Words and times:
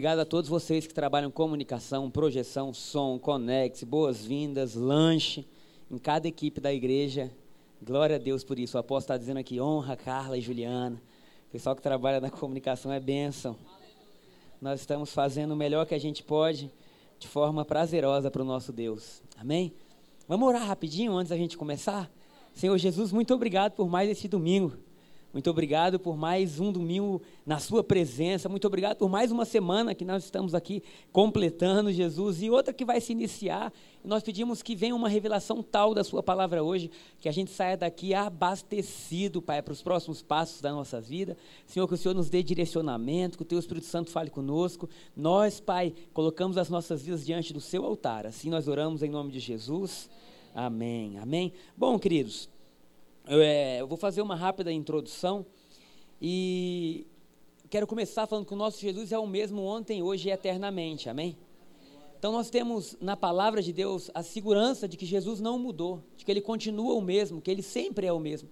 Obrigado 0.00 0.20
a 0.20 0.24
todos 0.24 0.48
vocês 0.48 0.86
que 0.86 0.94
trabalham 0.94 1.30
comunicação, 1.30 2.10
projeção, 2.10 2.72
som, 2.72 3.18
conex, 3.18 3.84
boas-vindas, 3.84 4.74
lanche, 4.74 5.46
em 5.90 5.98
cada 5.98 6.26
equipe 6.26 6.58
da 6.58 6.72
igreja. 6.72 7.30
Glória 7.82 8.16
a 8.16 8.18
Deus 8.18 8.42
por 8.42 8.58
isso. 8.58 8.78
O 8.78 8.80
apóstolo 8.80 9.00
está 9.00 9.18
dizendo 9.18 9.36
aqui, 9.36 9.60
honra 9.60 9.98
Carla 9.98 10.38
e 10.38 10.40
Juliana. 10.40 10.96
O 11.48 11.52
pessoal 11.52 11.76
que 11.76 11.82
trabalha 11.82 12.18
na 12.18 12.30
comunicação 12.30 12.90
é 12.90 12.98
bênção. 12.98 13.54
Nós 14.58 14.80
estamos 14.80 15.12
fazendo 15.12 15.52
o 15.52 15.56
melhor 15.56 15.84
que 15.84 15.94
a 15.94 16.00
gente 16.00 16.22
pode, 16.22 16.70
de 17.18 17.28
forma 17.28 17.62
prazerosa 17.62 18.30
para 18.30 18.40
o 18.40 18.44
nosso 18.46 18.72
Deus. 18.72 19.22
Amém? 19.36 19.70
Vamos 20.26 20.48
orar 20.48 20.66
rapidinho 20.66 21.12
antes 21.12 21.28
da 21.28 21.36
gente 21.36 21.58
começar? 21.58 22.10
Senhor 22.54 22.78
Jesus, 22.78 23.12
muito 23.12 23.34
obrigado 23.34 23.72
por 23.72 23.86
mais 23.86 24.08
esse 24.08 24.26
domingo. 24.26 24.78
Muito 25.32 25.48
obrigado 25.48 26.00
por 26.00 26.16
mais 26.16 26.58
um 26.58 26.72
domingo 26.72 27.22
na 27.46 27.60
Sua 27.60 27.84
presença. 27.84 28.48
Muito 28.48 28.66
obrigado 28.66 28.96
por 28.96 29.08
mais 29.08 29.30
uma 29.30 29.44
semana 29.44 29.94
que 29.94 30.04
nós 30.04 30.24
estamos 30.24 30.56
aqui 30.56 30.82
completando, 31.12 31.92
Jesus, 31.92 32.42
e 32.42 32.50
outra 32.50 32.74
que 32.74 32.84
vai 32.84 33.00
se 33.00 33.12
iniciar. 33.12 33.72
Nós 34.04 34.24
pedimos 34.24 34.60
que 34.60 34.74
venha 34.74 34.92
uma 34.92 35.08
revelação 35.08 35.62
tal 35.62 35.94
da 35.94 36.02
Sua 36.02 36.20
palavra 36.20 36.64
hoje, 36.64 36.90
que 37.20 37.28
a 37.28 37.32
gente 37.32 37.52
saia 37.52 37.76
daqui 37.76 38.12
abastecido, 38.12 39.40
Pai, 39.40 39.62
para 39.62 39.72
os 39.72 39.82
próximos 39.82 40.20
passos 40.20 40.60
da 40.60 40.72
nossa 40.72 41.00
vida. 41.00 41.36
Senhor, 41.64 41.86
que 41.86 41.94
o 41.94 41.96
Senhor 41.96 42.14
nos 42.14 42.28
dê 42.28 42.42
direcionamento, 42.42 43.36
que 43.38 43.42
o 43.42 43.46
Teu 43.46 43.60
Espírito 43.60 43.86
Santo 43.86 44.10
fale 44.10 44.30
conosco. 44.30 44.90
Nós, 45.16 45.60
Pai, 45.60 45.94
colocamos 46.12 46.58
as 46.58 46.68
nossas 46.68 47.02
vidas 47.02 47.24
diante 47.24 47.52
do 47.52 47.60
Seu 47.60 47.84
altar. 47.84 48.26
Assim 48.26 48.50
nós 48.50 48.66
oramos 48.66 49.00
em 49.00 49.10
nome 49.10 49.30
de 49.30 49.38
Jesus. 49.38 50.10
Amém. 50.52 51.18
Amém. 51.18 51.52
Bom, 51.76 52.00
queridos. 52.00 52.48
Eu, 53.26 53.40
é, 53.40 53.80
eu 53.80 53.86
vou 53.86 53.98
fazer 53.98 54.22
uma 54.22 54.34
rápida 54.34 54.72
introdução 54.72 55.44
e 56.20 57.06
quero 57.68 57.86
começar 57.86 58.26
falando 58.26 58.46
que 58.46 58.54
o 58.54 58.56
nosso 58.56 58.80
Jesus 58.80 59.12
é 59.12 59.18
o 59.18 59.26
mesmo 59.26 59.62
ontem, 59.62 60.02
hoje 60.02 60.28
e 60.28 60.32
eternamente, 60.32 61.08
amém? 61.08 61.36
Então 62.18 62.32
nós 62.32 62.50
temos 62.50 62.96
na 63.00 63.16
palavra 63.16 63.62
de 63.62 63.72
Deus 63.72 64.10
a 64.14 64.22
segurança 64.22 64.88
de 64.88 64.96
que 64.96 65.06
Jesus 65.06 65.40
não 65.40 65.58
mudou, 65.58 66.02
de 66.16 66.24
que 66.24 66.30
ele 66.30 66.40
continua 66.40 66.94
o 66.94 67.00
mesmo, 67.00 67.40
que 67.40 67.50
ele 67.50 67.62
sempre 67.62 68.06
é 68.06 68.12
o 68.12 68.18
mesmo. 68.18 68.48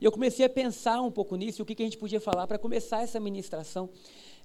E 0.00 0.04
eu 0.04 0.12
comecei 0.12 0.44
a 0.44 0.48
pensar 0.48 1.00
um 1.00 1.10
pouco 1.10 1.36
nisso, 1.36 1.62
o 1.62 1.66
que, 1.66 1.74
que 1.74 1.82
a 1.82 1.86
gente 1.86 1.98
podia 1.98 2.20
falar 2.20 2.46
para 2.46 2.58
começar 2.58 3.02
essa 3.02 3.18
ministração. 3.18 3.88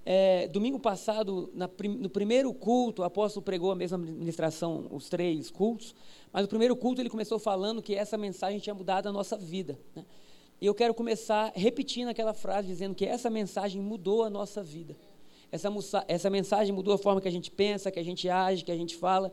É, 0.04 0.48
domingo 0.48 0.78
passado, 0.78 1.50
na, 1.52 1.68
no 1.98 2.08
primeiro 2.08 2.52
culto, 2.54 3.02
o 3.02 3.04
apóstolo 3.04 3.44
pregou 3.44 3.70
a 3.70 3.74
mesma 3.74 3.98
ministração, 3.98 4.86
os 4.90 5.08
três 5.08 5.50
cultos, 5.50 5.94
mas 6.32 6.42
no 6.42 6.48
primeiro 6.48 6.76
culto 6.76 7.00
ele 7.00 7.10
começou 7.10 7.38
falando 7.38 7.82
que 7.82 7.94
essa 7.94 8.16
mensagem 8.16 8.58
tinha 8.58 8.74
mudado 8.74 9.08
a 9.08 9.12
nossa 9.12 9.36
vida. 9.36 9.78
Né? 9.94 10.04
E 10.60 10.66
eu 10.66 10.74
quero 10.74 10.92
começar 10.92 11.52
repetindo 11.54 12.08
aquela 12.08 12.34
frase, 12.34 12.68
dizendo 12.68 12.94
que 12.94 13.04
essa 13.04 13.30
mensagem 13.30 13.80
mudou 13.80 14.24
a 14.24 14.30
nossa 14.30 14.62
vida. 14.62 14.96
Essa, 15.50 15.70
essa 16.08 16.28
mensagem 16.28 16.74
mudou 16.74 16.94
a 16.94 16.98
forma 16.98 17.20
que 17.20 17.28
a 17.28 17.32
gente 17.32 17.50
pensa, 17.50 17.90
que 17.90 17.98
a 17.98 18.04
gente 18.04 18.28
age, 18.28 18.64
que 18.64 18.72
a 18.72 18.76
gente 18.76 18.96
fala. 18.96 19.32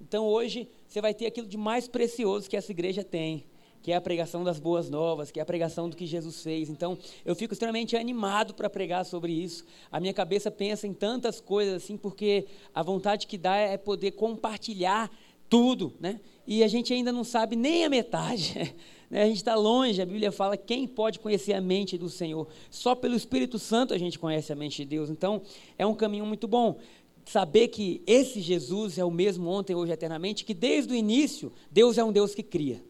Então 0.00 0.26
hoje 0.26 0.68
você 0.86 1.00
vai 1.00 1.14
ter 1.14 1.26
aquilo 1.26 1.46
de 1.46 1.56
mais 1.56 1.88
precioso 1.88 2.48
que 2.48 2.56
essa 2.56 2.70
igreja 2.70 3.02
tem, 3.02 3.44
que 3.82 3.92
é 3.92 3.96
a 3.96 4.00
pregação 4.00 4.44
das 4.44 4.58
boas 4.58 4.90
novas, 4.90 5.30
que 5.30 5.38
é 5.38 5.42
a 5.42 5.46
pregação 5.46 5.88
do 5.88 5.96
que 5.96 6.06
Jesus 6.06 6.42
fez. 6.42 6.68
Então, 6.68 6.98
eu 7.24 7.36
fico 7.36 7.52
extremamente 7.52 7.96
animado 7.96 8.52
para 8.52 8.68
pregar 8.68 9.04
sobre 9.04 9.32
isso. 9.32 9.64
A 9.92 10.00
minha 10.00 10.12
cabeça 10.12 10.50
pensa 10.50 10.88
em 10.88 10.92
tantas 10.92 11.40
coisas 11.40 11.84
assim, 11.84 11.96
porque 11.96 12.46
a 12.74 12.82
vontade 12.82 13.28
que 13.28 13.38
dá 13.38 13.56
é 13.56 13.76
poder 13.76 14.10
compartilhar 14.10 15.08
tudo, 15.48 15.94
né? 16.00 16.20
E 16.46 16.62
a 16.62 16.68
gente 16.68 16.92
ainda 16.92 17.10
não 17.10 17.24
sabe 17.24 17.56
nem 17.56 17.84
a 17.84 17.90
metade. 17.90 18.74
Né? 19.08 19.22
A 19.22 19.26
gente 19.26 19.36
está 19.36 19.54
longe, 19.54 20.02
a 20.02 20.04
Bíblia 20.04 20.32
fala 20.32 20.56
quem 20.56 20.84
pode 20.84 21.20
conhecer 21.20 21.52
a 21.52 21.60
mente 21.60 21.96
do 21.96 22.08
Senhor. 22.08 22.48
Só 22.68 22.92
pelo 22.92 23.14
Espírito 23.14 23.56
Santo 23.56 23.94
a 23.94 23.98
gente 23.98 24.18
conhece 24.18 24.52
a 24.52 24.56
mente 24.56 24.78
de 24.78 24.84
Deus. 24.84 25.08
Então, 25.08 25.42
é 25.78 25.86
um 25.86 25.94
caminho 25.94 26.26
muito 26.26 26.48
bom. 26.48 26.76
Saber 27.24 27.68
que 27.68 28.02
esse 28.04 28.40
Jesus 28.40 28.98
é 28.98 29.04
o 29.04 29.10
mesmo 29.12 29.48
ontem, 29.48 29.76
hoje, 29.76 29.92
eternamente, 29.92 30.44
que 30.44 30.52
desde 30.52 30.92
o 30.92 30.96
início, 30.96 31.52
Deus 31.70 31.98
é 31.98 32.02
um 32.02 32.10
Deus 32.10 32.34
que 32.34 32.42
cria. 32.42 32.82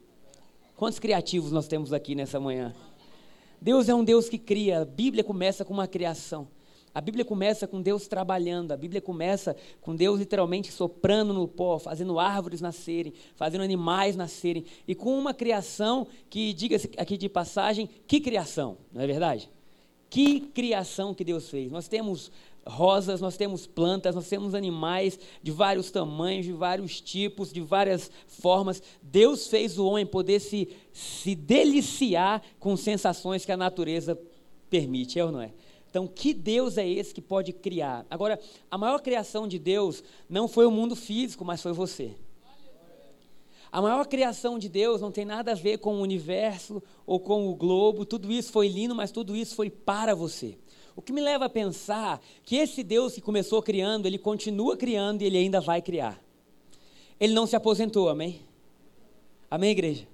Quantos 0.75 0.99
criativos 0.99 1.53
nós 1.53 1.69
temos 1.69 1.93
aqui 1.93 2.15
nessa 2.15 2.41
manhã? 2.41 2.75
Deus 3.61 3.87
é 3.89 3.95
um 3.95 4.03
Deus 4.03 4.27
que 4.27 4.39
cria. 4.39 4.81
A 4.81 4.85
Bíblia 4.87 5.23
começa 5.23 5.67
com 5.67 5.75
uma 5.75 5.87
criação. 5.87 6.49
A 6.97 7.01
Bíblia 7.03 7.27
começa 7.27 7.67
com 7.67 7.83
Deus 7.83 8.09
trabalhando, 8.09 8.73
a 8.73 8.77
Bíblia 8.77 9.03
começa 9.03 9.55
com 9.83 9.95
Deus 9.95 10.19
literalmente 10.19 10.73
soprando 10.73 11.35
no 11.35 11.47
pó, 11.47 11.79
fazendo 11.79 12.19
árvores 12.19 12.63
nascerem, 12.63 13.13
fazendo 13.35 13.61
animais 13.61 14.17
nascerem, 14.17 14.65
e 14.89 14.95
com 14.95 15.19
uma 15.19 15.35
criação 15.35 16.07
que, 16.31 16.55
diga-se 16.55 16.91
aqui 16.97 17.19
de 17.19 17.29
passagem, 17.29 17.87
que 18.07 18.19
criação, 18.19 18.79
não 18.91 19.03
é 19.03 19.07
verdade? 19.07 19.51
Que 20.09 20.41
criação 20.41 21.13
que 21.13 21.23
Deus 21.23 21.51
fez. 21.51 21.71
Nós 21.71 21.87
temos 21.87 22.33
rosas, 22.67 23.21
nós 23.21 23.37
temos 23.37 23.67
plantas, 23.67 24.15
nós 24.15 24.31
temos 24.31 24.55
animais 24.55 25.21
de 25.43 25.53
vários 25.53 25.91
tamanhos, 25.91 26.47
de 26.47 26.53
vários 26.55 26.99
tipos, 26.99 27.53
de 27.53 27.61
várias 27.61 28.11
formas. 28.27 28.83
Deus 29.03 29.49
fez 29.49 29.79
o 29.79 29.85
homem 29.85 30.07
poder 30.07 30.41
se, 30.41 30.75
se 30.95 31.35
deliciar 31.35 32.41
com 32.59 32.75
sensações 32.75 33.45
que 33.45 33.53
a 33.53 33.57
natureza 33.59 34.19
permite, 34.71 35.19
é 35.19 35.25
ou 35.27 35.31
não 35.31 35.43
é? 35.43 35.53
Então, 35.91 36.07
que 36.07 36.35
Deus 36.35 36.77
é 36.77 36.89
esse 36.89 37.15
que 37.15 37.23
pode 37.23 37.53
criar? 37.53 38.05
Agora, 38.11 38.39
a 38.71 38.77
maior 38.77 39.01
criação 39.01 39.49
de 39.49 39.59
Deus 39.59 40.03
não 40.29 40.47
foi 40.47 40.67
o 40.67 40.71
mundo 40.71 40.95
físico, 40.95 41.45
mas 41.45 41.63
foi 41.63 41.73
você. 41.73 42.15
A 43.71 43.83
maior 43.83 44.07
criação 44.07 44.59
de 44.59 44.69
Deus 44.69 45.01
não 45.01 45.11
tem 45.11 45.25
nada 45.25 45.53
a 45.53 45.55
ver 45.55 45.79
com 45.79 45.97
o 45.97 46.01
universo 46.01 46.83
ou 47.05 47.21
com 47.21 47.49
o 47.49 47.55
globo, 47.55 48.05
tudo 48.07 48.33
isso 48.33 48.53
foi 48.53 48.69
lindo, 48.69 48.95
mas 48.95 49.11
tudo 49.11 49.37
isso 49.37 49.55
foi 49.55 49.69
para 49.69 50.15
você. 50.15 50.57
O 50.95 51.03
que 51.03 51.13
me 51.13 51.21
leva 51.21 51.45
a 51.45 51.51
pensar 51.51 52.23
que 52.43 52.57
esse 52.57 52.83
Deus 52.83 53.15
que 53.15 53.21
começou 53.21 53.63
criando, 53.63 54.07
ele 54.07 54.17
continua 54.17 54.77
criando 54.77 55.21
e 55.21 55.27
ele 55.27 55.37
ainda 55.37 55.61
vai 55.61 55.83
criar. 55.83 56.19
Ele 57.21 57.35
não 57.35 57.47
se 57.47 57.55
aposentou, 57.55 58.09
amém? 58.09 58.41
Amém, 59.51 59.71
igreja? 59.71 60.09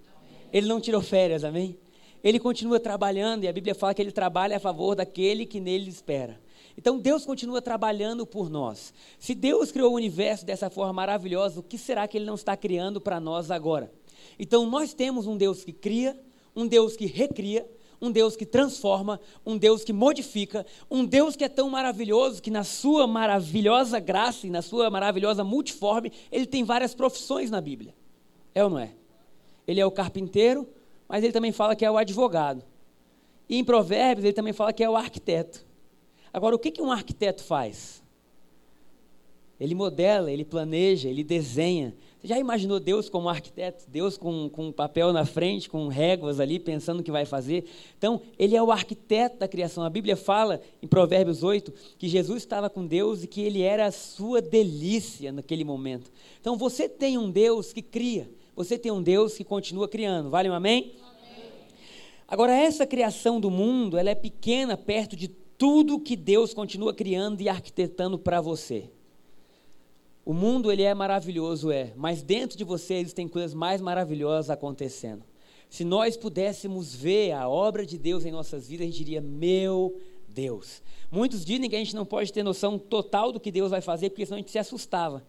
Ele 0.52 0.66
não 0.66 0.80
tirou 0.80 1.00
férias, 1.00 1.44
amém? 1.44 1.76
Ele 2.22 2.38
continua 2.38 2.78
trabalhando, 2.78 3.44
e 3.44 3.48
a 3.48 3.52
Bíblia 3.52 3.74
fala 3.74 3.94
que 3.94 4.02
ele 4.02 4.12
trabalha 4.12 4.56
a 4.56 4.60
favor 4.60 4.94
daquele 4.94 5.44
que 5.44 5.60
nele 5.60 5.88
espera. 5.88 6.40
Então 6.76 6.98
Deus 6.98 7.24
continua 7.24 7.60
trabalhando 7.60 8.26
por 8.26 8.48
nós. 8.48 8.94
Se 9.18 9.34
Deus 9.34 9.70
criou 9.70 9.92
o 9.92 9.96
universo 9.96 10.46
dessa 10.46 10.70
forma 10.70 10.92
maravilhosa, 10.92 11.60
o 11.60 11.62
que 11.62 11.76
será 11.76 12.06
que 12.08 12.16
Ele 12.16 12.24
não 12.24 12.34
está 12.34 12.56
criando 12.56 13.00
para 13.00 13.20
nós 13.20 13.50
agora? 13.50 13.92
Então 14.38 14.64
nós 14.66 14.94
temos 14.94 15.26
um 15.26 15.36
Deus 15.36 15.64
que 15.64 15.72
cria, 15.72 16.18
um 16.54 16.66
Deus 16.66 16.96
que 16.96 17.06
recria, 17.06 17.68
um 18.00 18.10
Deus 18.10 18.34
que 18.34 18.44
transforma, 18.44 19.20
um 19.46 19.56
Deus 19.56 19.84
que 19.84 19.92
modifica, 19.92 20.66
um 20.90 21.04
Deus 21.04 21.36
que 21.36 21.44
é 21.44 21.48
tão 21.48 21.70
maravilhoso 21.70 22.42
que 22.42 22.50
na 22.50 22.64
sua 22.64 23.06
maravilhosa 23.06 24.00
graça 24.00 24.46
e 24.46 24.50
na 24.50 24.60
sua 24.60 24.90
maravilhosa 24.90 25.44
multiforme, 25.44 26.12
Ele 26.30 26.46
tem 26.46 26.64
várias 26.64 26.94
profissões 26.94 27.50
na 27.50 27.60
Bíblia. 27.60 27.94
É 28.54 28.64
ou 28.64 28.70
não 28.70 28.78
é? 28.78 28.92
Ele 29.68 29.80
é 29.80 29.86
o 29.86 29.90
carpinteiro, 29.90 30.68
mas 31.12 31.22
ele 31.22 31.32
também 31.34 31.52
fala 31.52 31.76
que 31.76 31.84
é 31.84 31.90
o 31.90 31.98
advogado. 31.98 32.64
E 33.46 33.58
em 33.58 33.62
Provérbios 33.62 34.24
ele 34.24 34.32
também 34.32 34.54
fala 34.54 34.72
que 34.72 34.82
é 34.82 34.88
o 34.88 34.96
arquiteto. 34.96 35.62
Agora, 36.32 36.56
o 36.56 36.58
que, 36.58 36.70
que 36.70 36.80
um 36.80 36.90
arquiteto 36.90 37.44
faz? 37.44 38.02
Ele 39.60 39.74
modela, 39.74 40.32
ele 40.32 40.42
planeja, 40.42 41.10
ele 41.10 41.22
desenha. 41.22 41.94
Você 42.18 42.28
já 42.28 42.38
imaginou 42.38 42.80
Deus 42.80 43.10
como 43.10 43.28
arquiteto? 43.28 43.84
Deus 43.88 44.16
com, 44.16 44.48
com 44.48 44.68
um 44.68 44.72
papel 44.72 45.12
na 45.12 45.26
frente, 45.26 45.68
com 45.68 45.86
réguas 45.86 46.40
ali, 46.40 46.58
pensando 46.58 47.00
o 47.00 47.02
que 47.02 47.12
vai 47.12 47.26
fazer? 47.26 47.66
Então, 47.98 48.22
ele 48.38 48.56
é 48.56 48.62
o 48.62 48.72
arquiteto 48.72 49.36
da 49.36 49.46
criação. 49.46 49.84
A 49.84 49.90
Bíblia 49.90 50.16
fala, 50.16 50.62
em 50.82 50.86
Provérbios 50.86 51.42
8, 51.42 51.74
que 51.98 52.08
Jesus 52.08 52.38
estava 52.38 52.70
com 52.70 52.86
Deus 52.86 53.22
e 53.22 53.26
que 53.26 53.42
ele 53.42 53.60
era 53.60 53.84
a 53.84 53.92
sua 53.92 54.40
delícia 54.40 55.30
naquele 55.30 55.62
momento. 55.62 56.10
Então, 56.40 56.56
você 56.56 56.88
tem 56.88 57.18
um 57.18 57.30
Deus 57.30 57.70
que 57.70 57.82
cria. 57.82 58.30
Você 58.54 58.78
tem 58.78 58.92
um 58.92 59.02
Deus 59.02 59.34
que 59.34 59.44
continua 59.44 59.88
criando. 59.88 60.30
Vale 60.30 60.50
um 60.50 60.52
amém? 60.52 60.94
amém? 61.02 61.46
Agora, 62.28 62.52
essa 62.54 62.86
criação 62.86 63.40
do 63.40 63.50
mundo, 63.50 63.96
ela 63.96 64.10
é 64.10 64.14
pequena 64.14 64.76
perto 64.76 65.16
de 65.16 65.28
tudo 65.28 66.00
que 66.00 66.16
Deus 66.16 66.52
continua 66.52 66.92
criando 66.92 67.40
e 67.40 67.48
arquitetando 67.48 68.18
para 68.18 68.40
você. 68.40 68.90
O 70.24 70.32
mundo, 70.32 70.70
ele 70.70 70.82
é 70.82 70.94
maravilhoso, 70.94 71.70
é, 71.70 71.92
mas 71.96 72.22
dentro 72.22 72.56
de 72.56 72.62
você 72.62 72.94
existem 72.94 73.26
coisas 73.26 73.54
mais 73.54 73.80
maravilhosas 73.80 74.50
acontecendo. 74.50 75.24
Se 75.68 75.84
nós 75.84 76.16
pudéssemos 76.16 76.94
ver 76.94 77.32
a 77.32 77.48
obra 77.48 77.84
de 77.86 77.98
Deus 77.98 78.24
em 78.24 78.30
nossas 78.30 78.68
vidas, 78.68 78.86
a 78.86 78.90
gente 78.90 78.98
diria, 78.98 79.20
meu 79.20 79.98
Deus. 80.28 80.82
Muitos 81.10 81.44
dizem 81.44 81.68
que 81.68 81.74
a 81.74 81.78
gente 81.78 81.96
não 81.96 82.04
pode 82.04 82.32
ter 82.32 82.42
noção 82.42 82.78
total 82.78 83.32
do 83.32 83.40
que 83.40 83.50
Deus 83.50 83.70
vai 83.70 83.80
fazer, 83.80 84.10
porque 84.10 84.24
senão 84.24 84.36
a 84.36 84.40
gente 84.40 84.50
se 84.50 84.58
assustava. 84.58 85.26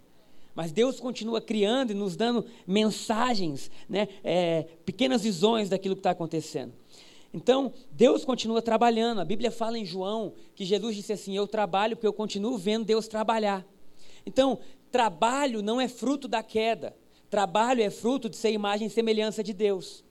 Mas 0.55 0.71
Deus 0.71 0.99
continua 0.99 1.41
criando 1.41 1.91
e 1.91 1.95
nos 1.95 2.15
dando 2.15 2.45
mensagens, 2.67 3.71
né, 3.89 4.07
é, 4.23 4.67
pequenas 4.85 5.23
visões 5.23 5.69
daquilo 5.69 5.95
que 5.95 5.99
está 5.99 6.11
acontecendo. 6.11 6.73
Então, 7.33 7.73
Deus 7.91 8.23
continua 8.23 8.61
trabalhando. 8.61 9.19
A 9.19 9.25
Bíblia 9.25 9.49
fala 9.49 9.79
em 9.79 9.85
João 9.85 10.33
que 10.53 10.63
Jesus 10.63 10.95
disse 10.95 11.11
assim: 11.11 11.35
Eu 11.35 11.47
trabalho 11.47 11.95
porque 11.95 12.05
eu 12.05 12.13
continuo 12.13 12.57
vendo 12.57 12.85
Deus 12.85 13.07
trabalhar. 13.07 13.65
Então, 14.23 14.59
trabalho 14.91 15.63
não 15.63 15.81
é 15.81 15.87
fruto 15.87 16.27
da 16.27 16.43
queda. 16.43 16.95
Trabalho 17.31 17.81
é 17.81 17.89
fruto 17.89 18.29
de 18.29 18.37
ser 18.37 18.51
imagem 18.51 18.85
e 18.85 18.91
semelhança 18.91 19.43
de 19.43 19.51
Deus. 19.51 20.03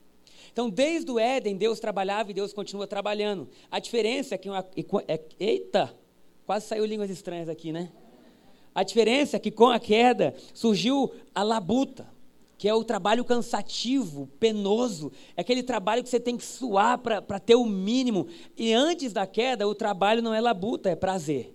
Então, 0.53 0.69
desde 0.69 1.09
o 1.13 1.21
Éden, 1.21 1.57
Deus 1.57 1.79
trabalhava 1.79 2.33
e 2.33 2.35
Deus 2.35 2.53
continua 2.53 2.89
trabalhando. 2.89 3.49
A 3.71 3.79
diferença 3.79 4.35
é 4.35 4.39
que. 4.39 4.51
Uma, 4.51 4.67
é, 5.07 5.21
eita! 5.39 5.95
Quase 6.45 6.67
saiu 6.67 6.85
línguas 6.85 7.09
estranhas 7.09 7.49
aqui, 7.49 7.71
né? 7.71 7.93
A 8.75 8.83
diferença 8.83 9.37
é 9.37 9.41
que 9.41 9.51
com 9.51 9.69
a 9.69 9.79
queda 9.79 10.35
surgiu 10.55 11.13
a 11.35 11.43
labuta, 11.43 12.07
que 12.57 12.69
é 12.69 12.75
o 12.75 12.85
trabalho 12.85 13.25
cansativo, 13.25 14.29
penoso, 14.39 15.11
é 15.37 15.41
aquele 15.41 15.63
trabalho 15.63 16.03
que 16.03 16.09
você 16.09 16.21
tem 16.21 16.37
que 16.37 16.45
suar 16.45 16.97
para 16.99 17.41
ter 17.41 17.57
o 17.57 17.65
mínimo. 17.65 18.29
E 18.57 18.73
antes 18.73 19.13
da 19.13 19.27
queda, 19.27 19.67
o 19.67 19.75
trabalho 19.75 20.23
não 20.23 20.33
é 20.33 20.41
labuta, 20.41 20.89
é 20.89 20.95
prazer. 20.95 21.55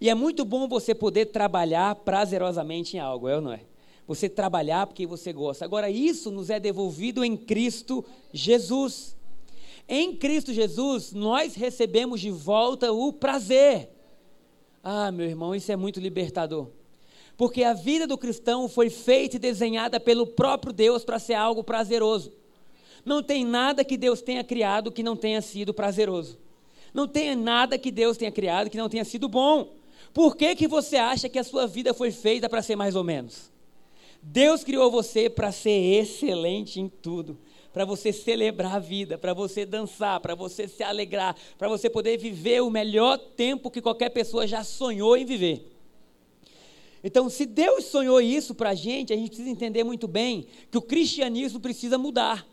E 0.00 0.08
é 0.08 0.14
muito 0.14 0.44
bom 0.44 0.66
você 0.66 0.94
poder 0.94 1.26
trabalhar 1.26 1.94
prazerosamente 1.96 2.96
em 2.96 3.00
algo, 3.00 3.28
é 3.28 3.36
ou 3.36 3.42
não 3.42 3.52
é? 3.52 3.60
Você 4.06 4.28
trabalhar 4.28 4.86
porque 4.86 5.06
você 5.06 5.32
gosta. 5.32 5.64
Agora, 5.64 5.90
isso 5.90 6.30
nos 6.30 6.48
é 6.48 6.58
devolvido 6.58 7.22
em 7.22 7.36
Cristo 7.36 8.04
Jesus. 8.32 9.14
Em 9.86 10.16
Cristo 10.16 10.54
Jesus, 10.54 11.12
nós 11.12 11.54
recebemos 11.54 12.20
de 12.20 12.30
volta 12.30 12.92
o 12.92 13.12
prazer. 13.12 13.90
Ah, 14.82 15.10
meu 15.10 15.26
irmão, 15.26 15.54
isso 15.54 15.70
é 15.70 15.76
muito 15.76 16.00
libertador. 16.00 16.68
Porque 17.36 17.62
a 17.62 17.72
vida 17.72 18.06
do 18.06 18.18
cristão 18.18 18.68
foi 18.68 18.90
feita 18.90 19.36
e 19.36 19.38
desenhada 19.38 19.98
pelo 19.98 20.26
próprio 20.26 20.72
Deus 20.72 21.04
para 21.04 21.18
ser 21.18 21.34
algo 21.34 21.64
prazeroso. 21.64 22.32
Não 23.04 23.22
tem 23.22 23.44
nada 23.44 23.84
que 23.84 23.96
Deus 23.96 24.20
tenha 24.20 24.44
criado 24.44 24.92
que 24.92 25.02
não 25.02 25.16
tenha 25.16 25.40
sido 25.40 25.72
prazeroso. 25.72 26.38
Não 26.92 27.06
tem 27.06 27.34
nada 27.34 27.78
que 27.78 27.90
Deus 27.90 28.16
tenha 28.16 28.30
criado 28.30 28.68
que 28.68 28.76
não 28.76 28.88
tenha 28.88 29.04
sido 29.04 29.28
bom. 29.28 29.72
Por 30.12 30.36
que, 30.36 30.54
que 30.56 30.66
você 30.66 30.96
acha 30.96 31.28
que 31.28 31.38
a 31.38 31.44
sua 31.44 31.66
vida 31.66 31.94
foi 31.94 32.10
feita 32.10 32.48
para 32.48 32.62
ser 32.62 32.76
mais 32.76 32.96
ou 32.96 33.04
menos? 33.04 33.50
Deus 34.22 34.62
criou 34.62 34.90
você 34.90 35.30
para 35.30 35.52
ser 35.52 35.70
excelente 35.70 36.78
em 36.78 36.88
tudo, 36.88 37.38
para 37.72 37.84
você 37.84 38.12
celebrar 38.12 38.76
a 38.76 38.78
vida, 38.78 39.16
para 39.16 39.32
você 39.32 39.64
dançar, 39.64 40.20
para 40.20 40.34
você 40.34 40.66
se 40.66 40.82
alegrar, 40.82 41.36
para 41.56 41.68
você 41.68 41.88
poder 41.88 42.18
viver 42.18 42.62
o 42.62 42.70
melhor 42.70 43.16
tempo 43.16 43.70
que 43.70 43.80
qualquer 43.80 44.10
pessoa 44.10 44.46
já 44.46 44.64
sonhou 44.64 45.16
em 45.16 45.24
viver. 45.24 45.70
Então, 47.02 47.30
se 47.30 47.46
Deus 47.46 47.86
sonhou 47.86 48.20
isso 48.20 48.54
para 48.54 48.70
a 48.70 48.74
gente, 48.74 49.12
a 49.12 49.16
gente 49.16 49.28
precisa 49.28 49.48
entender 49.48 49.84
muito 49.84 50.06
bem 50.06 50.46
que 50.70 50.76
o 50.76 50.82
cristianismo 50.82 51.58
precisa 51.60 51.96
mudar. 51.96 52.46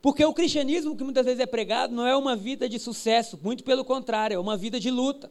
Porque 0.00 0.24
o 0.24 0.32
cristianismo 0.32 0.96
que 0.96 1.04
muitas 1.04 1.26
vezes 1.26 1.40
é 1.40 1.46
pregado 1.46 1.94
não 1.94 2.06
é 2.06 2.16
uma 2.16 2.36
vida 2.36 2.68
de 2.68 2.78
sucesso, 2.78 3.38
muito 3.42 3.64
pelo 3.64 3.84
contrário, 3.84 4.34
é 4.34 4.38
uma 4.38 4.56
vida 4.56 4.78
de 4.78 4.90
luta. 4.90 5.30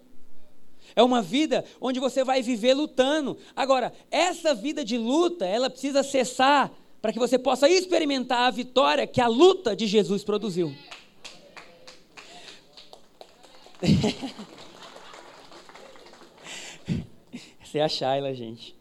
É 0.96 1.04
uma 1.04 1.22
vida 1.22 1.64
onde 1.80 2.00
você 2.00 2.24
vai 2.24 2.42
viver 2.42 2.74
lutando. 2.74 3.38
Agora, 3.56 3.94
essa 4.10 4.54
vida 4.54 4.84
de 4.84 4.98
luta, 4.98 5.46
ela 5.46 5.70
precisa 5.70 6.04
cessar 6.04 6.72
para 7.02 7.14
que 7.14 7.20
você 7.20 7.40
possa 7.40 7.70
experimentar 7.70 8.48
a 8.48 8.52
vitória 8.52 9.08
que 9.08 9.22
a 9.22 9.28
luta 9.28 9.76
de 9.76 9.88
Jesus 9.88 10.24
produziu. 10.24 10.76
Essa 17.62 17.78
é 17.78 17.82
a 17.82 17.88
Shaila, 17.88 18.34
gente. 18.34 18.76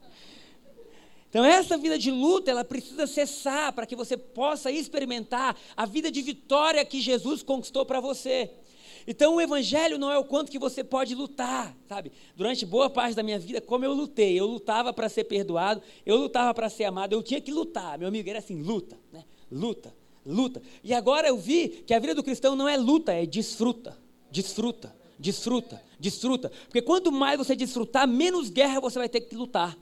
Então, 1.29 1.45
essa 1.45 1.77
vida 1.77 1.99
de 1.99 2.11
luta, 2.11 2.51
ela 2.51 2.65
precisa 2.65 3.07
cessar 3.07 3.73
para 3.75 3.85
que 3.85 3.95
você 3.95 4.17
possa 4.17 4.73
experimentar 4.73 5.55
a 5.77 5.85
vida 5.85 6.11
de 6.11 6.23
vitória 6.23 6.83
que 6.87 7.03
Jesus 7.03 7.43
conquistou 7.43 7.85
para 7.85 8.01
você. 8.01 8.51
Então 9.11 9.37
o 9.37 9.41
evangelho 9.41 9.97
não 9.97 10.13
é 10.13 10.19
o 10.19 10.25
quanto 10.25 10.53
que 10.53 10.59
você 10.59 10.85
pode 10.85 11.15
lutar, 11.15 11.75
sabe? 11.89 12.13
Durante 12.37 12.67
boa 12.67 12.91
parte 12.91 13.17
da 13.17 13.23
minha 13.23 13.39
vida, 13.39 13.59
como 13.59 13.83
eu 13.83 13.95
lutei, 13.95 14.39
eu 14.39 14.45
lutava 14.45 14.93
para 14.93 15.09
ser 15.09 15.25
perdoado, 15.25 15.81
eu 16.05 16.19
lutava 16.19 16.53
para 16.53 16.69
ser 16.69 16.85
amado, 16.85 17.15
eu 17.15 17.23
tinha 17.23 17.41
que 17.41 17.51
lutar. 17.51 17.99
Meu 17.99 18.07
amigo 18.07 18.29
era 18.29 18.39
assim, 18.39 18.63
luta, 18.63 18.99
né? 19.11 19.25
Luta, 19.51 19.97
luta. 20.27 20.61
E 20.85 20.93
agora 20.93 21.27
eu 21.27 21.39
vi 21.39 21.83
que 21.87 21.95
a 21.95 21.99
vida 21.99 22.15
do 22.15 22.23
cristão 22.23 22.55
não 22.55 22.69
é 22.69 22.77
luta, 22.77 23.15
é 23.15 23.25
desfruta, 23.25 23.97
desfruta, 24.31 24.95
desfruta, 25.19 25.83
desfruta. 25.99 26.53
Porque 26.67 26.83
quanto 26.83 27.11
mais 27.11 27.39
você 27.39 27.57
desfrutar, 27.57 28.07
menos 28.07 28.51
guerra 28.51 28.79
você 28.79 28.99
vai 28.99 29.09
ter 29.09 29.23
que 29.23 29.35
lutar. 29.35 29.75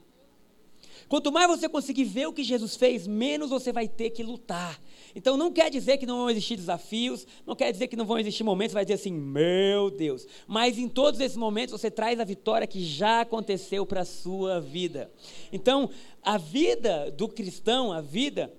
Quanto 1.08 1.30
mais 1.30 1.46
você 1.46 1.68
conseguir 1.68 2.04
ver 2.04 2.26
o 2.26 2.32
que 2.32 2.42
Jesus 2.42 2.74
fez, 2.76 3.06
menos 3.06 3.50
você 3.50 3.72
vai 3.72 3.86
ter 3.86 4.10
que 4.10 4.22
lutar. 4.22 4.80
Então 5.14 5.36
não 5.36 5.52
quer 5.52 5.70
dizer 5.70 5.98
que 5.98 6.06
não 6.06 6.18
vão 6.18 6.30
existir 6.30 6.56
desafios, 6.56 7.26
não 7.46 7.54
quer 7.54 7.70
dizer 7.70 7.86
que 7.86 7.96
não 7.96 8.04
vão 8.04 8.18
existir 8.18 8.42
momentos, 8.42 8.74
vai 8.74 8.84
dizer 8.84 8.94
assim, 8.94 9.12
meu 9.12 9.90
Deus. 9.90 10.26
Mas 10.46 10.78
em 10.78 10.88
todos 10.88 11.20
esses 11.20 11.36
momentos 11.36 11.72
você 11.72 11.90
traz 11.90 12.18
a 12.18 12.24
vitória 12.24 12.66
que 12.66 12.84
já 12.84 13.20
aconteceu 13.20 13.86
para 13.86 14.00
a 14.00 14.04
sua 14.04 14.60
vida. 14.60 15.10
Então, 15.52 15.88
a 16.22 16.36
vida 16.38 17.10
do 17.12 17.28
cristão, 17.28 17.92
a 17.92 18.00
vida 18.00 18.52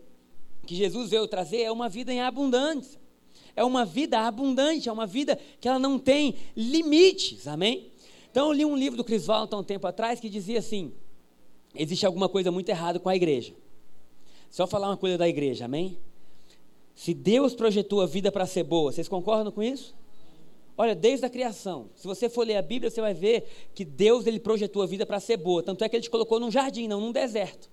que 0.66 0.76
Jesus 0.76 1.10
veio 1.10 1.28
trazer 1.28 1.62
é 1.62 1.72
uma 1.72 1.90
vida 1.90 2.14
em 2.14 2.22
abundância. 2.22 3.00
É 3.56 3.64
uma 3.64 3.84
vida 3.84 4.20
abundante, 4.20 4.88
é 4.88 4.92
uma 4.92 5.08
vida 5.08 5.38
que 5.60 5.68
ela 5.68 5.80
não 5.80 5.98
tem 5.98 6.36
limites, 6.56 7.48
amém? 7.48 7.92
Então 8.30 8.48
eu 8.48 8.54
li 8.54 8.66
um 8.66 8.78
livro 8.78 8.96
do 8.96 9.04
Chris 9.04 9.26
Walton 9.26 9.60
um 9.60 9.64
tempo 9.64 9.88
atrás 9.88 10.20
que 10.20 10.30
dizia 10.30 10.60
assim: 10.60 10.94
existe 11.78 12.06
alguma 12.06 12.28
coisa 12.28 12.52
muito 12.52 12.70
errada 12.70 13.00
com 13.00 13.10
a 13.10 13.16
igreja. 13.16 13.54
Só 14.50 14.66
falar 14.66 14.90
uma 14.90 14.98
coisa 14.98 15.18
da 15.18 15.28
igreja, 15.28 15.66
amém? 15.66 15.98
Se 16.96 17.14
Deus 17.14 17.54
projetou 17.54 18.02
a 18.02 18.06
vida 18.06 18.32
para 18.32 18.46
ser 18.46 18.64
boa, 18.64 18.92
vocês 18.92 19.08
concordam 19.08 19.52
com 19.52 19.62
isso? 19.62 19.96
Olha, 20.78 20.94
desde 20.94 21.26
a 21.26 21.30
criação, 21.30 21.90
se 21.96 22.06
você 22.06 22.30
for 22.30 22.46
ler 22.46 22.56
a 22.56 22.62
Bíblia, 22.62 22.90
você 22.90 23.02
vai 23.02 23.14
ver 23.14 23.46
que 23.74 23.84
Deus 23.84 24.28
ele 24.28 24.40
projetou 24.40 24.82
a 24.82 24.86
vida 24.86 25.06
para 25.06 25.20
ser 25.20 25.38
boa. 25.38 25.64
Tanto 25.64 25.84
é 25.84 25.90
que 25.90 25.96
ele 25.96 26.04
te 26.04 26.10
colocou 26.10 26.40
num 26.40 26.52
jardim, 26.52 26.88
não 26.88 27.02
num 27.02 27.12
deserto. 27.12 27.70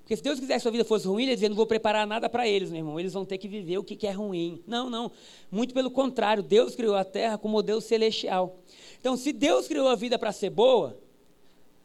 Porque 0.00 0.16
se 0.16 0.22
Deus 0.22 0.38
quisesse 0.38 0.58
que 0.58 0.62
sua 0.62 0.72
vida 0.72 0.84
fosse 0.84 1.06
ruim, 1.06 1.22
ele 1.22 1.34
dizia, 1.34 1.48
não 1.48 1.56
vou 1.56 1.66
preparar 1.66 2.06
nada 2.06 2.28
para 2.28 2.46
eles, 2.46 2.70
meu 2.70 2.80
irmão. 2.80 3.00
Eles 3.00 3.12
vão 3.12 3.24
ter 3.24 3.38
que 3.38 3.48
viver 3.48 3.78
o 3.78 3.84
que, 3.84 3.96
que 3.96 4.06
é 4.06 4.10
ruim. 4.10 4.62
Não, 4.66 4.90
não. 4.90 5.10
Muito 5.50 5.72
pelo 5.72 5.90
contrário, 5.90 6.42
Deus 6.42 6.74
criou 6.74 6.94
a 6.94 7.04
terra 7.04 7.38
como 7.38 7.52
modelo 7.52 7.80
celestial. 7.80 8.58
Então, 9.00 9.16
se 9.16 9.32
Deus 9.32 9.66
criou 9.66 9.88
a 9.88 9.94
vida 9.94 10.18
para 10.18 10.32
ser 10.32 10.50
boa, 10.50 10.98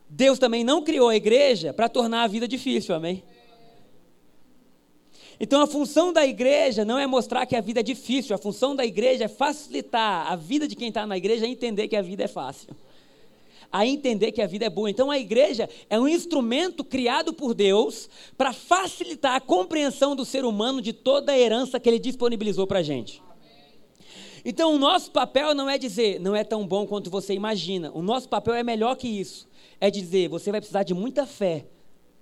Deus 0.09 0.39
também 0.39 0.63
não 0.63 0.83
criou 0.83 1.09
a 1.09 1.15
igreja 1.15 1.73
para 1.73 1.89
tornar 1.89 2.23
a 2.23 2.27
vida 2.27 2.47
difícil, 2.47 2.95
amém? 2.95 3.23
Então 5.39 5.61
a 5.61 5.67
função 5.67 6.11
da 6.11 6.25
igreja 6.25 6.83
não 6.83 6.97
é 6.97 7.05
mostrar 7.05 7.45
que 7.45 7.55
a 7.55 7.61
vida 7.61 7.81
é 7.81 7.83
difícil, 7.83 8.35
a 8.35 8.39
função 8.39 8.75
da 8.75 8.85
igreja 8.85 9.25
é 9.25 9.27
facilitar 9.27 10.31
a 10.31 10.35
vida 10.35 10.67
de 10.67 10.75
quem 10.75 10.87
está 10.87 11.05
na 11.05 11.17
igreja 11.17 11.45
a 11.45 11.49
entender 11.49 11.87
que 11.87 11.95
a 11.95 12.01
vida 12.01 12.23
é 12.23 12.27
fácil. 12.27 12.75
A 13.71 13.85
entender 13.85 14.31
que 14.31 14.41
a 14.41 14.47
vida 14.47 14.65
é 14.65 14.69
boa. 14.69 14.89
Então 14.89 15.11
a 15.11 15.19
igreja 15.19 15.69
é 15.89 15.99
um 15.99 16.07
instrumento 16.07 16.83
criado 16.83 17.33
por 17.33 17.53
Deus 17.53 18.09
para 18.37 18.53
facilitar 18.53 19.35
a 19.35 19.41
compreensão 19.41 20.15
do 20.15 20.25
ser 20.25 20.45
humano 20.45 20.81
de 20.81 20.93
toda 20.93 21.33
a 21.33 21.37
herança 21.37 21.79
que 21.79 21.87
ele 21.87 21.99
disponibilizou 21.99 22.65
para 22.65 22.79
a 22.79 22.83
gente. 22.83 23.21
Então 24.43 24.73
o 24.73 24.77
nosso 24.79 25.11
papel 25.11 25.53
não 25.53 25.69
é 25.69 25.77
dizer, 25.77 26.19
não 26.19 26.35
é 26.35 26.43
tão 26.43 26.65
bom 26.65 26.87
quanto 26.87 27.11
você 27.11 27.33
imagina. 27.33 27.91
O 27.93 28.01
nosso 28.01 28.29
papel 28.29 28.53
é 28.53 28.63
melhor 28.63 28.95
que 28.95 29.07
isso. 29.07 29.46
É 29.79 29.91
dizer, 29.91 30.27
você 30.29 30.51
vai 30.51 30.59
precisar 30.59 30.83
de 30.83 30.93
muita 30.93 31.25
fé 31.25 31.65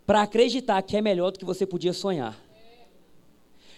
para 0.05 0.21
acreditar 0.21 0.81
que 0.81 0.97
é 0.97 1.01
melhor 1.01 1.31
do 1.31 1.39
que 1.39 1.45
você 1.45 1.65
podia 1.65 1.93
sonhar. 1.93 2.45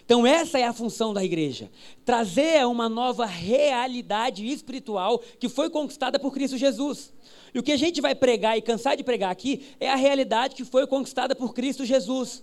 Então, 0.08 0.26
essa 0.26 0.58
é 0.58 0.64
a 0.64 0.72
função 0.72 1.12
da 1.12 1.22
igreja: 1.22 1.70
trazer 2.02 2.66
uma 2.66 2.88
nova 2.88 3.26
realidade 3.26 4.46
espiritual 4.46 5.18
que 5.38 5.50
foi 5.50 5.68
conquistada 5.68 6.18
por 6.18 6.32
Cristo 6.32 6.56
Jesus. 6.56 7.12
E 7.54 7.58
o 7.58 7.62
que 7.62 7.72
a 7.72 7.76
gente 7.76 8.00
vai 8.00 8.14
pregar 8.14 8.56
e 8.56 8.62
cansar 8.62 8.96
de 8.96 9.04
pregar 9.04 9.30
aqui 9.30 9.66
é 9.78 9.90
a 9.90 9.96
realidade 9.96 10.54
que 10.54 10.64
foi 10.64 10.86
conquistada 10.86 11.34
por 11.34 11.52
Cristo 11.52 11.84
Jesus. 11.84 12.42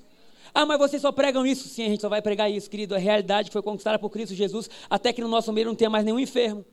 Ah, 0.53 0.63
mas 0.65 0.77
vocês 0.77 1.01
só 1.01 1.11
pregam 1.11 1.45
isso? 1.45 1.67
Sim, 1.67 1.85
a 1.85 1.89
gente 1.89 2.01
só 2.01 2.07
vai 2.07 2.21
pregar 2.21 2.51
isso, 2.51 2.69
querido. 2.69 2.93
A 2.93 2.99
realidade 2.99 3.49
que 3.49 3.53
foi 3.53 3.63
conquistada 3.63 3.97
por 3.97 4.11
Cristo 4.11 4.35
Jesus, 4.35 4.69
até 4.87 5.11
que 5.11 5.19
no 5.19 5.27
nosso 5.27 5.51
meio 5.51 5.65
não 5.67 5.75
tenha 5.75 5.89
mais 5.89 6.05
nenhum 6.05 6.19
enfermo, 6.19 6.63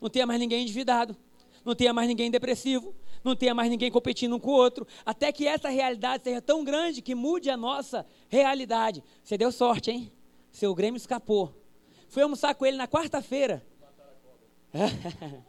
não 0.00 0.10
tenha 0.10 0.26
mais 0.26 0.40
ninguém 0.40 0.62
endividado, 0.62 1.16
não 1.64 1.74
tenha 1.74 1.92
mais 1.92 2.08
ninguém 2.08 2.30
depressivo, 2.30 2.92
não 3.24 3.36
tenha 3.36 3.54
mais 3.54 3.70
ninguém 3.70 3.90
competindo 3.90 4.36
um 4.36 4.40
com 4.40 4.50
o 4.50 4.54
outro, 4.54 4.86
até 5.04 5.32
que 5.32 5.46
essa 5.46 5.68
realidade 5.68 6.24
seja 6.24 6.40
tão 6.40 6.64
grande 6.64 7.02
que 7.02 7.14
mude 7.14 7.50
a 7.50 7.56
nossa 7.56 8.06
realidade. 8.28 9.02
Você 9.22 9.36
deu 9.36 9.52
sorte, 9.52 9.90
hein? 9.90 10.12
Seu 10.50 10.74
Grêmio 10.74 10.96
escapou. 10.96 11.54
Fui 12.08 12.22
almoçar 12.22 12.54
com 12.54 12.64
ele 12.64 12.76
na 12.76 12.88
quarta-feira. 12.88 13.64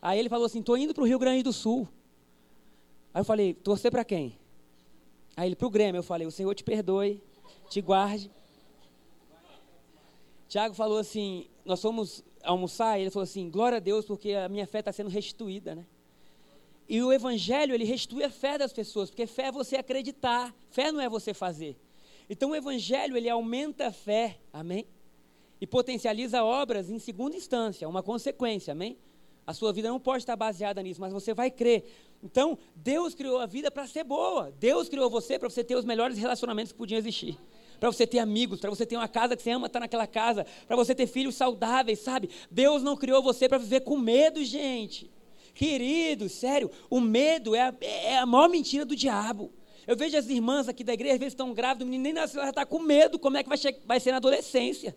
Aí 0.00 0.18
ele 0.18 0.28
falou 0.28 0.46
assim: 0.46 0.60
estou 0.60 0.76
indo 0.76 0.94
para 0.94 1.02
o 1.02 1.06
Rio 1.06 1.18
Grande 1.18 1.42
do 1.42 1.52
Sul. 1.52 1.88
Aí 3.12 3.20
eu 3.20 3.24
falei: 3.24 3.54
torcer 3.54 3.90
para 3.90 4.04
quem? 4.04 4.38
Aí 5.36 5.48
ele: 5.48 5.56
para 5.56 5.66
o 5.66 5.70
Grêmio. 5.70 5.98
Eu 5.98 6.02
falei: 6.02 6.26
o 6.26 6.30
Senhor 6.30 6.54
te 6.54 6.64
perdoe, 6.64 7.22
te 7.68 7.80
guarde. 7.80 8.30
Tiago 10.48 10.74
falou 10.74 10.98
assim: 10.98 11.46
nós 11.64 11.80
fomos 11.80 12.24
almoçar, 12.42 12.98
e 12.98 13.02
ele 13.02 13.10
falou 13.10 13.24
assim: 13.24 13.50
glória 13.50 13.76
a 13.76 13.80
Deus, 13.80 14.04
porque 14.04 14.32
a 14.32 14.48
minha 14.48 14.66
fé 14.66 14.78
está 14.78 14.92
sendo 14.92 15.10
restituída, 15.10 15.74
né? 15.74 15.86
E 16.88 17.02
o 17.02 17.12
evangelho, 17.12 17.74
ele 17.74 17.84
restitui 17.84 18.24
a 18.24 18.30
fé 18.30 18.56
das 18.56 18.72
pessoas, 18.72 19.10
porque 19.10 19.26
fé 19.26 19.46
é 19.46 19.52
você 19.52 19.76
acreditar, 19.76 20.54
fé 20.70 20.90
não 20.90 21.00
é 21.00 21.08
você 21.08 21.34
fazer. 21.34 21.76
Então 22.30 22.50
o 22.50 22.56
evangelho, 22.56 23.16
ele 23.16 23.28
aumenta 23.28 23.88
a 23.88 23.92
fé, 23.92 24.38
amém? 24.52 24.86
E 25.60 25.66
potencializa 25.66 26.42
obras 26.42 26.88
em 26.88 26.98
segunda 26.98 27.36
instância, 27.36 27.88
uma 27.88 28.02
consequência, 28.02 28.72
amém? 28.72 28.96
A 29.46 29.54
sua 29.54 29.72
vida 29.72 29.88
não 29.88 29.98
pode 29.98 30.22
estar 30.22 30.36
baseada 30.36 30.82
nisso, 30.82 31.00
mas 31.00 31.12
você 31.12 31.32
vai 31.32 31.50
crer. 31.50 31.84
Então, 32.22 32.58
Deus 32.74 33.14
criou 33.14 33.38
a 33.38 33.46
vida 33.46 33.70
para 33.70 33.86
ser 33.86 34.04
boa. 34.04 34.52
Deus 34.58 34.90
criou 34.90 35.08
você 35.08 35.38
para 35.38 35.48
você 35.48 35.64
ter 35.64 35.74
os 35.74 35.86
melhores 35.86 36.18
relacionamentos 36.18 36.72
que 36.72 36.78
podiam 36.78 36.98
existir. 36.98 37.38
Para 37.80 37.90
você 37.90 38.06
ter 38.06 38.18
amigos, 38.18 38.60
para 38.60 38.68
você 38.68 38.84
ter 38.84 38.96
uma 38.96 39.08
casa 39.08 39.36
que 39.36 39.42
você 39.42 39.50
ama 39.50 39.66
estar 39.66 39.80
naquela 39.80 40.06
casa, 40.06 40.44
para 40.66 40.76
você 40.76 40.94
ter 40.94 41.06
filhos 41.06 41.34
saudáveis, 41.34 42.00
sabe? 42.00 42.28
Deus 42.50 42.82
não 42.82 42.96
criou 42.96 43.22
você 43.22 43.48
para 43.48 43.56
viver 43.56 43.80
com 43.80 43.96
medo, 43.96 44.44
gente. 44.44 45.10
Querido, 45.58 46.28
sério, 46.28 46.70
o 46.88 47.00
medo 47.00 47.52
é 47.52 47.62
a, 47.62 47.74
é 47.80 48.18
a 48.18 48.24
maior 48.24 48.48
mentira 48.48 48.84
do 48.84 48.94
diabo. 48.94 49.52
Eu 49.88 49.96
vejo 49.96 50.16
as 50.16 50.28
irmãs 50.28 50.68
aqui 50.68 50.84
da 50.84 50.92
igreja, 50.92 51.14
às 51.14 51.18
vezes 51.18 51.32
estão 51.32 51.52
grávidas, 51.52 51.84
o 51.84 51.90
menino 51.90 52.04
nem 52.04 52.12
nasceu, 52.12 52.40
ela 52.40 52.50
está 52.50 52.64
com 52.64 52.78
medo, 52.78 53.18
como 53.18 53.36
é 53.36 53.42
que 53.42 53.48
vai, 53.48 53.58
vai 53.84 53.98
ser 53.98 54.12
na 54.12 54.18
adolescência? 54.18 54.94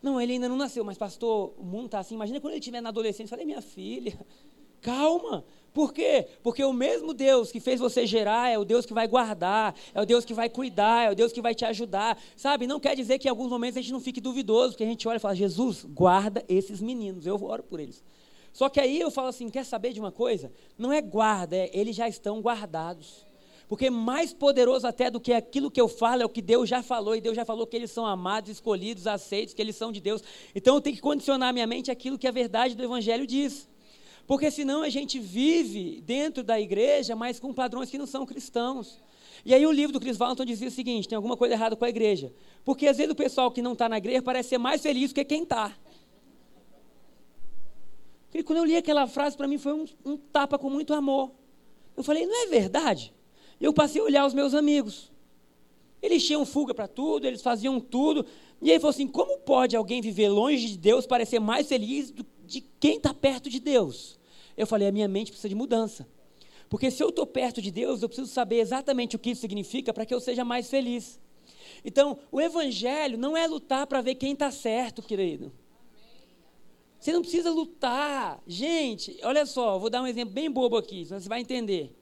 Não, 0.00 0.20
ele 0.20 0.34
ainda 0.34 0.48
não 0.48 0.56
nasceu, 0.56 0.84
mas 0.84 0.96
pastor, 0.96 1.54
o 1.58 1.64
mundo 1.64 1.86
está 1.86 1.98
assim. 1.98 2.14
Imagina 2.14 2.40
quando 2.40 2.52
ele 2.52 2.60
estiver 2.60 2.80
na 2.80 2.90
adolescência. 2.90 3.24
Eu 3.24 3.28
falei, 3.30 3.44
minha 3.44 3.60
filha, 3.60 4.16
calma. 4.80 5.44
Por 5.74 5.92
quê? 5.92 6.28
Porque 6.40 6.62
o 6.62 6.72
mesmo 6.72 7.12
Deus 7.12 7.50
que 7.50 7.58
fez 7.58 7.80
você 7.80 8.06
gerar 8.06 8.48
é 8.48 8.56
o 8.56 8.64
Deus 8.64 8.86
que 8.86 8.94
vai 8.94 9.08
guardar, 9.08 9.74
é 9.92 10.00
o 10.00 10.06
Deus 10.06 10.24
que 10.24 10.34
vai 10.34 10.48
cuidar, 10.48 11.08
é 11.08 11.10
o 11.10 11.16
Deus 11.16 11.32
que 11.32 11.42
vai 11.42 11.52
te 11.52 11.64
ajudar. 11.64 12.16
Sabe? 12.36 12.68
Não 12.68 12.78
quer 12.78 12.94
dizer 12.94 13.18
que 13.18 13.26
em 13.26 13.30
alguns 13.30 13.50
momentos 13.50 13.76
a 13.76 13.80
gente 13.80 13.92
não 13.92 14.00
fique 14.00 14.20
duvidoso, 14.20 14.76
que 14.76 14.84
a 14.84 14.86
gente 14.86 15.08
olha 15.08 15.16
e 15.16 15.20
fala, 15.20 15.34
Jesus, 15.34 15.84
guarda 15.84 16.44
esses 16.48 16.80
meninos, 16.80 17.26
eu 17.26 17.42
oro 17.42 17.64
por 17.64 17.80
eles. 17.80 18.04
Só 18.52 18.68
que 18.68 18.80
aí 18.80 19.00
eu 19.00 19.10
falo 19.10 19.28
assim, 19.28 19.48
quer 19.48 19.64
saber 19.64 19.92
de 19.92 20.00
uma 20.00 20.12
coisa? 20.12 20.52
Não 20.76 20.92
é 20.92 21.00
guarda, 21.00 21.56
é 21.56 21.70
eles 21.72 21.94
já 21.94 22.08
estão 22.08 22.40
guardados. 22.40 23.26
Porque 23.68 23.88
mais 23.88 24.32
poderoso 24.32 24.84
até 24.84 25.08
do 25.08 25.20
que 25.20 25.32
aquilo 25.32 25.70
que 25.70 25.80
eu 25.80 25.86
falo 25.86 26.22
é 26.22 26.24
o 26.24 26.28
que 26.28 26.42
Deus 26.42 26.68
já 26.68 26.82
falou, 26.82 27.14
e 27.14 27.20
Deus 27.20 27.36
já 27.36 27.44
falou 27.44 27.66
que 27.66 27.76
eles 27.76 27.92
são 27.92 28.04
amados, 28.04 28.50
escolhidos, 28.50 29.06
aceitos, 29.06 29.54
que 29.54 29.62
eles 29.62 29.76
são 29.76 29.92
de 29.92 30.00
Deus. 30.00 30.22
Então 30.54 30.74
eu 30.74 30.80
tenho 30.80 30.96
que 30.96 31.02
condicionar 31.02 31.52
minha 31.52 31.68
mente 31.68 31.88
aquilo 31.88 32.18
que 32.18 32.26
a 32.26 32.32
verdade 32.32 32.74
do 32.74 32.82
Evangelho 32.82 33.24
diz. 33.26 33.68
Porque 34.26 34.50
senão 34.50 34.82
a 34.82 34.88
gente 34.88 35.20
vive 35.20 36.00
dentro 36.00 36.42
da 36.42 36.60
igreja, 36.60 37.14
mas 37.14 37.38
com 37.38 37.52
padrões 37.52 37.90
que 37.90 37.98
não 37.98 38.06
são 38.06 38.26
cristãos. 38.26 39.00
E 39.44 39.54
aí 39.54 39.64
o 39.64 39.72
livro 39.72 39.92
do 39.92 40.00
Chris 40.00 40.16
Valentin 40.16 40.44
dizia 40.44 40.68
o 40.68 40.70
seguinte: 40.70 41.08
tem 41.08 41.16
alguma 41.16 41.36
coisa 41.36 41.54
errada 41.54 41.76
com 41.76 41.84
a 41.84 41.88
igreja. 41.88 42.32
Porque 42.64 42.86
às 42.86 42.96
vezes 42.96 43.12
o 43.12 43.16
pessoal 43.16 43.50
que 43.50 43.62
não 43.62 43.72
está 43.72 43.88
na 43.88 43.98
igreja 43.98 44.22
parece 44.22 44.50
ser 44.50 44.58
mais 44.58 44.82
feliz 44.82 45.12
do 45.12 45.14
que 45.14 45.24
quem 45.24 45.44
está. 45.44 45.76
E 48.32 48.42
quando 48.42 48.58
eu 48.58 48.64
li 48.64 48.76
aquela 48.76 49.06
frase, 49.06 49.36
para 49.36 49.48
mim 49.48 49.58
foi 49.58 49.72
um, 49.72 49.84
um 50.04 50.16
tapa 50.16 50.58
com 50.58 50.70
muito 50.70 50.94
amor. 50.94 51.32
Eu 51.96 52.02
falei, 52.02 52.26
não 52.26 52.44
é 52.44 52.46
verdade? 52.46 53.12
eu 53.60 53.74
passei 53.74 54.00
a 54.00 54.04
olhar 54.04 54.26
os 54.26 54.32
meus 54.32 54.54
amigos. 54.54 55.12
Eles 56.00 56.26
tinham 56.26 56.46
fuga 56.46 56.72
para 56.72 56.88
tudo, 56.88 57.26
eles 57.26 57.42
faziam 57.42 57.78
tudo. 57.78 58.24
E 58.62 58.70
ele 58.70 58.80
falou 58.80 58.90
assim: 58.90 59.06
como 59.06 59.38
pode 59.40 59.76
alguém 59.76 60.00
viver 60.00 60.30
longe 60.30 60.66
de 60.66 60.78
Deus 60.78 61.06
parecer 61.06 61.38
mais 61.38 61.68
feliz 61.68 62.10
do, 62.10 62.24
de 62.46 62.62
quem 62.80 62.96
está 62.96 63.12
perto 63.12 63.50
de 63.50 63.60
Deus? 63.60 64.18
Eu 64.56 64.66
falei: 64.66 64.88
a 64.88 64.92
minha 64.92 65.06
mente 65.06 65.30
precisa 65.30 65.48
de 65.48 65.54
mudança. 65.54 66.08
Porque 66.70 66.90
se 66.90 67.02
eu 67.02 67.10
estou 67.10 67.26
perto 67.26 67.60
de 67.60 67.70
Deus, 67.70 68.00
eu 68.00 68.08
preciso 68.08 68.30
saber 68.30 68.60
exatamente 68.60 69.16
o 69.16 69.18
que 69.18 69.30
isso 69.30 69.40
significa 69.40 69.92
para 69.92 70.06
que 70.06 70.14
eu 70.14 70.20
seja 70.20 70.44
mais 70.44 70.70
feliz. 70.70 71.20
Então, 71.84 72.18
o 72.30 72.40
Evangelho 72.40 73.18
não 73.18 73.36
é 73.36 73.46
lutar 73.46 73.86
para 73.86 74.00
ver 74.00 74.14
quem 74.14 74.32
está 74.32 74.50
certo, 74.50 75.02
querido. 75.02 75.52
Você 77.00 77.12
não 77.12 77.22
precisa 77.22 77.50
lutar. 77.50 78.42
Gente, 78.46 79.18
olha 79.22 79.46
só, 79.46 79.78
vou 79.78 79.88
dar 79.88 80.02
um 80.02 80.06
exemplo 80.06 80.34
bem 80.34 80.50
bobo 80.50 80.76
aqui, 80.76 81.06
você 81.06 81.28
vai 81.28 81.40
entender. 81.40 81.96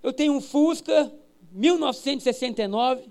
Eu 0.00 0.12
tenho 0.12 0.32
um 0.32 0.40
Fusca 0.40 1.12
1969, 1.50 3.08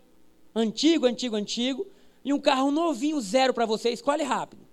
antigo, 0.56 1.06
antigo, 1.06 1.36
antigo, 1.36 1.86
e 2.24 2.34
um 2.34 2.40
carro 2.40 2.72
novinho, 2.72 3.20
zero 3.20 3.54
para 3.54 3.66
você, 3.66 3.90
escolhe 3.90 4.24
rápido. 4.24 4.66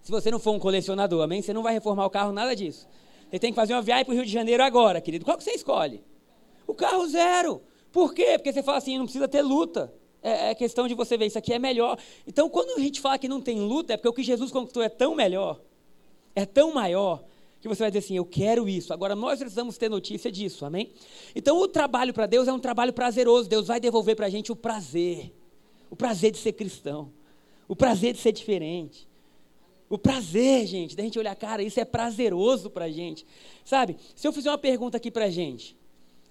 Se 0.00 0.10
você 0.10 0.30
não 0.30 0.38
for 0.38 0.52
um 0.52 0.58
colecionador, 0.58 1.22
amém? 1.22 1.42
Você 1.42 1.52
não 1.52 1.62
vai 1.62 1.74
reformar 1.74 2.06
o 2.06 2.10
carro, 2.10 2.32
nada 2.32 2.56
disso. 2.56 2.88
Você 3.30 3.38
tem 3.38 3.52
que 3.52 3.56
fazer 3.56 3.74
uma 3.74 3.82
viagem 3.82 4.06
para 4.06 4.12
o 4.12 4.14
Rio 4.14 4.24
de 4.24 4.32
Janeiro 4.32 4.62
agora, 4.62 4.98
querido. 4.98 5.26
Qual 5.26 5.36
que 5.36 5.44
você 5.44 5.50
escolhe? 5.50 6.02
O 6.66 6.74
carro 6.74 7.06
zero. 7.06 7.60
Por 7.92 8.14
quê? 8.14 8.38
Porque 8.38 8.52
você 8.52 8.62
fala 8.62 8.78
assim, 8.78 8.96
não 8.96 9.04
precisa 9.04 9.28
ter 9.28 9.42
luta. 9.42 9.92
É, 10.22 10.50
é 10.50 10.54
questão 10.54 10.88
de 10.88 10.94
você 10.94 11.16
ver, 11.16 11.26
isso 11.26 11.38
aqui 11.38 11.52
é 11.52 11.58
melhor. 11.58 11.98
Então, 12.26 12.48
quando 12.48 12.76
a 12.78 12.80
gente 12.80 13.00
fala 13.00 13.18
que 13.18 13.28
não 13.28 13.40
tem 13.40 13.60
luta, 13.60 13.92
é 13.92 13.96
porque 13.96 14.08
o 14.08 14.12
que 14.12 14.22
Jesus 14.22 14.50
conquistou 14.50 14.82
é 14.82 14.88
tão 14.88 15.14
melhor, 15.14 15.60
é 16.34 16.44
tão 16.44 16.72
maior, 16.72 17.22
que 17.60 17.68
você 17.68 17.82
vai 17.82 17.90
dizer 17.90 18.04
assim: 18.04 18.16
Eu 18.16 18.24
quero 18.24 18.68
isso. 18.68 18.92
Agora 18.92 19.14
nós 19.14 19.38
precisamos 19.38 19.76
ter 19.76 19.88
notícia 19.88 20.30
disso, 20.30 20.64
amém? 20.64 20.92
Então 21.34 21.58
o 21.58 21.68
trabalho 21.68 22.14
para 22.14 22.26
Deus 22.26 22.48
é 22.48 22.52
um 22.52 22.58
trabalho 22.58 22.92
prazeroso. 22.92 23.48
Deus 23.48 23.66
vai 23.66 23.80
devolver 23.80 24.16
para 24.16 24.26
a 24.26 24.30
gente 24.30 24.52
o 24.52 24.56
prazer, 24.56 25.32
o 25.90 25.96
prazer 25.96 26.30
de 26.30 26.38
ser 26.38 26.52
cristão, 26.52 27.12
o 27.66 27.74
prazer 27.74 28.12
de 28.12 28.20
ser 28.20 28.32
diferente. 28.32 29.08
O 29.90 29.96
prazer, 29.96 30.66
gente, 30.66 30.94
da 30.94 31.02
gente 31.02 31.18
olhar, 31.18 31.34
cara, 31.34 31.62
isso 31.62 31.80
é 31.80 31.84
prazeroso 31.84 32.68
para 32.68 32.84
a 32.84 32.90
gente. 32.90 33.24
Sabe, 33.64 33.96
se 34.14 34.28
eu 34.28 34.32
fizer 34.32 34.50
uma 34.50 34.58
pergunta 34.58 34.98
aqui 34.98 35.10
para 35.10 35.24
a 35.24 35.30
gente: 35.30 35.76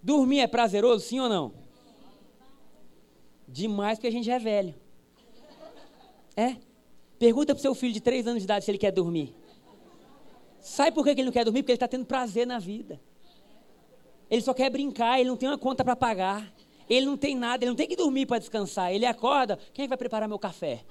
dormir 0.02 0.40
é 0.40 0.48
prazeroso, 0.48 1.06
sim 1.06 1.20
ou 1.20 1.28
não? 1.28 1.67
Demais, 3.48 3.98
porque 3.98 4.08
a 4.08 4.12
gente 4.12 4.30
é 4.30 4.38
velho. 4.38 4.76
É? 6.36 6.58
Pergunta 7.18 7.56
para 7.56 7.60
o 7.60 7.62
seu 7.62 7.74
filho 7.74 7.94
de 7.94 8.02
três 8.02 8.28
anos 8.28 8.40
de 8.40 8.46
idade 8.46 8.66
se 8.66 8.70
ele 8.70 8.78
quer 8.78 8.92
dormir. 8.92 9.34
Sabe 10.60 10.92
por 10.92 11.04
que 11.04 11.12
ele 11.12 11.24
não 11.24 11.32
quer 11.32 11.46
dormir? 11.46 11.64
Porque 11.64 11.72
ele 11.72 11.78
está 11.78 11.88
tendo 11.88 12.06
prazer 12.06 12.46
na 12.46 12.60
vida. 12.60 13.00
Ele 14.30 14.42
só 14.42 14.54
quer 14.54 14.70
brincar, 14.70 15.20
ele 15.20 15.30
não 15.30 15.38
tem 15.38 15.48
uma 15.48 15.58
conta 15.58 15.84
para 15.84 15.96
pagar. 15.96 16.54
Ele 16.90 17.06
não 17.06 17.18
tem 17.18 17.36
nada, 17.36 17.64
ele 17.64 17.72
não 17.72 17.76
tem 17.76 17.88
que 17.88 17.96
dormir 17.96 18.26
para 18.26 18.40
descansar. 18.40 18.94
Ele 18.94 19.06
acorda, 19.06 19.58
quem 19.74 19.86
é 19.86 19.88
vai 19.88 19.98
preparar 19.98 20.28
meu 20.28 20.38
café? 20.38 20.84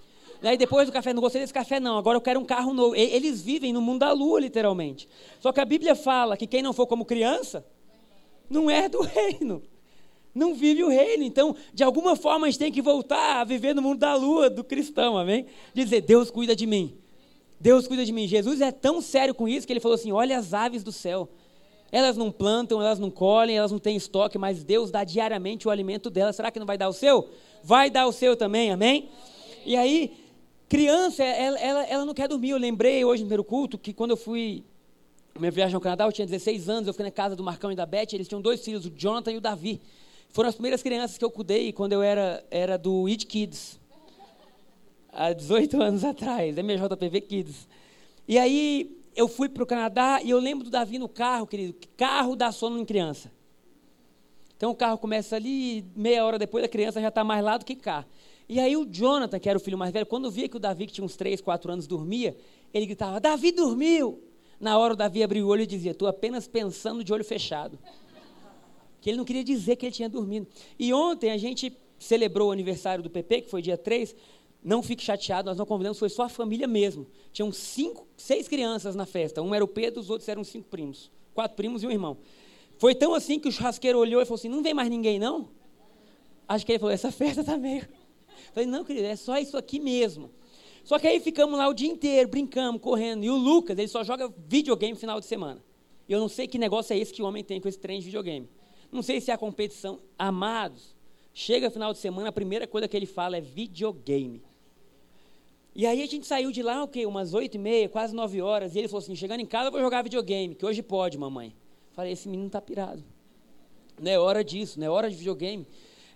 Aí 0.43 0.57
depois 0.57 0.87
do 0.87 0.93
café, 0.93 1.15
não 1.15 1.21
gostei 1.23 1.41
desse 1.41 1.53
café, 1.53 1.81
não. 1.81 1.97
Agora 1.97 2.17
eu 2.17 2.21
quero 2.21 2.39
um 2.39 2.45
carro 2.45 2.73
novo. 2.75 2.95
Eles 2.95 3.41
vivem 3.41 3.73
no 3.73 3.81
mundo 3.81 4.01
da 4.01 4.13
lua, 4.13 4.41
literalmente. 4.41 5.09
Só 5.41 5.53
que 5.53 5.61
a 5.61 5.65
Bíblia 5.65 5.95
fala 5.95 6.37
que 6.37 6.47
quem 6.47 6.63
não 6.63 6.73
for 6.73 6.87
como 6.87 7.05
criança, 7.05 7.65
não 8.49 8.71
é 8.71 8.89
do 8.89 9.01
reino. 9.01 9.63
Não 10.37 10.55
vive 10.55 10.85
o 10.85 10.89
reino. 10.89 11.25
Então, 11.25 11.57
de 11.73 11.83
alguma 11.83 12.15
forma, 12.15 12.47
a 12.47 12.51
gente 12.51 12.59
tem 12.59 12.71
que 12.71 12.83
voltar 12.83 13.41
a 13.41 13.45
viver 13.45 13.75
no 13.75 13.81
mundo 13.81 13.99
da 13.99 14.15
lua, 14.15 14.51
do 14.51 14.63
cristão, 14.63 15.17
amém? 15.17 15.47
Dizer, 15.73 16.03
Deus 16.03 16.31
cuida 16.31 16.55
de 16.55 16.67
mim. 16.67 16.95
Deus 17.59 17.89
cuida 17.89 18.05
de 18.05 18.13
mim. 18.13 18.29
Jesus 18.29 18.61
é 18.61 18.71
tão 18.71 19.01
sério 19.01 19.35
com 19.35 19.49
isso 19.49 19.67
que 19.67 19.73
ele 19.73 19.81
falou 19.81 19.95
assim: 19.95 20.13
olha 20.13 20.37
as 20.37 20.53
aves 20.53 20.85
do 20.85 20.93
céu. 20.93 21.27
Elas 21.91 22.19
não 22.19 22.31
plantam, 22.31 22.83
elas 22.83 22.99
não 22.99 23.11
colhem, 23.11 23.57
elas 23.57 23.73
não 23.73 23.79
têm 23.79 23.97
estoque, 23.97 24.37
mas 24.37 24.63
Deus 24.63 24.91
dá 24.91 25.05
diariamente 25.05 25.67
o 25.67 25.71
alimento 25.71 26.11
delas. 26.11 26.37
Será 26.37 26.51
que 26.51 26.59
não 26.59 26.67
vai 26.67 26.77
dar 26.77 26.89
o 26.89 26.93
seu? 26.93 27.31
Vai 27.63 27.89
dar 27.89 28.07
o 28.07 28.13
seu 28.13 28.37
também, 28.37 28.71
amém? 28.71 29.09
E 29.65 29.75
aí, 29.75 30.19
criança, 30.69 31.25
ela, 31.25 31.59
ela, 31.59 31.85
ela 31.87 32.05
não 32.05 32.13
quer 32.13 32.29
dormir. 32.29 32.51
Eu 32.51 32.59
lembrei 32.59 33.05
hoje 33.05 33.23
no 33.23 33.27
primeiro 33.27 33.45
culto 33.45 33.79
que 33.79 33.95
quando 33.95 34.11
eu 34.11 34.17
fui 34.19 34.65
minha 35.39 35.51
viagem 35.51 35.75
ao 35.75 35.81
Canadá, 35.81 36.05
eu 36.05 36.13
tinha 36.13 36.27
16 36.27 36.69
anos, 36.69 36.89
eu 36.89 36.95
fui 36.95 37.05
na 37.05 37.11
casa 37.11 37.35
do 37.35 37.43
Marcão 37.43 37.73
e 37.73 37.77
da 37.77 37.87
Beth, 37.87 38.13
eles 38.13 38.29
tinham 38.29 38.41
dois 38.41 38.63
filhos, 38.63 38.87
o 38.87 38.91
Jonathan 38.91 39.33
e 39.33 39.37
o 39.37 39.41
Davi. 39.41 39.81
Foram 40.37 40.51
as 40.51 40.55
primeiras 40.55 40.83
crianças 40.83 41.17
que 41.17 41.25
eu 41.25 41.31
cuidei 41.31 41.73
quando 41.73 41.95
eu 41.95 42.03
era, 42.03 42.45
era 42.51 42.77
do 42.77 43.07
It 43.07 43.25
Kids 43.25 43.81
há 45.11 45.33
18 45.33 45.81
anos 45.81 46.05
atrás, 46.05 46.59
MJPV 46.59 47.23
Kids. 47.23 47.67
E 48.29 48.39
aí 48.39 49.03
eu 49.15 49.29
fui 49.29 49.49
para 49.49 49.63
o 49.63 49.67
Canadá 49.67 50.21
e 50.23 50.29
eu 50.29 50.39
lembro 50.39 50.63
do 50.63 50.69
Davi 50.69 50.99
no 50.99 51.09
carro, 51.09 51.47
querido, 51.47 51.75
carro 51.97 52.37
dá 52.37 52.53
sono 52.53 52.79
em 52.79 52.85
criança. 52.85 53.33
Então 54.59 54.73
o 54.73 54.75
carro 54.75 54.99
começa 54.99 55.37
ali, 55.37 55.87
meia 55.97 56.23
hora 56.23 56.39
depois 56.39 56.63
a 56.63 56.69
criança 56.69 57.01
já 57.01 57.09
está 57.09 57.25
mais 57.25 57.43
lá 57.43 57.57
do 57.57 57.65
que 57.65 57.75
cá. 57.75 58.05
E 58.47 58.61
aí 58.61 58.77
o 58.77 58.85
Jonathan, 58.85 59.39
que 59.39 59.49
era 59.49 59.57
o 59.57 59.61
filho 59.61 59.79
mais 59.79 59.91
velho, 59.91 60.05
quando 60.05 60.31
via 60.31 60.51
que 60.51 60.57
o 60.59 60.61
Davi, 60.61 60.87
que 60.87 60.93
tinha 60.93 61.05
uns 61.07 61.17
3, 61.17 61.41
4 61.41 61.73
anos, 61.73 61.87
dormia, 61.87 62.37
ele 62.75 62.85
gritava, 62.85 63.19
Davi 63.19 63.53
dormiu! 63.53 64.23
Na 64.61 64.77
hora 64.77 64.93
o 64.93 64.97
Davi 64.97 65.23
abriu 65.23 65.47
o 65.47 65.49
olho 65.49 65.63
e 65.63 65.67
dizia, 65.67 65.93
estou 65.93 66.07
apenas 66.07 66.47
pensando 66.47 67.03
de 67.03 67.11
olho 67.11 67.25
fechado. 67.25 67.79
Que 69.07 69.11
ele 69.11 69.19
não 69.19 69.25
queria 69.25 69.45
dizer 69.45 69.77
que 69.77 69.87
ele 69.87 69.93
tinha 69.93 70.09
dormido. 70.09 70.49
E 70.77 70.93
ontem 70.93 71.31
a 71.31 71.37
gente 71.37 71.73
celebrou 71.97 72.49
o 72.49 72.51
aniversário 72.51 73.05
do 73.05 73.09
PP, 73.09 73.43
que 73.43 73.49
foi 73.49 73.63
dia 73.63 73.79
3, 73.79 74.17
não 74.61 74.83
fique 74.83 75.01
chateado, 75.01 75.49
nós 75.49 75.57
não 75.57 75.65
convidamos, 75.65 75.97
foi 75.97 76.09
só 76.09 76.25
a 76.25 76.29
família 76.29 76.67
mesmo. 76.67 77.07
Tinham 77.33 77.53
cinco, 77.53 78.05
seis 78.17 78.49
crianças 78.49 78.97
na 78.97 79.07
festa. 79.07 79.41
Um 79.41 79.55
era 79.55 79.65
o 79.65 79.69
Pedro, 79.69 80.01
os 80.01 80.11
outros 80.11 80.29
eram 80.29 80.43
cinco 80.43 80.67
primos. 80.69 81.09
Quatro 81.33 81.57
primos 81.57 81.85
e 81.85 81.87
um 81.87 81.93
irmão. 81.93 82.19
Foi 82.79 82.97
tão 82.97 83.15
assim 83.15 83.39
que 83.39 83.47
o 83.47 83.53
churrasqueiro 83.53 83.97
olhou 83.97 84.21
e 84.21 84.25
falou 84.25 84.41
assim: 84.41 84.49
não 84.49 84.61
vem 84.61 84.75
mais 84.75 84.91
ninguém, 84.91 85.21
não? 85.21 85.51
Acho 86.49 86.67
que 86.67 86.73
ele 86.73 86.81
falou: 86.81 86.93
essa 86.93 87.13
festa 87.13 87.43
está 87.43 87.57
meio. 87.57 87.89
Falei, 88.53 88.69
não, 88.69 88.83
querido, 88.83 89.07
é 89.07 89.15
só 89.15 89.39
isso 89.39 89.57
aqui 89.57 89.79
mesmo. 89.79 90.33
Só 90.83 90.99
que 90.99 91.07
aí 91.07 91.21
ficamos 91.21 91.57
lá 91.57 91.69
o 91.69 91.73
dia 91.73 91.89
inteiro, 91.89 92.29
brincamos, 92.29 92.81
correndo. 92.81 93.23
E 93.23 93.31
o 93.31 93.37
Lucas, 93.37 93.79
ele 93.79 93.87
só 93.87 94.03
joga 94.03 94.35
videogame 94.49 94.95
no 94.95 94.99
final 94.99 95.21
de 95.21 95.27
semana. 95.27 95.63
E 96.09 96.13
eu 96.13 96.19
não 96.19 96.29
sei 96.29 96.49
que 96.49 96.59
negócio 96.59 96.93
é 96.93 96.99
esse 96.99 97.13
que 97.13 97.23
o 97.23 97.25
homem 97.25 97.45
tem 97.45 97.61
com 97.61 97.69
esse 97.69 97.79
trem 97.79 98.01
de 98.01 98.07
videogame. 98.07 98.49
Não 98.97 99.03
sei 99.03 99.21
se 99.21 99.31
é 99.31 99.35
a 99.35 99.37
competição. 99.37 100.01
Amados, 100.19 100.97
chega 101.35 101.71
final 101.71 101.93
de 101.93 101.99
semana, 101.99 102.31
a 102.31 102.33
primeira 102.33 102.67
coisa 102.67 102.89
que 102.89 102.97
ele 102.97 103.05
fala 103.05 103.37
é 103.37 103.43
videogame. 103.43 104.43
E 105.75 105.87
aí 105.87 106.03
a 106.03 106.07
gente 106.07 106.27
saiu 106.27 106.51
de 106.51 106.63
lá, 106.63 106.83
o 106.83 106.89
quê? 106.89 107.05
Umas 107.05 107.35
oito 107.35 107.57
e 107.57 107.59
meia, 107.59 107.91
quase 107.91 108.15
nove 108.15 108.41
horas. 108.41 108.75
E 108.75 108.79
ele 108.79 108.89
falou 108.89 109.03
assim, 109.03 109.15
chegando 109.15 109.41
em 109.41 109.47
casa 109.47 109.69
eu 109.69 109.73
vou 109.73 109.83
jogar 109.83 110.01
videogame, 110.01 110.55
que 110.55 110.65
hoje 110.65 110.83
pode, 110.83 111.19
mamãe. 111.19 111.55
Falei, 111.93 112.13
esse 112.13 112.27
menino 112.27 112.49
tá 112.49 112.59
pirado. 112.59 113.05
Não 114.01 114.11
é 114.11 114.19
hora 114.19 114.43
disso, 114.43 114.81
não 114.81 114.87
é 114.87 114.91
hora 114.91 115.11
de 115.11 115.17
videogame. 115.17 115.67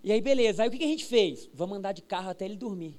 E 0.02 0.10
aí, 0.10 0.22
beleza. 0.22 0.62
Aí 0.62 0.68
o 0.70 0.72
que, 0.72 0.78
que 0.78 0.84
a 0.84 0.88
gente 0.88 1.04
fez? 1.04 1.50
Vamos 1.52 1.76
andar 1.76 1.92
de 1.92 2.00
carro 2.00 2.30
até 2.30 2.46
ele 2.46 2.56
dormir. 2.56 2.98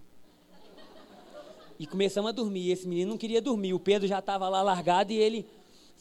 E 1.80 1.88
começamos 1.88 2.30
a 2.30 2.32
dormir. 2.32 2.70
Esse 2.70 2.88
menino 2.88 3.10
não 3.10 3.18
queria 3.18 3.42
dormir. 3.42 3.74
O 3.74 3.80
Pedro 3.80 4.08
já 4.08 4.20
estava 4.20 4.48
lá 4.48 4.62
largado 4.62 5.12
e 5.12 5.18
ele 5.18 5.44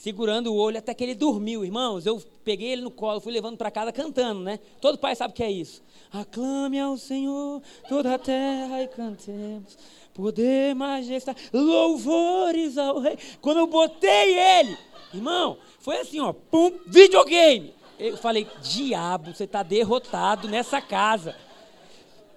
segurando 0.00 0.50
o 0.50 0.56
olho 0.56 0.78
até 0.78 0.94
que 0.94 1.04
ele 1.04 1.14
dormiu. 1.14 1.62
Irmãos, 1.62 2.06
eu 2.06 2.22
peguei 2.42 2.72
ele 2.72 2.80
no 2.80 2.90
colo, 2.90 3.20
fui 3.20 3.30
levando 3.30 3.58
para 3.58 3.70
casa 3.70 3.92
cantando, 3.92 4.40
né? 4.40 4.58
Todo 4.80 4.96
pai 4.96 5.14
sabe 5.14 5.32
o 5.32 5.36
que 5.36 5.42
é 5.42 5.50
isso. 5.50 5.82
Aclame 6.10 6.80
ao 6.80 6.96
Senhor 6.96 7.62
toda 7.86 8.14
a 8.14 8.18
terra 8.18 8.82
e 8.82 8.88
cantemos. 8.88 9.76
Poder, 10.14 10.74
majestade, 10.74 11.50
louvores 11.52 12.78
ao 12.78 12.98
rei. 12.98 13.18
Quando 13.42 13.58
eu 13.58 13.66
botei 13.66 14.38
ele, 14.38 14.78
irmão, 15.12 15.58
foi 15.80 15.98
assim, 15.98 16.18
ó, 16.18 16.32
pum, 16.32 16.72
videogame. 16.86 17.74
Eu 17.98 18.16
falei, 18.16 18.46
diabo, 18.62 19.34
você 19.34 19.44
está 19.44 19.62
derrotado 19.62 20.48
nessa 20.48 20.80
casa. 20.80 21.36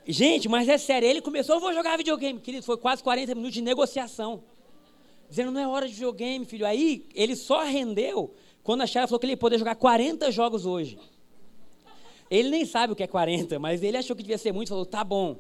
Gente, 0.06 0.50
mas 0.50 0.68
é 0.68 0.78
sério, 0.78 1.08
ele 1.08 1.22
começou, 1.22 1.56
eu 1.56 1.62
vou 1.62 1.74
jogar 1.74 1.96
videogame. 1.96 2.42
Querido, 2.42 2.66
foi 2.66 2.76
quase 2.76 3.02
40 3.02 3.34
minutos 3.36 3.54
de 3.54 3.62
negociação. 3.62 4.44
Dizendo, 5.34 5.50
não 5.50 5.60
é 5.60 5.68
hora 5.68 5.88
de 5.88 5.96
videogame, 5.96 6.46
filho. 6.46 6.64
Aí, 6.64 7.08
ele 7.16 7.36
só 7.36 7.64
rendeu 7.64 8.36
quando 8.62 8.82
a 8.82 8.86
Shara 8.86 9.08
falou 9.08 9.20
que 9.20 9.26
ele 9.26 9.34
ia 9.34 9.38
poder 9.38 9.58
jogar 9.58 9.74
40 9.74 10.30
jogos 10.32 10.64
hoje. 10.64 11.00
Ele 12.30 12.50
nem 12.50 12.64
sabe 12.66 12.94
o 12.94 12.96
que 12.96 13.02
é 13.02 13.08
40, 13.08 13.58
mas 13.58 13.82
ele 13.82 13.98
achou 13.98 14.16
que 14.16 14.22
devia 14.22 14.38
ser 14.38 14.52
muito, 14.52 14.70
falou, 14.70 14.86
tá 14.86 15.04
bom. 15.04 15.40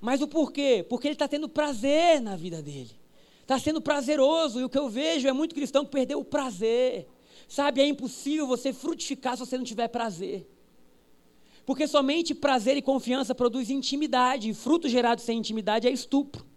Mas 0.00 0.20
o 0.20 0.26
porquê? 0.26 0.84
Porque 0.88 1.06
ele 1.06 1.14
está 1.14 1.28
tendo 1.28 1.48
prazer 1.48 2.20
na 2.20 2.34
vida 2.34 2.60
dele. 2.60 2.90
Está 3.40 3.60
sendo 3.60 3.80
prazeroso, 3.80 4.58
e 4.58 4.64
o 4.64 4.68
que 4.68 4.76
eu 4.76 4.88
vejo 4.88 5.28
é 5.28 5.32
muito 5.32 5.54
cristão 5.54 5.84
que 5.84 5.92
perdeu 5.92 6.18
o 6.18 6.24
prazer. 6.24 7.06
Sabe, 7.46 7.80
é 7.80 7.86
impossível 7.86 8.44
você 8.44 8.72
frutificar 8.72 9.36
se 9.36 9.46
você 9.46 9.56
não 9.56 9.64
tiver 9.64 9.86
prazer. 9.86 10.48
Porque 11.64 11.86
somente 11.86 12.34
prazer 12.34 12.76
e 12.76 12.82
confiança 12.82 13.36
produz 13.36 13.70
intimidade, 13.70 14.50
e 14.50 14.54
fruto 14.54 14.88
gerado 14.88 15.20
sem 15.20 15.38
intimidade 15.38 15.86
é 15.86 15.92
estupro. 15.92 16.47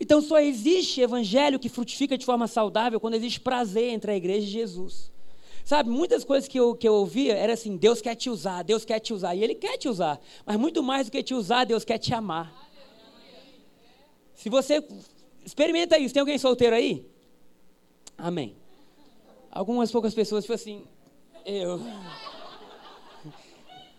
Então 0.00 0.20
só 0.20 0.38
existe 0.38 1.00
evangelho 1.00 1.58
que 1.58 1.68
frutifica 1.68 2.16
de 2.16 2.24
forma 2.24 2.46
saudável 2.46 3.00
quando 3.00 3.14
existe 3.14 3.40
prazer 3.40 3.90
entre 3.90 4.12
a 4.12 4.16
igreja 4.16 4.46
e 4.46 4.50
Jesus. 4.50 5.10
Sabe, 5.64 5.90
muitas 5.90 6.24
coisas 6.24 6.48
que 6.48 6.58
eu, 6.58 6.74
que 6.74 6.88
eu 6.88 6.94
ouvia 6.94 7.36
era 7.36 7.52
assim: 7.52 7.76
Deus 7.76 8.00
quer 8.00 8.14
te 8.14 8.30
usar, 8.30 8.62
Deus 8.62 8.86
quer 8.86 9.00
te 9.00 9.12
usar. 9.12 9.34
E 9.34 9.44
Ele 9.44 9.54
quer 9.54 9.76
te 9.76 9.88
usar. 9.88 10.18
Mas 10.46 10.56
muito 10.56 10.82
mais 10.82 11.06
do 11.06 11.12
que 11.12 11.22
te 11.22 11.34
usar, 11.34 11.64
Deus 11.64 11.84
quer 11.84 11.98
te 11.98 12.14
amar. 12.14 12.70
Se 14.34 14.48
você. 14.48 14.82
Experimenta 15.44 15.98
isso. 15.98 16.14
Tem 16.14 16.20
alguém 16.20 16.38
solteiro 16.38 16.74
aí? 16.74 17.04
Amém. 18.16 18.56
Algumas 19.50 19.90
poucas 19.90 20.14
pessoas, 20.14 20.44
tipo 20.44 20.54
assim. 20.54 20.84
Eu. 21.44 21.80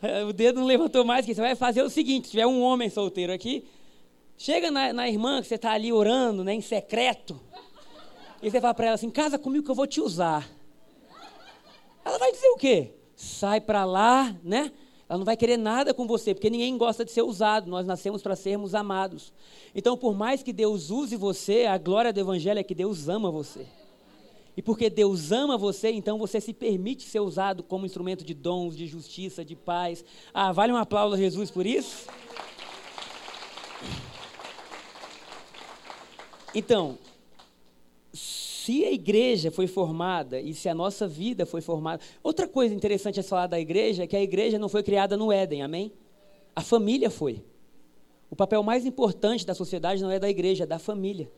o 0.27 0.33
dedo 0.33 0.61
não 0.61 0.65
levantou 0.65 1.03
mais, 1.05 1.25
que 1.25 1.35
você 1.35 1.41
vai 1.41 1.55
fazer 1.55 1.83
o 1.83 1.89
seguinte: 1.89 2.25
se 2.25 2.31
tiver 2.31 2.47
um 2.47 2.61
homem 2.61 2.89
solteiro 2.89 3.31
aqui, 3.31 3.63
chega 4.39 4.71
na, 4.71 4.93
na 4.93 5.09
irmã 5.09 5.41
que 5.41 5.47
você 5.47 5.55
está 5.55 5.73
ali 5.73 5.91
orando, 5.91 6.43
né, 6.43 6.53
em 6.53 6.61
secreto, 6.61 7.39
e 8.41 8.49
você 8.49 8.59
fala 8.61 8.73
para 8.73 8.85
ela 8.87 8.95
assim: 8.95 9.11
casa 9.11 9.37
comigo 9.37 9.65
que 9.65 9.69
eu 9.69 9.75
vou 9.75 9.85
te 9.85 9.99
usar. 9.99 10.49
Ela 12.03 12.17
vai 12.17 12.31
dizer 12.31 12.47
o 12.47 12.55
quê? 12.55 12.93
Sai 13.15 13.59
para 13.59 13.83
lá, 13.83 14.35
né? 14.41 14.71
Ela 15.09 15.17
não 15.17 15.25
vai 15.25 15.35
querer 15.35 15.57
nada 15.57 15.93
com 15.93 16.07
você, 16.07 16.33
porque 16.33 16.49
ninguém 16.49 16.77
gosta 16.77 17.03
de 17.03 17.11
ser 17.11 17.23
usado. 17.23 17.69
Nós 17.69 17.85
nascemos 17.85 18.21
para 18.21 18.35
sermos 18.35 18.73
amados. 18.73 19.33
Então, 19.75 19.97
por 19.97 20.15
mais 20.15 20.41
que 20.41 20.53
Deus 20.53 20.89
use 20.89 21.15
você, 21.15 21.65
a 21.65 21.77
glória 21.77 22.13
do 22.13 22.19
Evangelho 22.19 22.59
é 22.59 22.63
que 22.63 22.75
Deus 22.75 23.09
ama 23.09 23.29
você. 23.29 23.65
E 24.55 24.61
porque 24.61 24.89
Deus 24.89 25.31
ama 25.31 25.57
você, 25.57 25.91
então 25.91 26.17
você 26.17 26.39
se 26.39 26.53
permite 26.53 27.03
ser 27.03 27.19
usado 27.19 27.63
como 27.63 27.85
instrumento 27.85 28.23
de 28.23 28.33
dons, 28.33 28.77
de 28.77 28.87
justiça, 28.87 29.43
de 29.43 29.55
paz. 29.55 30.05
Ah, 30.33 30.51
vale 30.51 30.71
um 30.71 30.77
aplauso 30.77 31.15
a 31.15 31.17
Jesus 31.17 31.49
por 31.49 31.65
isso? 31.65 32.07
Então, 36.53 36.97
se 38.13 38.85
a 38.85 38.91
igreja 38.91 39.49
foi 39.51 39.67
formada 39.67 40.39
e 40.39 40.53
se 40.53 40.69
a 40.69 40.75
nossa 40.75 41.07
vida 41.07 41.45
foi 41.45 41.61
formada. 41.61 42.01
Outra 42.21 42.47
coisa 42.47 42.73
interessante 42.73 43.19
a 43.19 43.23
falar 43.23 43.47
da 43.47 43.59
igreja 43.59 44.03
é 44.03 44.07
que 44.07 44.15
a 44.15 44.21
igreja 44.21 44.59
não 44.59 44.69
foi 44.69 44.83
criada 44.83 45.17
no 45.17 45.31
Éden, 45.31 45.63
amém? 45.63 45.91
A 46.55 46.61
família 46.61 47.09
foi. 47.09 47.43
O 48.29 48.35
papel 48.35 48.61
mais 48.61 48.85
importante 48.85 49.45
da 49.45 49.55
sociedade 49.55 50.03
não 50.03 50.11
é 50.11 50.19
da 50.19 50.29
igreja, 50.29 50.65
é 50.65 50.67
da 50.67 50.77
família. 50.77 51.31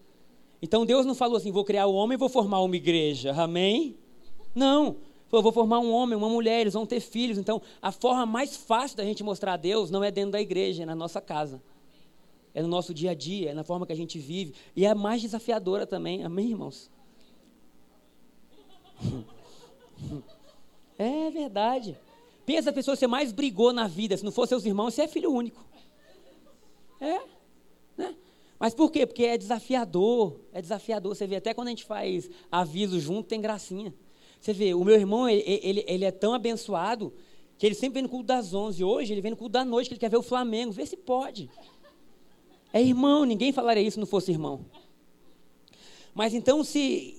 Então 0.61 0.85
Deus 0.85 1.05
não 1.05 1.15
falou 1.15 1.37
assim: 1.37 1.51
vou 1.51 1.63
criar 1.63 1.85
o 1.85 1.93
um 1.93 1.95
homem 1.95 2.15
e 2.15 2.19
vou 2.19 2.27
formar 2.27 2.61
uma 2.61 2.75
igreja. 2.75 3.31
Amém? 3.33 3.95
Não. 4.53 4.97
Falou, 5.29 5.43
vou 5.43 5.53
formar 5.53 5.79
um 5.79 5.93
homem, 5.93 6.17
uma 6.17 6.27
mulher, 6.27 6.59
eles 6.59 6.73
vão 6.73 6.85
ter 6.85 6.99
filhos. 6.99 7.37
Então, 7.37 7.61
a 7.81 7.89
forma 7.89 8.25
mais 8.25 8.57
fácil 8.57 8.97
da 8.97 9.05
gente 9.05 9.23
mostrar 9.23 9.53
a 9.53 9.57
Deus 9.57 9.89
não 9.89 10.03
é 10.03 10.11
dentro 10.11 10.31
da 10.31 10.41
igreja, 10.41 10.83
é 10.83 10.85
na 10.85 10.93
nossa 10.93 11.21
casa. 11.21 11.61
É 12.53 12.61
no 12.61 12.67
nosso 12.67 12.93
dia 12.93 13.11
a 13.11 13.13
dia, 13.13 13.51
é 13.51 13.53
na 13.53 13.63
forma 13.63 13.85
que 13.85 13.93
a 13.93 13.95
gente 13.95 14.19
vive. 14.19 14.53
E 14.75 14.85
é 14.85 14.93
mais 14.93 15.21
desafiadora 15.21 15.87
também. 15.87 16.23
Amém, 16.23 16.49
irmãos? 16.49 16.89
É 20.97 21.31
verdade. 21.31 21.97
Pensa 22.45 22.69
a 22.69 22.73
pessoa 22.73 22.95
que 22.95 22.99
você 22.99 23.07
mais 23.07 23.31
brigou 23.31 23.73
na 23.73 23.87
vida. 23.87 24.15
Se 24.15 24.23
não 24.23 24.31
fosse 24.31 24.49
seus 24.49 24.65
irmãos, 24.65 24.93
você 24.93 25.03
é 25.03 25.07
filho 25.07 25.31
único. 25.31 25.65
É. 26.99 27.19
Né? 27.97 28.15
Mas 28.59 28.75
por 28.75 28.91
quê? 28.91 29.07
Porque 29.07 29.23
é 29.23 29.35
desafiador, 29.35 30.39
é 30.53 30.61
desafiador. 30.61 31.15
Você 31.15 31.25
vê, 31.25 31.37
até 31.37 31.55
quando 31.55 31.69
a 31.69 31.71
gente 31.71 31.85
faz 31.85 32.29
aviso 32.51 32.99
junto, 32.99 33.27
tem 33.27 33.41
gracinha. 33.41 33.91
Você 34.39 34.53
vê, 34.53 34.75
o 34.75 34.83
meu 34.83 34.93
irmão, 34.93 35.27
ele, 35.27 35.43
ele, 35.63 35.83
ele 35.87 36.05
é 36.05 36.11
tão 36.11 36.35
abençoado 36.35 37.11
que 37.57 37.65
ele 37.65 37.73
sempre 37.73 37.95
vem 37.95 38.03
no 38.03 38.09
culto 38.09 38.25
das 38.25 38.53
11. 38.53 38.83
Hoje, 38.83 39.13
ele 39.13 39.21
vem 39.21 39.31
no 39.31 39.37
culto 39.37 39.53
da 39.53 39.65
noite, 39.65 39.87
que 39.87 39.93
ele 39.93 39.99
quer 39.99 40.09
ver 40.09 40.17
o 40.17 40.21
Flamengo. 40.21 40.71
Vê 40.71 40.85
se 40.85 40.97
pode. 40.97 41.49
É 42.73 42.81
irmão, 42.81 43.25
ninguém 43.25 43.51
falaria 43.51 43.83
isso 43.83 43.95
se 43.95 43.99
não 43.99 44.07
fosse 44.07 44.31
irmão. 44.31 44.65
Mas 46.13 46.33
então, 46.33 46.63
se. 46.63 47.17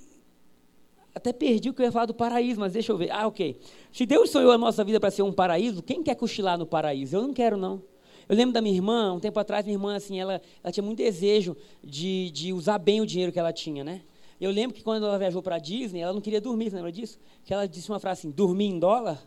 Até 1.15 1.33
perdi 1.33 1.69
o 1.69 1.75
que 1.75 1.83
eu 1.83 1.87
ia 1.87 1.93
falar 1.93 2.07
do 2.07 2.15
paraíso, 2.15 2.59
mas 2.59 2.73
deixa 2.73 2.91
eu 2.91 2.97
ver. 2.97 3.11
Ah, 3.11 3.27
ok. 3.27 3.59
Se 3.93 4.07
Deus 4.07 4.31
sonhou 4.31 4.51
a 4.51 4.57
nossa 4.57 4.83
vida 4.83 4.99
para 4.99 5.11
ser 5.11 5.23
um 5.23 5.33
paraíso, 5.33 5.83
quem 5.83 6.03
quer 6.03 6.15
cochilar 6.15 6.57
no 6.57 6.65
paraíso? 6.65 7.17
Eu 7.17 7.23
não 7.23 7.35
quero, 7.35 7.57
não. 7.57 7.83
Eu 8.27 8.35
lembro 8.35 8.55
da 8.55 8.63
minha 8.63 8.75
irmã, 8.75 9.13
um 9.13 9.21
tempo 9.21 9.39
atrás, 9.39 9.65
minha 9.67 9.75
irmã, 9.75 9.95
assim, 9.95 10.19
ela, 10.19 10.41
ela 10.65 10.73
tinha 10.73 10.83
muito 10.83 10.99
desejo 10.99 11.55
de, 11.85 12.31
de 12.31 12.53
usar 12.53 12.79
bem 12.79 13.03
o 13.03 13.07
dinheiro 13.07 13.31
que 13.31 13.39
ela 13.39 13.53
tinha, 13.53 13.85
né? 13.85 14.01
Eu 14.41 14.51
lembro 14.51 14.75
que 14.75 14.83
quando 14.83 15.05
ela 15.05 15.19
viajou 15.19 15.43
para 15.43 15.57
a 15.57 15.59
Disney, 15.59 16.01
ela 16.01 16.13
não 16.13 16.21
queria 16.21 16.41
dormir, 16.41 16.71
você 16.71 16.77
lembra 16.77 16.91
disso? 16.91 17.19
Que 17.45 17.53
ela 17.53 17.67
disse 17.69 17.91
uma 17.91 18.01
frase 18.01 18.21
assim, 18.21 18.31
dormir 18.31 18.67
em 18.67 18.79
dólar? 18.79 19.23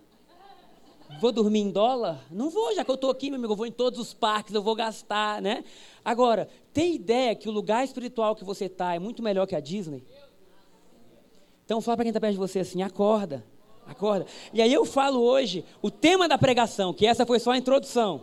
Vou 1.19 1.31
dormir 1.31 1.59
em 1.59 1.71
dólar? 1.71 2.25
Não 2.29 2.49
vou, 2.49 2.73
já 2.75 2.83
que 2.83 2.91
eu 2.91 2.95
estou 2.95 3.09
aqui, 3.09 3.29
meu 3.29 3.37
amigo, 3.37 3.53
eu 3.53 3.57
vou 3.57 3.65
em 3.65 3.71
todos 3.71 3.99
os 3.99 4.13
parques, 4.13 4.53
eu 4.53 4.61
vou 4.61 4.75
gastar, 4.75 5.41
né? 5.41 5.63
Agora, 6.03 6.49
tem 6.73 6.95
ideia 6.95 7.35
que 7.35 7.47
o 7.47 7.51
lugar 7.51 7.83
espiritual 7.85 8.35
que 8.35 8.43
você 8.43 8.65
está 8.65 8.93
é 8.93 8.99
muito 8.99 9.23
melhor 9.23 9.47
que 9.47 9.55
a 9.55 9.59
Disney? 9.59 10.03
Então 11.63 11.81
fala 11.81 11.97
para 11.97 12.03
quem 12.03 12.09
está 12.09 12.19
perto 12.19 12.33
de 12.33 12.39
você 12.39 12.59
assim, 12.59 12.83
acorda, 12.83 13.43
acorda. 13.87 14.25
E 14.53 14.61
aí 14.61 14.73
eu 14.73 14.85
falo 14.85 15.21
hoje 15.21 15.63
o 15.81 15.89
tema 15.89 16.27
da 16.27 16.37
pregação, 16.37 16.93
que 16.93 17.05
essa 17.07 17.25
foi 17.25 17.39
só 17.39 17.51
a 17.51 17.57
introdução. 17.57 18.21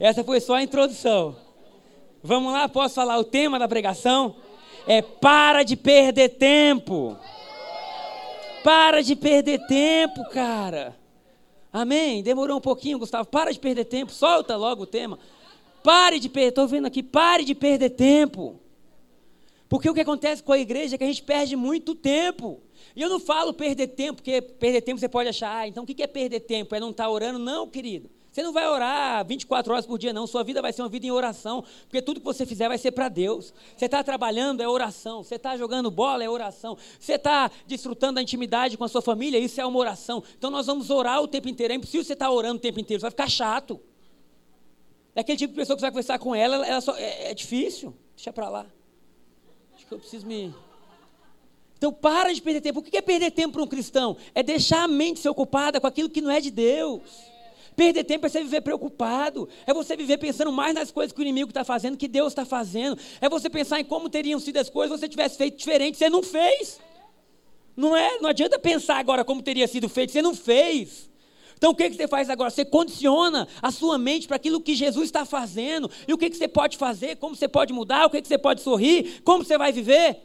Essa 0.00 0.24
foi 0.24 0.40
só 0.40 0.54
a 0.54 0.62
introdução. 0.62 1.36
Vamos 2.22 2.52
lá, 2.52 2.68
posso 2.68 2.94
falar 2.94 3.18
o 3.18 3.24
tema 3.24 3.58
da 3.58 3.68
pregação? 3.68 4.36
É 4.86 5.02
para 5.02 5.62
de 5.62 5.76
perder 5.76 6.30
tempo. 6.30 7.16
Para 8.64 9.02
de 9.02 9.14
perder 9.14 9.66
tempo, 9.66 10.24
cara. 10.30 11.01
Amém? 11.72 12.22
Demorou 12.22 12.58
um 12.58 12.60
pouquinho, 12.60 12.98
Gustavo. 12.98 13.28
Para 13.28 13.52
de 13.52 13.58
perder 13.58 13.86
tempo. 13.86 14.12
Solta 14.12 14.56
logo 14.56 14.82
o 14.82 14.86
tema. 14.86 15.18
Pare 15.82 16.20
de 16.20 16.28
perder. 16.28 16.48
Estou 16.50 16.68
vendo 16.68 16.86
aqui. 16.86 17.02
Pare 17.02 17.44
de 17.44 17.54
perder 17.54 17.90
tempo. 17.90 18.60
Porque 19.68 19.88
o 19.88 19.94
que 19.94 20.00
acontece 20.00 20.42
com 20.42 20.52
a 20.52 20.58
igreja 20.58 20.96
é 20.96 20.98
que 20.98 21.04
a 21.04 21.06
gente 21.06 21.22
perde 21.22 21.56
muito 21.56 21.94
tempo. 21.94 22.60
E 22.94 23.00
eu 23.00 23.08
não 23.08 23.18
falo 23.18 23.54
perder 23.54 23.86
tempo, 23.88 24.16
porque 24.16 24.42
perder 24.42 24.82
tempo 24.82 25.00
você 25.00 25.08
pode 25.08 25.30
achar, 25.30 25.56
ah, 25.56 25.66
então 25.66 25.84
o 25.84 25.86
que 25.86 26.02
é 26.02 26.06
perder 26.06 26.40
tempo? 26.40 26.74
É 26.74 26.80
não 26.80 26.90
estar 26.90 27.04
tá 27.04 27.10
orando? 27.10 27.38
Não, 27.38 27.66
querido. 27.66 28.10
Você 28.32 28.42
não 28.42 28.50
vai 28.50 28.66
orar 28.66 29.26
24 29.26 29.74
horas 29.74 29.84
por 29.84 29.98
dia, 29.98 30.10
não. 30.10 30.26
Sua 30.26 30.42
vida 30.42 30.62
vai 30.62 30.72
ser 30.72 30.80
uma 30.80 30.88
vida 30.88 31.06
em 31.06 31.10
oração, 31.10 31.62
porque 31.82 32.00
tudo 32.00 32.18
que 32.18 32.24
você 32.24 32.46
fizer 32.46 32.66
vai 32.66 32.78
ser 32.78 32.90
para 32.90 33.10
Deus. 33.10 33.52
Você 33.76 33.84
está 33.84 34.02
trabalhando, 34.02 34.62
é 34.62 34.68
oração. 34.68 35.22
Você 35.22 35.34
está 35.34 35.54
jogando 35.54 35.90
bola, 35.90 36.24
é 36.24 36.30
oração. 36.30 36.78
Você 36.98 37.12
está 37.12 37.50
desfrutando 37.66 38.14
da 38.14 38.22
intimidade 38.22 38.78
com 38.78 38.84
a 38.84 38.88
sua 38.88 39.02
família, 39.02 39.38
isso 39.38 39.60
é 39.60 39.66
uma 39.66 39.78
oração. 39.78 40.24
Então 40.38 40.50
nós 40.50 40.66
vamos 40.66 40.88
orar 40.88 41.20
o 41.20 41.28
tempo 41.28 41.46
inteiro. 41.46 41.74
É 41.74 41.76
impossível 41.76 42.02
você 42.02 42.14
estar 42.14 42.24
tá 42.24 42.32
orando 42.32 42.56
o 42.56 42.58
tempo 42.58 42.80
inteiro, 42.80 43.00
você 43.00 43.04
vai 43.04 43.10
ficar 43.10 43.28
chato. 43.28 43.78
É 45.14 45.20
aquele 45.20 45.36
tipo 45.36 45.52
de 45.52 45.60
pessoa 45.60 45.76
que 45.76 45.80
você 45.80 45.86
vai 45.86 45.90
conversar 45.90 46.18
com 46.18 46.34
ela, 46.34 46.66
ela 46.66 46.80
só, 46.80 46.96
é, 46.96 47.32
é 47.32 47.34
difícil. 47.34 47.94
Deixa 48.16 48.32
para 48.32 48.48
lá. 48.48 48.66
Acho 49.74 49.86
que 49.86 49.92
eu 49.92 49.98
preciso 49.98 50.26
me. 50.26 50.54
Então 51.76 51.92
para 51.92 52.32
de 52.32 52.40
perder 52.40 52.62
tempo. 52.62 52.80
O 52.80 52.82
que 52.82 52.96
é 52.96 53.02
perder 53.02 53.30
tempo 53.30 53.52
para 53.52 53.62
um 53.62 53.66
cristão? 53.66 54.16
É 54.34 54.42
deixar 54.42 54.84
a 54.84 54.88
mente 54.88 55.20
ser 55.20 55.28
ocupada 55.28 55.78
com 55.78 55.86
aquilo 55.86 56.08
que 56.08 56.22
não 56.22 56.30
é 56.30 56.40
de 56.40 56.50
Deus. 56.50 57.02
Perder 57.74 58.04
tempo 58.04 58.26
é 58.26 58.28
você 58.28 58.42
viver 58.42 58.60
preocupado. 58.60 59.48
É 59.66 59.72
você 59.72 59.96
viver 59.96 60.18
pensando 60.18 60.52
mais 60.52 60.74
nas 60.74 60.90
coisas 60.90 61.12
que 61.12 61.20
o 61.20 61.22
inimigo 61.22 61.50
está 61.50 61.64
fazendo, 61.64 61.96
que 61.96 62.08
Deus 62.08 62.32
está 62.32 62.44
fazendo. 62.44 62.98
É 63.20 63.28
você 63.28 63.48
pensar 63.48 63.80
em 63.80 63.84
como 63.84 64.08
teriam 64.08 64.38
sido 64.38 64.58
as 64.58 64.68
coisas 64.68 64.98
se 64.98 65.00
você 65.00 65.08
tivesse 65.08 65.36
feito 65.36 65.56
diferente. 65.56 65.98
Você 65.98 66.10
não 66.10 66.22
fez. 66.22 66.80
Não 67.76 67.96
é? 67.96 68.18
Não 68.20 68.28
adianta 68.28 68.58
pensar 68.58 68.98
agora 68.98 69.24
como 69.24 69.42
teria 69.42 69.66
sido 69.66 69.88
feito. 69.88 70.12
Você 70.12 70.20
não 70.20 70.34
fez. 70.34 71.10
Então 71.56 71.70
o 71.70 71.74
que, 71.76 71.88
que 71.90 71.96
você 71.96 72.08
faz 72.08 72.28
agora? 72.28 72.50
Você 72.50 72.64
condiciona 72.64 73.46
a 73.62 73.70
sua 73.70 73.96
mente 73.96 74.26
para 74.26 74.36
aquilo 74.36 74.60
que 74.60 74.74
Jesus 74.74 75.04
está 75.04 75.24
fazendo. 75.24 75.88
E 76.06 76.12
o 76.12 76.18
que, 76.18 76.28
que 76.28 76.36
você 76.36 76.48
pode 76.48 76.76
fazer, 76.76 77.16
como 77.16 77.36
você 77.36 77.46
pode 77.46 77.72
mudar, 77.72 78.06
o 78.06 78.10
que, 78.10 78.20
que 78.20 78.28
você 78.28 78.36
pode 78.36 78.60
sorrir, 78.60 79.22
como 79.22 79.44
você 79.44 79.56
vai 79.56 79.72
viver. 79.72 80.20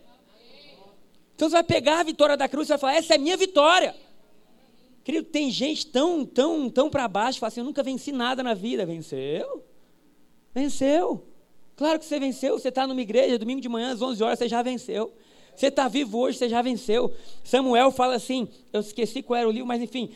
Então 1.36 1.48
você 1.48 1.54
vai 1.54 1.64
pegar 1.64 2.00
a 2.00 2.04
vitória 2.04 2.36
da 2.36 2.50
cruz 2.50 2.68
e 2.68 2.70
vai 2.70 2.78
falar: 2.80 2.96
essa 2.96 3.14
é 3.14 3.18
a 3.18 3.20
minha 3.20 3.38
vitória. 3.38 3.96
Querido, 5.08 5.26
tem 5.30 5.50
gente 5.50 5.88
tão, 5.88 6.26
tão, 6.26 6.70
tão 6.70 6.90
para 6.90 7.08
baixo, 7.08 7.40
fala 7.40 7.48
assim: 7.48 7.62
eu 7.62 7.64
nunca 7.64 7.82
venci 7.82 8.12
nada 8.12 8.44
na 8.44 8.54
vida. 8.54 8.86
Venceu? 8.86 9.64
Venceu. 10.54 11.26
Claro 11.78 11.98
que 11.98 12.04
você 12.04 12.20
venceu. 12.20 12.60
Você 12.60 12.68
está 12.68 12.86
numa 12.86 13.02
igreja, 13.02 13.40
domingo 13.40 13.62
de 13.62 13.70
manhã, 13.70 13.94
às 13.94 14.02
11 14.02 14.22
horas, 14.22 14.38
você 14.38 14.50
já 14.50 14.62
venceu. 14.62 15.14
Você 15.56 15.68
está 15.68 15.88
vivo 15.88 16.18
hoje, 16.18 16.38
você 16.38 16.50
já 16.50 16.62
venceu. 16.62 17.14
Samuel 17.42 17.90
fala 17.90 18.16
assim: 18.16 18.50
eu 18.74 18.82
esqueci 18.82 19.24
qual 19.24 19.40
era 19.40 19.48
o 19.48 19.52
livro, 19.54 19.66
mas 19.66 19.82
enfim, 19.82 20.12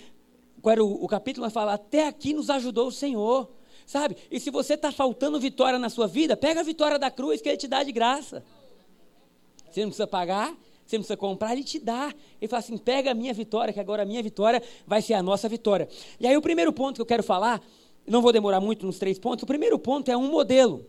qual 0.62 0.74
era 0.74 0.84
o, 0.84 1.06
o 1.06 1.08
capítulo, 1.08 1.46
mas 1.46 1.54
fala: 1.54 1.76
até 1.76 2.06
aqui 2.06 2.34
nos 2.34 2.50
ajudou 2.50 2.88
o 2.88 2.92
Senhor. 2.92 3.50
Sabe? 3.86 4.18
E 4.30 4.42
se 4.42 4.52
você 4.52 4.74
está 4.74 4.92
faltando 4.92 5.40
vitória 5.40 5.80
na 5.80 5.88
sua 5.88 6.06
vida, 6.06 6.36
pega 6.36 6.60
a 6.60 6.64
vitória 6.64 7.00
da 7.00 7.10
cruz 7.10 7.40
que 7.42 7.48
Ele 7.48 7.58
te 7.58 7.70
dá 7.70 7.82
de 7.82 7.94
graça. 7.94 8.44
Você 9.72 9.84
não 9.84 9.88
precisa 9.88 10.06
pagar, 10.06 10.54
você 10.92 10.98
não 10.98 11.04
precisa 11.04 11.18
comprar, 11.18 11.54
ele 11.54 11.64
te 11.64 11.80
dá. 11.80 12.14
Ele 12.40 12.48
fala 12.48 12.60
assim: 12.60 12.78
pega 12.78 13.12
a 13.12 13.14
minha 13.14 13.34
vitória, 13.34 13.74
que 13.74 13.80
agora 13.80 14.04
a 14.04 14.06
minha 14.06 14.22
vitória 14.22 14.62
vai 14.86 15.02
ser 15.02 15.14
a 15.14 15.24
nossa 15.24 15.48
vitória. 15.48 15.88
E 16.20 16.28
aí, 16.28 16.36
o 16.36 16.42
primeiro 16.42 16.72
ponto 16.74 16.96
que 16.96 17.02
eu 17.02 17.06
quero 17.06 17.24
falar, 17.24 17.62
não 18.06 18.22
vou 18.22 18.32
demorar 18.32 18.60
muito 18.60 18.86
nos 18.86 19.00
três 19.00 19.18
pontos, 19.18 19.44
o 19.44 19.48
primeiro 19.48 19.80
ponto 19.80 20.10
é 20.10 20.18
um 20.18 20.30
modelo. 20.30 20.86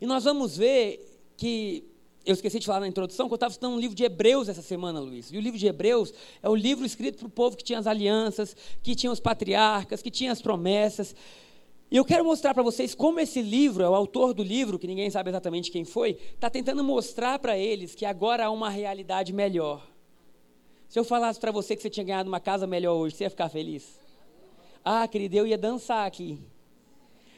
E 0.00 0.06
nós 0.06 0.24
vamos 0.24 0.56
ver 0.56 1.20
que. 1.36 1.84
Eu 2.24 2.34
esqueci 2.34 2.60
de 2.60 2.66
falar 2.66 2.78
na 2.78 2.86
introdução 2.86 3.26
que 3.26 3.32
eu 3.32 3.36
estava 3.36 3.50
estudando 3.50 3.74
um 3.74 3.80
livro 3.80 3.96
de 3.96 4.04
Hebreus 4.04 4.48
essa 4.48 4.62
semana, 4.62 5.00
Luiz. 5.00 5.32
E 5.32 5.36
o 5.36 5.40
livro 5.40 5.58
de 5.58 5.66
Hebreus 5.66 6.14
é 6.40 6.48
o 6.48 6.54
livro 6.54 6.86
escrito 6.86 7.18
para 7.18 7.26
o 7.26 7.30
povo 7.30 7.56
que 7.56 7.64
tinha 7.64 7.80
as 7.80 7.86
alianças, 7.88 8.54
que 8.80 8.94
tinha 8.94 9.10
os 9.10 9.18
patriarcas, 9.18 10.00
que 10.00 10.08
tinha 10.08 10.30
as 10.30 10.40
promessas. 10.40 11.16
E 11.92 11.96
eu 11.98 12.06
quero 12.06 12.24
mostrar 12.24 12.54
para 12.54 12.62
vocês 12.62 12.94
como 12.94 13.20
esse 13.20 13.42
livro, 13.42 13.84
é 13.84 13.88
o 13.88 13.94
autor 13.94 14.32
do 14.32 14.42
livro, 14.42 14.78
que 14.78 14.86
ninguém 14.86 15.10
sabe 15.10 15.28
exatamente 15.28 15.70
quem 15.70 15.84
foi, 15.84 16.12
está 16.34 16.48
tentando 16.48 16.82
mostrar 16.82 17.38
para 17.38 17.58
eles 17.58 17.94
que 17.94 18.06
agora 18.06 18.46
há 18.46 18.50
uma 18.50 18.70
realidade 18.70 19.30
melhor. 19.30 19.86
Se 20.88 20.98
eu 20.98 21.04
falasse 21.04 21.38
para 21.38 21.52
você 21.52 21.76
que 21.76 21.82
você 21.82 21.90
tinha 21.90 22.02
ganhado 22.02 22.30
uma 22.30 22.40
casa 22.40 22.66
melhor 22.66 22.94
hoje, 22.94 23.14
você 23.14 23.24
ia 23.24 23.30
ficar 23.30 23.50
feliz? 23.50 24.00
Ah, 24.82 25.06
querido, 25.06 25.36
eu 25.36 25.46
ia 25.46 25.58
dançar 25.58 26.06
aqui. 26.06 26.38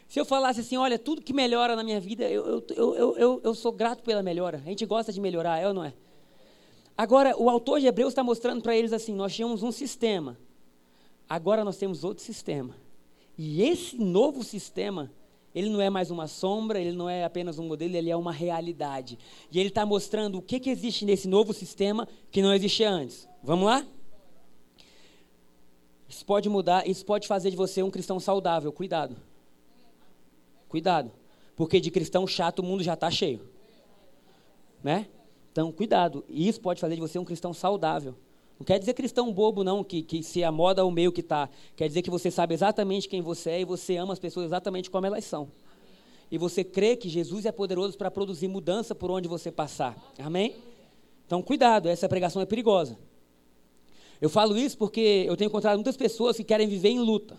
Se 0.06 0.20
eu 0.20 0.24
falasse 0.24 0.60
assim, 0.60 0.76
olha, 0.76 1.00
tudo 1.00 1.20
que 1.20 1.32
melhora 1.32 1.74
na 1.74 1.82
minha 1.82 1.98
vida, 1.98 2.30
eu, 2.30 2.62
eu, 2.76 2.94
eu, 2.94 3.16
eu, 3.16 3.40
eu 3.42 3.54
sou 3.56 3.72
grato 3.72 4.04
pela 4.04 4.22
melhora. 4.22 4.62
A 4.64 4.68
gente 4.68 4.86
gosta 4.86 5.12
de 5.12 5.20
melhorar, 5.20 5.58
é 5.58 5.66
ou 5.66 5.74
não 5.74 5.82
é? 5.82 5.92
Agora, 6.96 7.36
o 7.36 7.50
autor 7.50 7.80
de 7.80 7.88
Hebreus 7.88 8.12
está 8.12 8.22
mostrando 8.22 8.62
para 8.62 8.76
eles 8.76 8.92
assim: 8.92 9.16
nós 9.16 9.34
tínhamos 9.34 9.64
um 9.64 9.72
sistema, 9.72 10.38
agora 11.28 11.64
nós 11.64 11.76
temos 11.76 12.04
outro 12.04 12.22
sistema. 12.22 12.83
E 13.36 13.62
esse 13.62 13.98
novo 13.98 14.44
sistema, 14.44 15.10
ele 15.54 15.68
não 15.68 15.80
é 15.80 15.90
mais 15.90 16.10
uma 16.10 16.26
sombra, 16.26 16.80
ele 16.80 16.92
não 16.92 17.08
é 17.08 17.24
apenas 17.24 17.58
um 17.58 17.66
modelo, 17.66 17.96
ele 17.96 18.10
é 18.10 18.16
uma 18.16 18.32
realidade. 18.32 19.18
E 19.50 19.58
ele 19.58 19.68
está 19.68 19.84
mostrando 19.84 20.38
o 20.38 20.42
que, 20.42 20.60
que 20.60 20.70
existe 20.70 21.04
nesse 21.04 21.28
novo 21.28 21.52
sistema 21.52 22.08
que 22.30 22.42
não 22.42 22.52
existia 22.52 22.90
antes. 22.90 23.28
Vamos 23.42 23.66
lá? 23.66 23.86
Isso 26.08 26.24
pode 26.24 26.48
mudar, 26.48 26.88
isso 26.88 27.04
pode 27.04 27.26
fazer 27.26 27.50
de 27.50 27.56
você 27.56 27.82
um 27.82 27.90
cristão 27.90 28.20
saudável. 28.20 28.72
Cuidado. 28.72 29.16
Cuidado. 30.68 31.10
Porque 31.56 31.80
de 31.80 31.90
cristão 31.90 32.26
chato 32.26 32.60
o 32.60 32.62
mundo 32.62 32.82
já 32.82 32.94
está 32.94 33.10
cheio. 33.10 33.48
Né? 34.82 35.08
Então, 35.50 35.72
cuidado. 35.72 36.24
E 36.28 36.48
isso 36.48 36.60
pode 36.60 36.80
fazer 36.80 36.94
de 36.94 37.00
você 37.00 37.18
um 37.18 37.24
cristão 37.24 37.52
saudável. 37.52 38.14
Não 38.58 38.64
quer 38.64 38.78
dizer 38.78 38.94
cristão 38.94 39.32
bobo, 39.32 39.64
não, 39.64 39.82
que, 39.82 40.02
que 40.02 40.22
se 40.22 40.48
moda 40.50 40.84
o 40.84 40.90
meio 40.90 41.10
que 41.10 41.20
está. 41.20 41.48
Quer 41.74 41.88
dizer 41.88 42.02
que 42.02 42.10
você 42.10 42.30
sabe 42.30 42.54
exatamente 42.54 43.08
quem 43.08 43.20
você 43.20 43.50
é 43.50 43.60
e 43.60 43.64
você 43.64 43.96
ama 43.96 44.12
as 44.12 44.18
pessoas 44.18 44.46
exatamente 44.46 44.90
como 44.90 45.06
elas 45.06 45.24
são. 45.24 45.48
E 46.30 46.38
você 46.38 46.62
crê 46.62 46.96
que 46.96 47.08
Jesus 47.08 47.46
é 47.46 47.52
poderoso 47.52 47.98
para 47.98 48.10
produzir 48.10 48.48
mudança 48.48 48.94
por 48.94 49.10
onde 49.10 49.28
você 49.28 49.50
passar. 49.50 49.96
Amém? 50.18 50.54
Então, 51.26 51.42
cuidado, 51.42 51.88
essa 51.88 52.08
pregação 52.08 52.40
é 52.40 52.46
perigosa. 52.46 52.98
Eu 54.20 54.30
falo 54.30 54.56
isso 54.56 54.78
porque 54.78 55.24
eu 55.26 55.36
tenho 55.36 55.48
encontrado 55.48 55.76
muitas 55.76 55.96
pessoas 55.96 56.36
que 56.36 56.44
querem 56.44 56.68
viver 56.68 56.90
em 56.90 57.00
luta. 57.00 57.38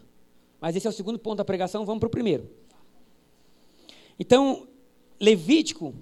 Mas 0.59 0.75
esse 0.75 0.85
é 0.85 0.89
o 0.89 0.93
segundo 0.93 1.17
ponto 1.17 1.37
da 1.37 1.45
pregação, 1.45 1.85
vamos 1.85 1.99
para 1.99 2.07
o 2.07 2.11
primeiro. 2.11 2.49
Então, 4.19 4.67
Levítico, 5.19 5.93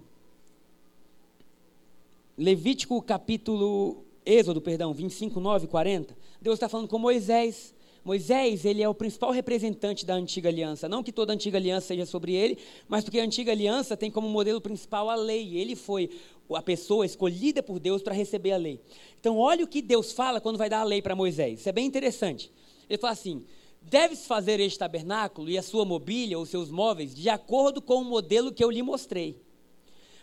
Levítico 2.38 3.02
capítulo 3.02 4.04
Êxodo, 4.26 4.62
perdão, 4.62 4.94
25, 4.94 5.40
9, 5.40 5.68
40, 5.68 6.16
Deus 6.42 6.56
está 6.56 6.70
falando 6.70 6.88
com 6.88 6.98
Moisés. 6.98 7.74
Moisés, 8.04 8.66
ele 8.66 8.84
é 8.84 8.90
o 8.90 8.94
principal 8.94 9.32
representante 9.32 10.06
da 10.06 10.14
antiga 10.14 10.50
aliança. 10.50 10.90
Não 10.90 11.02
que 11.02 11.12
toda 11.12 11.32
antiga 11.32 11.58
aliança 11.58 11.88
seja 11.88 12.06
sobre 12.06 12.34
ele, 12.34 12.58
mas 12.88 13.04
porque 13.04 13.20
a 13.20 13.24
antiga 13.24 13.52
aliança 13.52 13.96
tem 13.96 14.12
como 14.12 14.28
modelo 14.28 14.60
principal 14.60 15.10
a 15.10 15.16
lei. 15.16 15.58
Ele 15.58 15.74
foi 15.76 16.10
a 16.54 16.62
pessoa 16.62 17.06
escolhida 17.06 17.64
por 17.64 17.80
Deus 17.80 18.02
para 18.02 18.14
receber 18.14 18.52
a 18.52 18.58
lei. 18.58 18.80
Então, 19.20 19.38
olha 19.38 19.64
o 19.64 19.68
que 19.68 19.82
Deus 19.82 20.12
fala 20.12 20.42
quando 20.42 20.58
vai 20.58 20.70
dar 20.70 20.82
a 20.82 20.84
lei 20.84 21.02
para 21.02 21.16
Moisés. 21.16 21.62
Isso 21.62 21.70
é 21.70 21.72
bem 21.72 21.86
interessante. 21.86 22.52
Ele 22.90 22.98
fala 22.98 23.14
assim: 23.14 23.46
Deves 23.82 24.26
fazer 24.26 24.60
este 24.60 24.80
tabernáculo 24.80 25.50
e 25.50 25.58
a 25.58 25.64
sua 25.64 25.86
mobília, 25.86 26.40
os 26.40 26.50
seus 26.50 26.70
móveis, 26.70 27.14
de 27.14 27.30
acordo 27.30 27.82
com 27.82 28.02
o 28.02 28.06
modelo 28.06 28.52
que 28.52 28.64
eu 28.64 28.72
lhe 28.72 28.82
mostrei. 28.82 29.42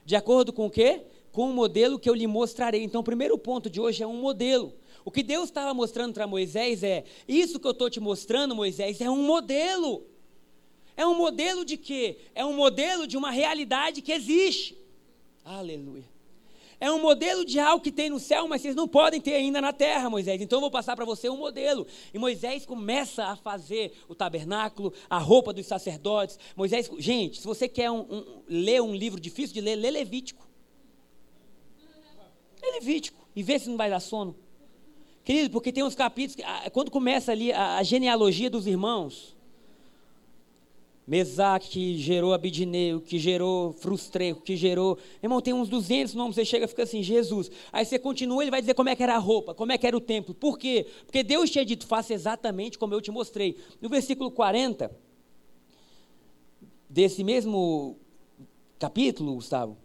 De 0.05 0.17
acordo 0.17 0.53
com 0.53 0.67
o 0.67 0.71
quê? 0.71 1.03
Com 1.33 1.51
o 1.51 1.53
modelo 1.53 1.99
que 1.99 2.09
eu 2.09 2.15
lhe 2.15 2.27
mostrarei. 2.27 2.83
Então, 2.83 3.01
o 3.01 3.05
primeiro 3.05 3.39
ponto 3.39 3.71
de 3.71 3.81
hoje 3.81 4.03
é 4.03 4.07
um 4.07 4.21
modelo. 4.21 4.75
O 5.05 5.11
que 5.11 5.23
Deus 5.23 5.45
estava 5.45 5.73
mostrando 5.73 6.15
para 6.15 6.27
Moisés 6.27 6.83
é: 6.83 7.05
isso 7.27 7.59
que 7.59 7.67
eu 7.67 7.73
estou 7.73 7.89
te 7.89 8.01
mostrando, 8.01 8.55
Moisés, 8.55 9.01
é 9.01 9.11
um 9.11 9.23
modelo. 9.23 10.07
É 10.97 11.07
um 11.07 11.15
modelo 11.15 11.65
de 11.65 11.77
quê? 11.77 12.19
É 12.35 12.45
um 12.45 12.53
modelo 12.53 13.07
de 13.07 13.17
uma 13.17 13.31
realidade 13.31 14.03
que 14.03 14.13
existe. 14.13 14.77
Aleluia. 15.45 16.05
É 16.79 16.91
um 16.91 17.01
modelo 17.01 17.45
de 17.45 17.59
algo 17.59 17.85
que 17.85 17.93
tem 17.93 18.09
no 18.09 18.19
céu, 18.19 18.49
mas 18.49 18.63
vocês 18.63 18.75
não 18.75 18.89
podem 18.89 19.21
ter 19.21 19.35
ainda 19.35 19.61
na 19.61 19.73
terra, 19.73 20.09
Moisés. 20.09 20.41
Então 20.41 20.57
eu 20.57 20.63
vou 20.63 20.71
passar 20.71 20.97
para 20.97 21.05
você 21.05 21.29
um 21.29 21.37
modelo. 21.37 21.87
E 22.13 22.19
Moisés 22.19 22.65
começa 22.65 23.27
a 23.27 23.37
fazer 23.37 23.93
o 24.09 24.15
tabernáculo, 24.15 24.93
a 25.09 25.19
roupa 25.19 25.53
dos 25.53 25.67
sacerdotes. 25.67 26.39
Moisés, 26.57 26.91
gente, 26.99 27.39
se 27.39 27.47
você 27.47 27.69
quer 27.69 27.91
um, 27.91 28.01
um, 28.01 28.43
ler 28.49 28.81
um 28.81 28.95
livro 28.95 29.21
difícil 29.21 29.53
de 29.53 29.61
ler, 29.61 29.77
lê 29.77 29.91
Levítico. 29.91 30.50
É 32.63 32.73
Levítico. 32.73 33.27
E 33.35 33.43
vê 33.43 33.59
se 33.59 33.69
não 33.69 33.77
vai 33.77 33.91
dar 33.91 34.01
sono. 34.01 34.35
Querido, 35.25 35.51
porque 35.51 35.73
tem 35.73 35.85
uns 35.85 35.95
capítulos, 35.95 36.37
que, 36.37 36.43
ah, 36.43 36.71
quando 36.73 36.91
começa 36.91 37.31
ali 37.31 37.53
a, 37.53 37.77
a 37.77 37.83
genealogia 37.83 38.51
dos 38.51 38.67
irmãos, 38.67 39.37
Mesaque, 41.07 41.69
que 41.71 41.99
gerou 41.99 42.33
Abidineu, 42.33 43.01
que 43.01 43.19
gerou 43.19 43.73
Frustreco, 43.73 44.43
que 44.43 44.57
gerou. 44.57 44.97
Irmão, 45.23 45.41
tem 45.41 45.53
uns 45.53 45.69
200 45.69 46.15
nomes, 46.15 46.37
você 46.37 46.45
chega 46.45 46.67
e 46.67 46.69
fica 46.69 46.85
assim, 46.85 47.03
Jesus. 47.03 47.51
Aí 47.73 47.85
você 47.85 47.99
continua, 47.99 48.43
ele 48.43 48.51
vai 48.51 48.61
dizer 48.61 48.75
como 48.75 48.89
é 48.89 48.95
que 48.95 49.03
era 49.03 49.17
a 49.17 49.19
roupa, 49.19 49.53
como 49.53 49.73
é 49.73 49.79
que 49.79 49.87
era 49.87 49.97
o 49.97 50.01
templo. 50.01 50.35
Por 50.35 50.57
quê? 50.57 50.87
Porque 51.05 51.23
Deus 51.23 51.51
tinha 51.51 51.65
dito, 51.65 51.87
faça 51.87 52.15
exatamente 52.15 52.79
como 52.79 52.95
eu 52.95 53.01
te 53.01 53.11
mostrei. 53.11 53.57
No 53.81 53.89
versículo 53.89 54.31
40, 54.31 54.91
desse 56.89 57.25
mesmo 57.25 57.99
capítulo, 58.79 59.35
Gustavo, 59.35 59.77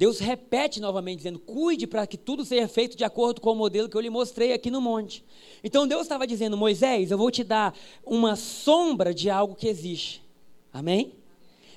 Deus 0.00 0.18
repete 0.18 0.80
novamente, 0.80 1.18
dizendo: 1.18 1.38
cuide 1.38 1.86
para 1.86 2.06
que 2.06 2.16
tudo 2.16 2.42
seja 2.42 2.66
feito 2.66 2.96
de 2.96 3.04
acordo 3.04 3.38
com 3.38 3.52
o 3.52 3.54
modelo 3.54 3.86
que 3.86 3.94
eu 3.94 4.00
lhe 4.00 4.08
mostrei 4.08 4.54
aqui 4.54 4.70
no 4.70 4.80
monte. 4.80 5.22
Então 5.62 5.86
Deus 5.86 6.00
estava 6.00 6.26
dizendo: 6.26 6.56
Moisés, 6.56 7.10
eu 7.10 7.18
vou 7.18 7.30
te 7.30 7.44
dar 7.44 7.76
uma 8.02 8.34
sombra 8.34 9.12
de 9.12 9.28
algo 9.28 9.54
que 9.54 9.68
existe. 9.68 10.22
Amém? 10.72 11.19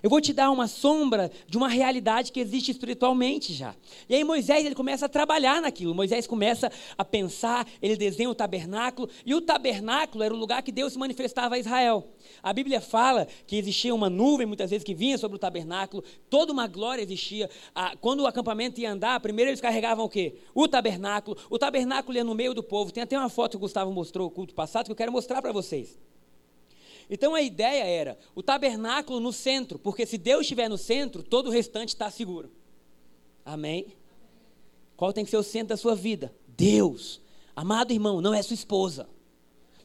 Eu 0.04 0.10
vou 0.10 0.20
te 0.20 0.34
dar 0.34 0.52
uma 0.52 0.68
sombra 0.68 1.32
de 1.48 1.58
uma 1.58 1.70
realidade 1.70 2.30
que 2.34 2.42
existe 2.42 2.72
espiritualmente 2.72 3.54
já. 3.54 3.74
E 4.10 4.13
aí 4.13 4.24
Moisés 4.26 4.66
ele 4.66 4.76
começa 4.76 5.06
a 5.06 5.10
trabalhar 5.10 5.62
naquilo. 5.62 5.96
Moisés 5.96 6.28
começa 6.28 6.70
a 6.98 7.06
pensar, 7.06 7.66
ele 7.82 7.96
desenha 7.96 8.30
o 8.30 8.36
tabernáculo, 8.36 9.10
e 9.26 9.34
o 9.34 9.39
tabernáculo 9.39 10.22
era 10.22 10.34
o 10.34 10.38
lugar 10.38 10.62
que 10.62 10.74
Deus 10.74 10.92
se 10.92 11.00
manifestava 11.00 11.56
a 11.56 11.60
Israel. 11.60 12.06
A 12.44 12.52
Bíblia 12.52 12.82
fala 12.82 13.26
que 13.48 13.56
existia 13.56 13.96
uma 13.96 14.10
nuvem, 14.10 14.46
muitas 14.46 14.72
vezes, 14.72 14.84
que 14.84 14.94
vinha 14.94 15.18
sobre 15.18 15.38
o 15.38 15.39
tabernáculo, 15.39 16.04
toda 16.30 16.52
uma 16.52 16.68
glória 16.68 17.02
existia. 17.02 17.50
Quando 18.02 18.24
o 18.24 18.28
acampamento 18.28 18.82
ia 18.82 18.92
andar, 18.92 19.22
primeiro 19.22 19.52
eles 19.52 19.62
carregavam 19.62 20.04
o 20.04 20.10
quê? 20.10 20.36
O 20.54 20.68
tabernáculo. 20.68 21.38
O 21.50 21.58
tabernáculo 21.58 22.18
ia 22.18 22.26
no 22.26 22.36
meio 22.36 22.54
do 22.54 22.62
povo. 22.62 22.92
Tem 22.92 23.04
até 23.04 23.18
uma 23.18 23.30
foto 23.30 23.52
que 23.52 23.58
o 23.58 23.60
Gustavo 23.62 23.89
mostrou 23.89 24.26
no 24.26 24.32
culto 24.32 24.54
passado 24.54 24.88
que 24.88 24.92
eu 24.92 24.98
quero 24.98 25.13
mostrar 25.13 25.42
para 25.42 25.54
vocês. 25.54 25.98
Então 27.13 27.36
a 27.36 27.43
ideia 27.43 27.84
era 27.84 28.17
o 28.34 28.41
tabernáculo 28.41 29.19
no 29.19 29.32
centro, 29.32 29.78
porque 29.78 30.04
se 30.04 30.17
Deus 30.17 30.41
estiver 30.41 30.67
no 30.67 30.80
centro, 30.80 31.21
todo 31.21 31.45
o 31.45 31.52
restante 31.52 31.89
está 31.89 32.10
seguro. 32.10 32.52
Amém? 33.45 33.93
Qual 34.97 35.13
tem 35.13 35.23
que 35.23 35.30
ser 35.30 35.38
o 35.38 35.43
centro 35.43 35.67
da 35.67 35.78
sua 35.78 35.93
vida? 35.93 36.34
Deus. 36.47 37.21
Amado 37.56 37.93
irmão, 37.93 38.19
não 38.19 38.34
é 38.34 38.41
sua 38.41 38.56
esposa, 38.56 39.08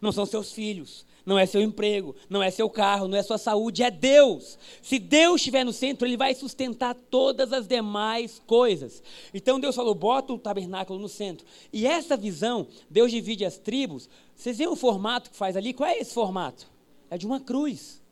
não 0.01 0.11
são 0.11 0.25
seus 0.25 0.53
filhos, 0.53 1.05
não 1.27 1.39
é 1.39 1.45
seu 1.45 1.61
emprego, 1.61 2.17
não 2.31 2.43
é 2.43 2.51
seu 2.51 2.71
carro, 2.71 3.07
não 3.07 3.19
é 3.19 3.23
sua 3.23 3.37
saúde, 3.37 3.83
é 3.83 3.91
Deus. 3.91 4.59
Se 4.81 4.99
Deus 4.99 5.43
estiver 5.43 5.65
no 5.65 5.73
centro, 5.75 6.09
Ele 6.09 6.17
vai 6.17 6.35
sustentar 6.35 6.95
todas 6.95 7.53
as 7.53 7.69
demais 7.69 8.41
coisas. 8.47 9.03
Então 9.35 9.61
Deus 9.61 9.77
falou: 9.77 9.95
bota 9.95 10.33
o 10.33 10.39
tabernáculo 10.39 10.99
no 10.99 11.11
centro. 11.11 11.47
E 11.75 11.87
essa 11.87 12.17
visão, 12.17 12.67
Deus 12.89 13.11
divide 13.11 13.45
as 13.45 13.59
tribos. 13.59 14.09
Vocês 14.35 14.57
veem 14.57 14.71
o 14.71 14.75
formato 14.75 15.29
que 15.29 15.37
faz 15.37 15.59
ali? 15.59 15.75
Qual 15.75 15.87
é 15.87 15.99
esse 15.99 16.15
formato? 16.15 16.78
É 17.11 17.19
de 17.19 17.27
uma 17.27 17.41
cruz. 17.41 18.03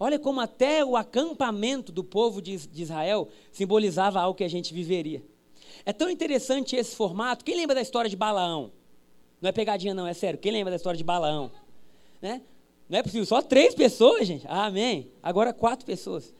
Olha 0.00 0.18
como 0.18 0.40
até 0.40 0.84
o 0.84 0.96
acampamento 0.96 1.90
do 1.90 2.04
povo 2.04 2.40
de 2.40 2.58
Israel 2.74 3.28
simbolizava 3.50 4.20
algo 4.20 4.36
que 4.36 4.44
a 4.44 4.48
gente 4.48 4.72
viveria. 4.72 5.22
É 5.84 5.92
tão 5.92 6.08
interessante 6.08 6.76
esse 6.76 6.94
formato. 6.94 7.44
Quem 7.44 7.56
lembra 7.56 7.74
da 7.74 7.82
história 7.82 8.08
de 8.08 8.16
Balaão? 8.16 8.70
Não 9.40 9.48
é 9.48 9.52
pegadinha, 9.52 9.94
não, 9.94 10.06
é 10.06 10.14
sério. 10.14 10.38
Quem 10.38 10.52
lembra 10.52 10.70
da 10.70 10.76
história 10.76 10.96
de 10.96 11.04
Balaão? 11.04 11.50
Né? 12.22 12.42
Não 12.88 12.98
é 12.98 13.02
possível, 13.02 13.26
só 13.26 13.42
três 13.42 13.74
pessoas, 13.74 14.26
gente. 14.26 14.46
amém. 14.48 15.10
Agora 15.22 15.52
quatro 15.52 15.84
pessoas. 15.84 16.34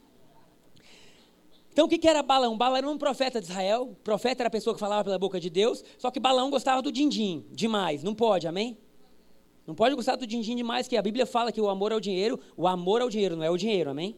Então 1.73 1.87
o 1.87 1.88
que, 1.88 1.99
que 1.99 2.09
era 2.09 2.23
Balaão? 2.23 2.57
Balaão 2.57 2.79
era 2.79 2.90
um 2.90 2.99
profeta 2.99 3.40
de 3.40 3.47
Israel. 3.47 3.90
O 3.90 3.94
profeta 3.97 4.42
era 4.42 4.49
a 4.49 4.51
pessoa 4.51 4.75
que 4.75 4.81
falava 4.81 5.05
pela 5.05 5.18
boca 5.18 5.38
de 5.38 5.51
Deus. 5.51 5.85
Só 5.97 6.11
que 6.11 6.18
Balaão 6.18 6.51
gostava 6.51 6.81
do 6.83 6.90
din-din 6.90 7.44
demais. 7.53 8.03
Não 8.03 8.14
pode, 8.14 8.47
amém? 8.49 8.77
Não 9.68 9.74
pode 9.74 9.94
gostar 9.94 10.16
do 10.16 10.26
din-din 10.26 10.57
demais, 10.57 10.88
que 10.88 10.96
a 10.96 11.02
Bíblia 11.02 11.26
fala 11.26 11.52
que 11.52 11.61
o 11.61 11.68
amor 11.68 11.92
ao 11.92 12.00
dinheiro, 12.00 12.40
o 12.57 12.66
amor 12.66 13.02
ao 13.02 13.11
dinheiro, 13.11 13.37
não 13.37 13.44
é 13.44 13.50
o 13.50 13.57
dinheiro, 13.59 13.90
amém? 13.90 14.16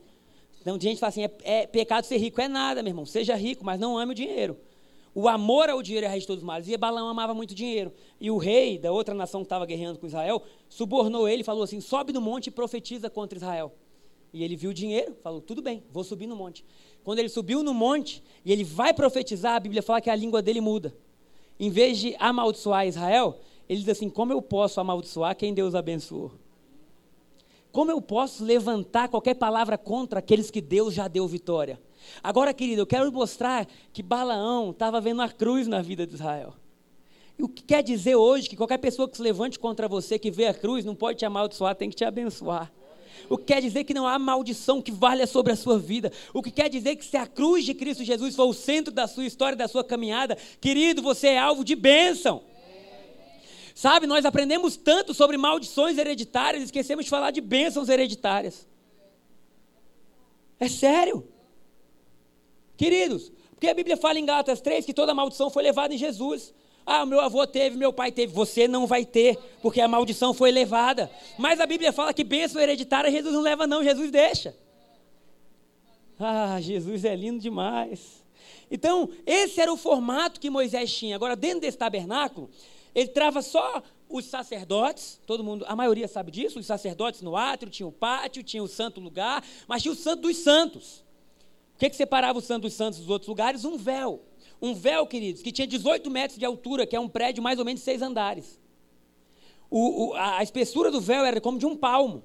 Então, 0.60 0.76
a 0.76 0.78
gente 0.78 1.00
fala 1.00 1.08
assim, 1.08 1.24
é, 1.24 1.30
é, 1.42 1.66
pecado 1.66 2.04
ser 2.04 2.18
rico, 2.18 2.40
é 2.40 2.46
nada, 2.46 2.84
meu 2.84 2.90
irmão. 2.92 3.04
Seja 3.04 3.34
rico, 3.34 3.64
mas 3.64 3.80
não 3.80 3.98
ame 3.98 4.12
o 4.12 4.14
dinheiro. 4.14 4.56
O 5.12 5.28
amor 5.28 5.68
ao 5.68 5.82
dinheiro 5.82 6.04
é 6.04 6.06
a 6.06 6.10
raiz 6.10 6.22
de 6.22 6.28
todos 6.28 6.40
os 6.40 6.46
males. 6.46 6.68
E 6.68 6.76
Balaão 6.76 7.08
amava 7.08 7.34
muito 7.34 7.52
dinheiro. 7.52 7.92
E 8.20 8.30
o 8.30 8.38
rei 8.38 8.78
da 8.78 8.92
outra 8.92 9.12
nação 9.12 9.40
que 9.40 9.46
estava 9.46 9.66
guerreando 9.66 9.98
com 9.98 10.06
Israel, 10.06 10.40
subornou 10.68 11.28
ele 11.28 11.40
e 11.40 11.44
falou 11.44 11.64
assim, 11.64 11.80
sobe 11.80 12.12
no 12.12 12.20
monte 12.20 12.46
e 12.46 12.50
profetiza 12.52 13.10
contra 13.10 13.36
Israel. 13.36 13.74
E 14.32 14.44
ele 14.44 14.54
viu 14.54 14.70
o 14.70 14.74
dinheiro, 14.74 15.16
falou, 15.20 15.40
tudo 15.40 15.60
bem, 15.60 15.82
vou 15.90 16.04
subir 16.04 16.28
no 16.28 16.36
monte. 16.36 16.64
Quando 17.02 17.18
ele 17.18 17.28
subiu 17.28 17.64
no 17.64 17.74
monte 17.74 18.22
e 18.44 18.52
ele 18.52 18.62
vai 18.62 18.94
profetizar, 18.94 19.56
a 19.56 19.60
Bíblia 19.60 19.82
fala 19.82 20.00
que 20.00 20.10
a 20.10 20.14
língua 20.14 20.40
dele 20.40 20.60
muda. 20.60 20.94
Em 21.58 21.70
vez 21.70 21.98
de 21.98 22.14
amaldiçoar 22.20 22.86
Israel, 22.86 23.40
ele 23.70 23.78
diz 23.78 23.88
assim, 23.90 24.10
como 24.10 24.32
eu 24.32 24.42
posso 24.42 24.80
amaldiçoar 24.80 25.36
quem 25.36 25.54
Deus 25.54 25.76
abençoou? 25.76 26.32
Como 27.70 27.88
eu 27.88 28.02
posso 28.02 28.42
levantar 28.42 29.08
qualquer 29.08 29.34
palavra 29.34 29.78
contra 29.78 30.18
aqueles 30.18 30.50
que 30.50 30.60
Deus 30.60 30.92
já 30.92 31.06
deu 31.06 31.24
vitória? 31.28 31.80
Agora, 32.20 32.52
querido, 32.52 32.82
eu 32.82 32.86
quero 32.86 33.12
mostrar 33.12 33.68
que 33.92 34.02
Balaão 34.02 34.70
estava 34.70 35.00
vendo 35.00 35.22
a 35.22 35.28
cruz 35.28 35.68
na 35.68 35.80
vida 35.80 36.04
de 36.04 36.14
Israel. 36.14 36.54
E 37.38 37.44
o 37.44 37.48
que 37.48 37.62
quer 37.62 37.80
dizer 37.80 38.16
hoje 38.16 38.48
que 38.48 38.56
qualquer 38.56 38.78
pessoa 38.78 39.08
que 39.08 39.16
se 39.16 39.22
levante 39.22 39.56
contra 39.56 39.86
você, 39.86 40.18
que 40.18 40.32
vê 40.32 40.48
a 40.48 40.54
cruz, 40.54 40.84
não 40.84 40.96
pode 40.96 41.20
te 41.20 41.24
amaldiçoar, 41.24 41.76
tem 41.76 41.88
que 41.88 41.94
te 41.94 42.04
abençoar. 42.04 42.72
O 43.28 43.38
que 43.38 43.44
quer 43.44 43.62
dizer 43.62 43.84
que 43.84 43.94
não 43.94 44.04
há 44.04 44.18
maldição 44.18 44.82
que 44.82 44.90
valha 44.90 45.28
sobre 45.28 45.52
a 45.52 45.56
sua 45.56 45.78
vida. 45.78 46.10
O 46.34 46.42
que 46.42 46.50
quer 46.50 46.68
dizer 46.68 46.96
que 46.96 47.04
se 47.04 47.16
a 47.16 47.24
cruz 47.24 47.64
de 47.64 47.74
Cristo 47.74 48.02
Jesus 48.02 48.34
for 48.34 48.46
o 48.46 48.52
centro 48.52 48.92
da 48.92 49.06
sua 49.06 49.24
história, 49.24 49.56
da 49.56 49.68
sua 49.68 49.84
caminhada, 49.84 50.36
querido, 50.60 51.00
você 51.02 51.28
é 51.28 51.38
alvo 51.38 51.62
de 51.62 51.76
bênção. 51.76 52.42
Sabe, 53.80 54.06
nós 54.06 54.26
aprendemos 54.26 54.76
tanto 54.76 55.14
sobre 55.14 55.38
maldições 55.38 55.96
hereditárias, 55.96 56.64
esquecemos 56.64 57.06
de 57.06 57.10
falar 57.10 57.30
de 57.30 57.40
bênçãos 57.40 57.88
hereditárias. 57.88 58.68
É 60.58 60.68
sério. 60.68 61.26
Queridos, 62.76 63.32
porque 63.52 63.68
a 63.68 63.72
Bíblia 63.72 63.96
fala 63.96 64.18
em 64.18 64.26
Gálatas 64.26 64.60
3 64.60 64.84
que 64.84 64.92
toda 64.92 65.14
maldição 65.14 65.48
foi 65.48 65.62
levada 65.62 65.94
em 65.94 65.96
Jesus. 65.96 66.52
Ah, 66.84 67.06
meu 67.06 67.20
avô 67.20 67.46
teve, 67.46 67.78
meu 67.78 67.90
pai 67.90 68.12
teve, 68.12 68.34
você 68.34 68.68
não 68.68 68.86
vai 68.86 69.06
ter, 69.06 69.38
porque 69.62 69.80
a 69.80 69.88
maldição 69.88 70.34
foi 70.34 70.50
levada. 70.50 71.10
Mas 71.38 71.58
a 71.58 71.64
Bíblia 71.64 71.90
fala 71.90 72.12
que 72.12 72.22
bênção 72.22 72.60
hereditária 72.60 73.10
Jesus 73.10 73.32
não 73.32 73.40
leva, 73.40 73.66
não, 73.66 73.82
Jesus 73.82 74.10
deixa. 74.10 74.54
Ah, 76.18 76.60
Jesus 76.60 77.06
é 77.06 77.16
lindo 77.16 77.40
demais. 77.40 78.22
Então, 78.70 79.08
esse 79.24 79.58
era 79.58 79.72
o 79.72 79.76
formato 79.78 80.38
que 80.38 80.50
Moisés 80.50 80.94
tinha. 80.94 81.16
Agora, 81.16 81.34
dentro 81.34 81.60
desse 81.60 81.78
tabernáculo, 81.78 82.50
ele 82.94 83.08
trava 83.08 83.42
só 83.42 83.82
os 84.08 84.24
sacerdotes, 84.24 85.20
todo 85.26 85.44
mundo, 85.44 85.64
a 85.68 85.76
maioria 85.76 86.08
sabe 86.08 86.30
disso, 86.30 86.58
os 86.58 86.66
sacerdotes 86.66 87.22
no 87.22 87.36
átrio, 87.36 87.70
tinha 87.70 87.86
o 87.86 87.92
pátio, 87.92 88.42
tinha 88.42 88.62
o 88.62 88.68
santo 88.68 89.00
lugar, 89.00 89.44
mas 89.68 89.82
tinha 89.82 89.92
o 89.92 89.96
santo 89.96 90.22
dos 90.22 90.36
santos. 90.38 91.04
O 91.76 91.78
que, 91.78 91.88
que 91.88 91.96
separava 91.96 92.38
o 92.38 92.42
santo 92.42 92.62
dos 92.62 92.74
santos 92.74 92.98
dos 92.98 93.08
outros 93.08 93.28
lugares? 93.28 93.64
Um 93.64 93.76
véu. 93.76 94.22
Um 94.60 94.74
véu, 94.74 95.06
queridos, 95.06 95.40
que 95.40 95.52
tinha 95.52 95.66
18 95.66 96.10
metros 96.10 96.38
de 96.38 96.44
altura, 96.44 96.86
que 96.86 96.94
é 96.94 97.00
um 97.00 97.08
prédio 97.08 97.42
mais 97.42 97.58
ou 97.58 97.64
menos 97.64 97.80
de 97.80 97.84
seis 97.84 98.02
andares. 98.02 98.60
O, 99.70 100.08
o, 100.08 100.14
a 100.14 100.42
espessura 100.42 100.90
do 100.90 101.00
véu 101.00 101.24
era 101.24 101.40
como 101.40 101.58
de 101.58 101.64
um 101.64 101.76
palmo. 101.76 102.24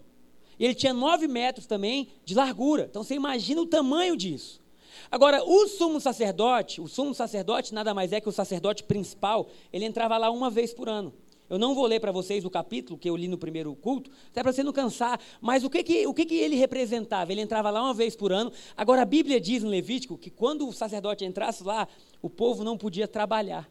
E 0.57 0.65
ele 0.65 0.73
tinha 0.73 0.93
9 0.93 1.27
metros 1.27 1.65
também 1.65 2.09
de 2.25 2.33
largura. 2.33 2.87
Então 2.89 3.03
você 3.03 3.13
imagina 3.13 3.61
o 3.61 3.67
tamanho 3.67 4.17
disso. 4.17 4.61
Agora, 5.11 5.43
o 5.43 5.67
sumo 5.67 5.99
sacerdote, 5.99 6.81
o 6.81 6.87
sumo 6.87 7.13
sacerdote 7.13 7.73
nada 7.73 7.93
mais 7.93 8.11
é 8.11 8.19
que 8.19 8.29
o 8.29 8.31
sacerdote 8.31 8.83
principal, 8.83 9.47
ele 9.71 9.85
entrava 9.85 10.17
lá 10.17 10.29
uma 10.29 10.49
vez 10.49 10.73
por 10.73 10.89
ano. 10.89 11.13
Eu 11.47 11.59
não 11.59 11.75
vou 11.75 11.85
ler 11.85 11.99
para 11.99 12.11
vocês 12.11 12.43
o 12.43 12.49
capítulo 12.49 12.97
que 12.97 13.07
eu 13.07 13.15
li 13.15 13.27
no 13.27 13.37
primeiro 13.37 13.75
culto, 13.75 14.09
até 14.31 14.41
para 14.41 14.51
você 14.51 14.63
não 14.63 14.73
cansar, 14.73 15.19
mas 15.39 15.63
o 15.63 15.69
que 15.69 15.83
que, 15.83 16.07
o 16.07 16.13
que 16.13 16.25
que 16.25 16.35
ele 16.35 16.55
representava? 16.55 17.31
Ele 17.31 17.41
entrava 17.41 17.69
lá 17.69 17.83
uma 17.83 17.93
vez 17.93 18.15
por 18.15 18.31
ano. 18.31 18.51
Agora, 18.75 19.03
a 19.03 19.05
Bíblia 19.05 19.39
diz 19.39 19.63
em 19.63 19.67
Levítico 19.67 20.17
que 20.17 20.31
quando 20.31 20.67
o 20.67 20.73
sacerdote 20.73 21.23
entrasse 21.23 21.63
lá, 21.63 21.87
o 22.19 22.29
povo 22.29 22.63
não 22.63 22.77
podia 22.77 23.07
trabalhar. 23.07 23.69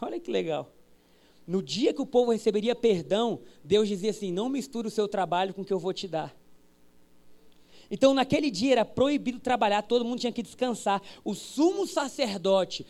Olha 0.00 0.20
que 0.20 0.30
legal. 0.30 0.70
No 1.46 1.62
dia 1.62 1.92
que 1.94 2.02
o 2.02 2.06
povo 2.06 2.32
receberia 2.32 2.74
perdão, 2.74 3.40
Deus 3.64 3.88
dizia 3.88 4.10
assim: 4.10 4.30
Não 4.30 4.48
misture 4.48 4.86
o 4.86 4.90
seu 4.90 5.08
trabalho 5.08 5.54
com 5.54 5.62
o 5.62 5.64
que 5.64 5.72
eu 5.72 5.78
vou 5.78 5.92
te 5.92 6.06
dar. 6.06 6.34
Então, 7.94 8.14
naquele 8.14 8.50
dia 8.50 8.72
era 8.72 8.84
proibido 8.86 9.38
trabalhar, 9.38 9.82
todo 9.82 10.02
mundo 10.02 10.18
tinha 10.18 10.32
que 10.32 10.42
descansar. 10.42 11.02
O 11.22 11.34
sumo 11.34 11.86
sacerdote 11.86 12.86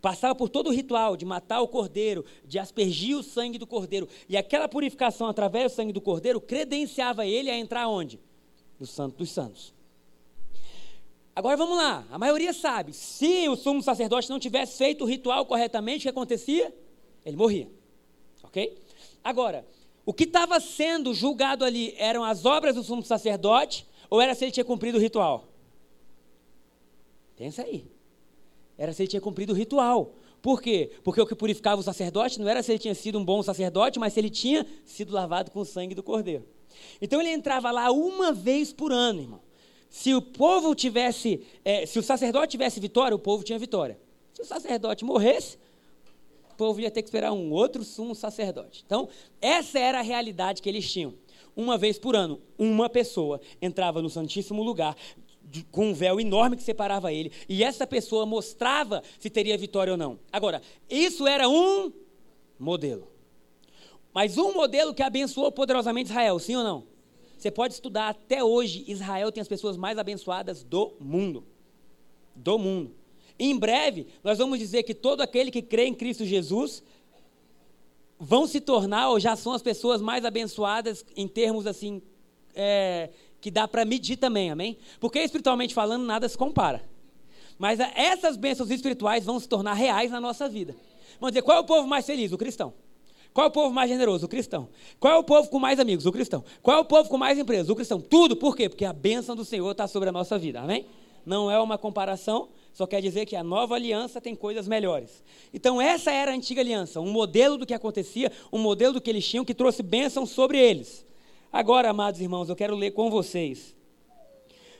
passava 0.00 0.32
por 0.32 0.48
todo 0.48 0.68
o 0.68 0.72
ritual 0.72 1.16
de 1.16 1.24
matar 1.24 1.60
o 1.60 1.66
cordeiro, 1.66 2.24
de 2.44 2.56
aspergir 2.56 3.18
o 3.18 3.22
sangue 3.24 3.58
do 3.58 3.66
cordeiro. 3.66 4.08
E 4.28 4.36
aquela 4.36 4.68
purificação 4.68 5.26
através 5.26 5.72
do 5.72 5.74
sangue 5.74 5.92
do 5.92 6.00
cordeiro 6.00 6.40
credenciava 6.40 7.26
ele 7.26 7.50
a 7.50 7.58
entrar 7.58 7.88
onde? 7.88 8.20
No 8.78 8.86
Santo 8.86 9.16
dos 9.16 9.32
Santos. 9.32 9.74
Agora 11.34 11.56
vamos 11.56 11.76
lá, 11.76 12.06
a 12.08 12.16
maioria 12.16 12.52
sabe, 12.52 12.92
se 12.92 13.48
o 13.48 13.56
sumo 13.56 13.82
sacerdote 13.82 14.30
não 14.30 14.38
tivesse 14.38 14.78
feito 14.78 15.02
o 15.02 15.06
ritual 15.06 15.46
corretamente, 15.46 15.98
o 15.98 16.02
que 16.02 16.08
acontecia? 16.10 16.72
Ele 17.24 17.36
morria. 17.36 17.68
Ok? 18.44 18.80
Agora, 19.24 19.66
o 20.06 20.12
que 20.12 20.24
estava 20.24 20.60
sendo 20.60 21.12
julgado 21.12 21.64
ali 21.64 21.92
eram 21.98 22.22
as 22.22 22.44
obras 22.44 22.76
do 22.76 22.84
sumo 22.84 23.02
sacerdote 23.02 23.84
ou 24.10 24.20
era 24.20 24.34
se 24.34 24.44
ele 24.44 24.52
tinha 24.52 24.64
cumprido 24.64 24.98
o 24.98 25.00
ritual? 25.00 25.48
Pensa 27.36 27.62
aí. 27.62 27.86
Era 28.76 28.92
se 28.92 29.02
ele 29.02 29.08
tinha 29.08 29.20
cumprido 29.20 29.52
o 29.52 29.56
ritual. 29.56 30.14
Por 30.40 30.62
quê? 30.62 30.92
Porque 31.02 31.20
o 31.20 31.26
que 31.26 31.34
purificava 31.34 31.80
o 31.80 31.84
sacerdote 31.84 32.38
não 32.40 32.48
era 32.48 32.62
se 32.62 32.72
ele 32.72 32.78
tinha 32.78 32.94
sido 32.94 33.18
um 33.18 33.24
bom 33.24 33.42
sacerdote, 33.42 33.98
mas 33.98 34.12
se 34.12 34.20
ele 34.20 34.30
tinha 34.30 34.66
sido 34.84 35.12
lavado 35.12 35.50
com 35.50 35.60
o 35.60 35.64
sangue 35.64 35.94
do 35.94 36.02
cordeiro. 36.02 36.46
Então 37.00 37.20
ele 37.20 37.30
entrava 37.30 37.70
lá 37.70 37.90
uma 37.90 38.32
vez 38.32 38.72
por 38.72 38.92
ano, 38.92 39.20
irmão. 39.20 39.40
Se 39.90 40.14
o 40.14 40.22
povo 40.22 40.74
tivesse, 40.74 41.42
é, 41.64 41.86
se 41.86 41.98
o 41.98 42.02
sacerdote 42.02 42.52
tivesse 42.52 42.78
vitória, 42.78 43.14
o 43.14 43.18
povo 43.18 43.42
tinha 43.42 43.58
vitória. 43.58 43.98
Se 44.32 44.42
o 44.42 44.44
sacerdote 44.44 45.04
morresse, 45.04 45.58
o 46.52 46.54
povo 46.56 46.80
ia 46.80 46.90
ter 46.90 47.02
que 47.02 47.08
esperar 47.08 47.32
um 47.32 47.50
outro 47.50 47.82
sumo 47.82 48.14
sacerdote. 48.14 48.82
Então, 48.86 49.08
essa 49.40 49.78
era 49.78 49.98
a 49.98 50.02
realidade 50.02 50.62
que 50.62 50.68
eles 50.68 50.90
tinham 50.90 51.14
uma 51.58 51.76
vez 51.76 51.98
por 51.98 52.14
ano, 52.14 52.40
uma 52.56 52.88
pessoa 52.88 53.40
entrava 53.60 54.00
no 54.00 54.08
Santíssimo 54.08 54.62
Lugar 54.62 54.96
com 55.72 55.88
um 55.88 55.94
véu 55.94 56.20
enorme 56.20 56.56
que 56.56 56.62
separava 56.62 57.12
ele, 57.12 57.32
e 57.48 57.64
essa 57.64 57.84
pessoa 57.84 58.24
mostrava 58.24 59.02
se 59.18 59.28
teria 59.28 59.58
vitória 59.58 59.92
ou 59.92 59.96
não. 59.96 60.20
Agora, 60.30 60.62
isso 60.88 61.26
era 61.26 61.48
um 61.48 61.92
modelo. 62.58 63.08
Mas 64.14 64.38
um 64.38 64.52
modelo 64.54 64.94
que 64.94 65.02
abençoou 65.02 65.50
poderosamente 65.50 66.10
Israel, 66.10 66.38
sim 66.38 66.54
ou 66.54 66.62
não? 66.62 66.86
Você 67.36 67.50
pode 67.50 67.74
estudar 67.74 68.08
até 68.08 68.42
hoje, 68.44 68.84
Israel 68.86 69.32
tem 69.32 69.40
as 69.40 69.48
pessoas 69.48 69.76
mais 69.76 69.98
abençoadas 69.98 70.62
do 70.62 70.92
mundo. 71.00 71.44
Do 72.36 72.56
mundo. 72.56 72.94
em 73.36 73.56
breve, 73.56 74.06
nós 74.22 74.38
vamos 74.38 74.60
dizer 74.60 74.84
que 74.84 74.94
todo 74.94 75.22
aquele 75.22 75.50
que 75.50 75.62
crê 75.62 75.86
em 75.86 75.94
Cristo 75.94 76.24
Jesus 76.24 76.84
vão 78.18 78.46
se 78.46 78.60
tornar 78.60 79.10
ou 79.10 79.20
já 79.20 79.36
são 79.36 79.52
as 79.52 79.62
pessoas 79.62 80.00
mais 80.00 80.24
abençoadas 80.24 81.04
em 81.16 81.28
termos 81.28 81.66
assim 81.66 82.02
é, 82.54 83.10
que 83.40 83.50
dá 83.50 83.68
para 83.68 83.84
medir 83.84 84.16
também, 84.16 84.50
amém? 84.50 84.76
Porque 84.98 85.18
espiritualmente 85.20 85.74
falando 85.74 86.04
nada 86.04 86.28
se 86.28 86.36
compara. 86.36 86.82
Mas 87.58 87.78
essas 87.80 88.36
bênçãos 88.36 88.70
espirituais 88.70 89.24
vão 89.24 89.38
se 89.38 89.48
tornar 89.48 89.74
reais 89.74 90.10
na 90.10 90.20
nossa 90.20 90.48
vida. 90.48 90.74
Vamos 91.20 91.32
dizer, 91.32 91.42
qual 91.42 91.58
é 91.58 91.60
o 91.60 91.64
povo 91.64 91.88
mais 91.88 92.06
feliz? 92.06 92.32
O 92.32 92.38
cristão. 92.38 92.72
Qual 93.32 93.46
é 93.46 93.48
o 93.48 93.52
povo 93.52 93.74
mais 93.74 93.90
generoso? 93.90 94.26
O 94.26 94.28
cristão. 94.28 94.68
Qual 94.98 95.14
é 95.14 95.16
o 95.16 95.24
povo 95.24 95.48
com 95.48 95.58
mais 95.58 95.78
amigos? 95.78 96.06
O 96.06 96.12
cristão. 96.12 96.44
Qual 96.62 96.76
é 96.76 96.80
o 96.80 96.84
povo 96.84 97.08
com 97.08 97.18
mais 97.18 97.38
empresas? 97.38 97.68
O 97.68 97.74
cristão. 97.74 98.00
Tudo, 98.00 98.36
por 98.36 98.56
quê? 98.56 98.68
Porque 98.68 98.84
a 98.84 98.92
bênção 98.92 99.36
do 99.36 99.44
Senhor 99.44 99.70
está 99.70 99.86
sobre 99.86 100.08
a 100.08 100.12
nossa 100.12 100.38
vida, 100.38 100.60
amém? 100.60 100.86
Não 101.26 101.50
é 101.50 101.58
uma 101.60 101.76
comparação, 101.76 102.48
só 102.78 102.86
quer 102.86 103.02
dizer 103.02 103.26
que 103.26 103.34
a 103.34 103.42
nova 103.42 103.74
aliança 103.74 104.20
tem 104.20 104.36
coisas 104.36 104.68
melhores. 104.68 105.24
Então, 105.52 105.82
essa 105.82 106.12
era 106.12 106.30
a 106.30 106.34
antiga 106.34 106.60
aliança, 106.60 107.00
um 107.00 107.10
modelo 107.10 107.58
do 107.58 107.66
que 107.66 107.74
acontecia, 107.74 108.30
um 108.52 108.58
modelo 108.60 108.92
do 108.92 109.00
que 109.00 109.10
eles 109.10 109.26
tinham, 109.26 109.44
que 109.44 109.52
trouxe 109.52 109.82
bênção 109.82 110.24
sobre 110.24 110.58
eles. 110.58 111.04
Agora, 111.52 111.90
amados 111.90 112.20
irmãos, 112.20 112.48
eu 112.48 112.54
quero 112.54 112.76
ler 112.76 112.92
com 112.92 113.10
vocês 113.10 113.74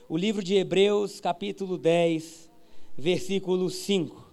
o 0.07 0.15
livro 0.15 0.41
de 0.41 0.55
Hebreus, 0.55 1.19
capítulo 1.19 1.77
10, 1.77 2.49
versículo 2.97 3.69
5. 3.69 4.31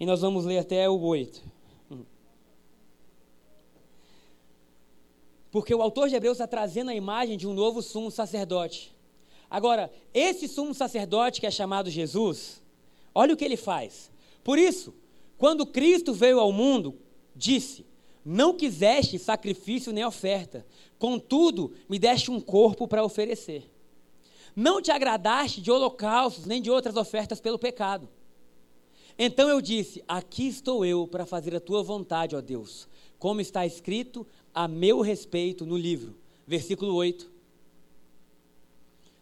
E 0.00 0.04
nós 0.04 0.20
vamos 0.20 0.44
ler 0.44 0.58
até 0.58 0.90
o 0.90 1.00
8. 1.00 1.40
Porque 5.52 5.72
o 5.72 5.80
autor 5.80 6.08
de 6.08 6.16
Hebreus 6.16 6.38
está 6.38 6.48
trazendo 6.48 6.90
a 6.90 6.94
imagem 6.96 7.36
de 7.36 7.46
um 7.46 7.54
novo 7.54 7.80
sumo 7.82 8.10
sacerdote. 8.10 8.97
Agora, 9.50 9.90
esse 10.12 10.46
sumo 10.46 10.74
sacerdote 10.74 11.40
que 11.40 11.46
é 11.46 11.50
chamado 11.50 11.90
Jesus, 11.90 12.62
olha 13.14 13.32
o 13.32 13.36
que 13.36 13.44
ele 13.44 13.56
faz. 13.56 14.10
Por 14.44 14.58
isso, 14.58 14.94
quando 15.36 15.66
Cristo 15.66 16.12
veio 16.12 16.40
ao 16.40 16.52
mundo, 16.52 16.98
disse: 17.34 17.86
Não 18.24 18.54
quiseste 18.54 19.18
sacrifício 19.18 19.92
nem 19.92 20.04
oferta, 20.04 20.66
contudo, 20.98 21.72
me 21.88 21.98
deste 21.98 22.30
um 22.30 22.40
corpo 22.40 22.86
para 22.86 23.04
oferecer. 23.04 23.70
Não 24.54 24.82
te 24.82 24.90
agradaste 24.90 25.60
de 25.60 25.70
holocaustos 25.70 26.44
nem 26.44 26.60
de 26.60 26.70
outras 26.70 26.96
ofertas 26.96 27.40
pelo 27.40 27.58
pecado. 27.58 28.08
Então 29.18 29.48
eu 29.48 29.60
disse: 29.60 30.04
Aqui 30.06 30.48
estou 30.48 30.84
eu 30.84 31.06
para 31.06 31.24
fazer 31.24 31.54
a 31.54 31.60
tua 31.60 31.82
vontade, 31.82 32.36
ó 32.36 32.40
Deus, 32.40 32.88
como 33.18 33.40
está 33.40 33.64
escrito 33.64 34.26
a 34.52 34.68
meu 34.68 35.00
respeito 35.00 35.64
no 35.64 35.76
livro. 35.76 36.16
Versículo 36.46 36.94
8. 36.94 37.37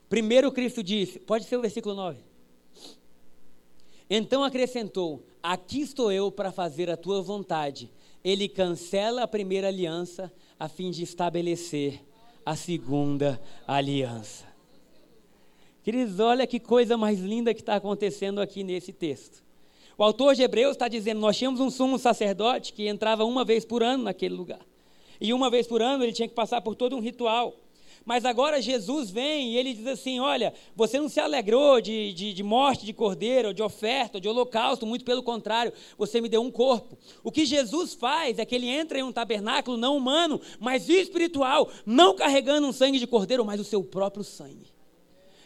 Primeiro 0.08 0.52
Cristo 0.52 0.82
disse, 0.82 1.18
pode 1.18 1.44
ser 1.44 1.56
o 1.56 1.62
versículo 1.62 1.94
9. 1.94 2.20
Então 4.08 4.44
acrescentou: 4.44 5.24
Aqui 5.42 5.80
estou 5.80 6.12
eu 6.12 6.30
para 6.30 6.52
fazer 6.52 6.90
a 6.90 6.96
tua 6.96 7.20
vontade. 7.20 7.90
Ele 8.22 8.48
cancela 8.48 9.22
a 9.22 9.28
primeira 9.28 9.68
aliança 9.68 10.32
a 10.58 10.68
fim 10.68 10.90
de 10.90 11.02
estabelecer 11.02 12.04
a 12.44 12.56
segunda 12.56 13.40
aliança. 13.66 14.44
Queridos, 15.82 16.18
olha 16.18 16.46
que 16.46 16.58
coisa 16.58 16.96
mais 16.96 17.20
linda 17.20 17.54
que 17.54 17.60
está 17.60 17.76
acontecendo 17.76 18.40
aqui 18.40 18.64
nesse 18.64 18.92
texto. 18.92 19.44
O 19.98 20.02
autor 20.02 20.34
de 20.34 20.42
Hebreus 20.42 20.72
está 20.72 20.88
dizendo: 20.88 21.20
nós 21.20 21.36
tínhamos 21.36 21.60
um 21.60 21.70
sumo 21.70 21.98
sacerdote 21.98 22.72
que 22.72 22.88
entrava 22.88 23.24
uma 23.24 23.44
vez 23.44 23.64
por 23.64 23.82
ano 23.82 24.04
naquele 24.04 24.34
lugar. 24.34 24.60
E 25.20 25.32
uma 25.32 25.50
vez 25.50 25.66
por 25.66 25.80
ano 25.80 26.04
ele 26.04 26.12
tinha 26.12 26.28
que 26.28 26.34
passar 26.34 26.60
por 26.60 26.74
todo 26.74 26.96
um 26.96 27.00
ritual. 27.00 27.54
Mas 28.06 28.24
agora 28.24 28.62
Jesus 28.62 29.10
vem 29.10 29.50
e 29.50 29.58
ele 29.58 29.74
diz 29.74 29.86
assim: 29.88 30.20
Olha, 30.20 30.54
você 30.76 31.00
não 31.00 31.08
se 31.08 31.18
alegrou 31.18 31.80
de, 31.80 32.12
de, 32.12 32.32
de 32.32 32.42
morte 32.44 32.86
de 32.86 32.92
cordeiro, 32.92 33.52
de 33.52 33.64
oferta, 33.64 34.20
de 34.20 34.28
holocausto, 34.28 34.86
muito 34.86 35.04
pelo 35.04 35.24
contrário, 35.24 35.72
você 35.98 36.20
me 36.20 36.28
deu 36.28 36.40
um 36.40 36.50
corpo. 36.50 36.96
O 37.24 37.32
que 37.32 37.44
Jesus 37.44 37.94
faz 37.94 38.38
é 38.38 38.44
que 38.44 38.54
ele 38.54 38.68
entra 38.68 38.96
em 38.96 39.02
um 39.02 39.10
tabernáculo 39.10 39.76
não 39.76 39.96
humano, 39.96 40.40
mas 40.60 40.88
espiritual, 40.88 41.68
não 41.84 42.14
carregando 42.14 42.68
um 42.68 42.72
sangue 42.72 43.00
de 43.00 43.08
cordeiro, 43.08 43.44
mas 43.44 43.60
o 43.60 43.64
seu 43.64 43.82
próprio 43.82 44.22
sangue. 44.22 44.72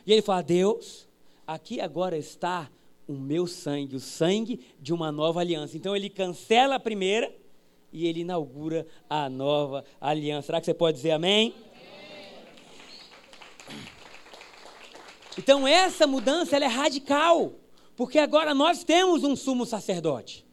E 0.07 0.13
ele 0.13 0.21
fala: 0.21 0.43
Deus, 0.43 1.09
aqui 1.47 1.81
agora 1.81 2.19
está 2.19 2.71
o 3.09 3.15
meu 3.15 3.47
sangue, 3.47 3.97
o 3.97 4.01
sangue 4.01 4.61
de 4.79 4.93
uma 4.93 5.11
nova 5.11 5.41
aliança. 5.41 5.79
Então 5.79 5.97
ele 5.97 6.11
cancela 6.11 6.75
a 6.75 6.81
primeira 6.81 7.35
e 7.93 8.07
ele 8.07 8.21
inaugura 8.21 8.87
a 9.09 9.29
nova 9.29 9.83
aliança. 10.01 10.47
Será 10.47 10.61
que 10.61 10.67
você 10.67 10.75
pode 10.75 10.99
dizer 10.99 11.13
amém? 11.13 11.55
Então 15.39 15.67
essa 15.67 16.07
mudança 16.07 16.57
é 16.57 16.67
radical, 16.67 17.53
porque 17.97 18.19
agora 18.19 18.55
nós 18.55 18.83
temos 18.83 19.23
um 19.25 19.37
sumo 19.37 19.65
sacerdote. 19.65 20.45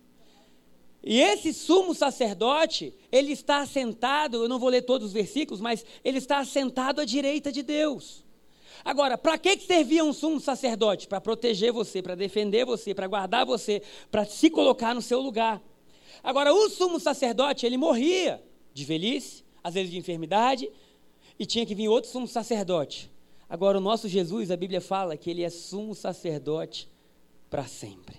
E 1.04 1.22
esse 1.22 1.54
sumo 1.54 1.94
sacerdote, 1.94 2.94
ele 3.12 3.32
está 3.32 3.60
assentado, 3.60 4.44
eu 4.44 4.50
não 4.50 4.60
vou 4.60 4.70
ler 4.70 4.82
todos 4.82 5.08
os 5.08 5.14
versículos, 5.14 5.62
mas 5.62 5.86
ele 6.04 6.18
está 6.18 6.40
assentado 6.40 7.00
à 7.00 7.06
direita 7.06 7.52
de 7.52 7.64
Deus. 7.64 8.26
Agora, 8.84 9.18
para 9.18 9.38
que 9.38 9.58
servia 9.60 10.04
um 10.04 10.14
sumo 10.14 10.40
sacerdote? 10.40 11.08
Para 11.08 11.22
proteger 11.22 11.72
você, 11.72 12.02
para 12.02 12.16
defender 12.16 12.66
você, 12.66 12.94
para 12.94 13.08
guardar 13.08 13.46
você, 13.46 13.82
para 14.12 14.26
se 14.26 14.50
colocar 14.50 14.94
no 14.94 15.02
seu 15.02 15.20
lugar. 15.22 15.62
Agora, 16.24 16.54
o 16.54 16.70
sumo 16.70 17.00
sacerdote, 17.00 17.66
ele 17.66 17.78
morria 17.78 18.44
de 18.74 18.86
velhice, 18.86 19.44
às 19.64 19.74
vezes 19.74 19.92
de 19.92 19.98
enfermidade, 19.98 20.70
e 21.40 21.46
tinha 21.46 21.66
que 21.66 21.74
vir 21.74 21.88
outro 21.88 22.10
sumo 22.10 22.28
sacerdote 22.28 23.10
Agora, 23.50 23.78
o 23.78 23.82
nosso 23.82 24.10
Jesus, 24.10 24.52
a 24.52 24.58
Bíblia 24.58 24.82
fala 24.82 25.16
que 25.16 25.30
ele 25.30 25.44
é 25.44 25.50
sumo 25.50 25.96
sacerdote 25.96 26.90
para 27.50 27.66
sempre. 27.66 28.18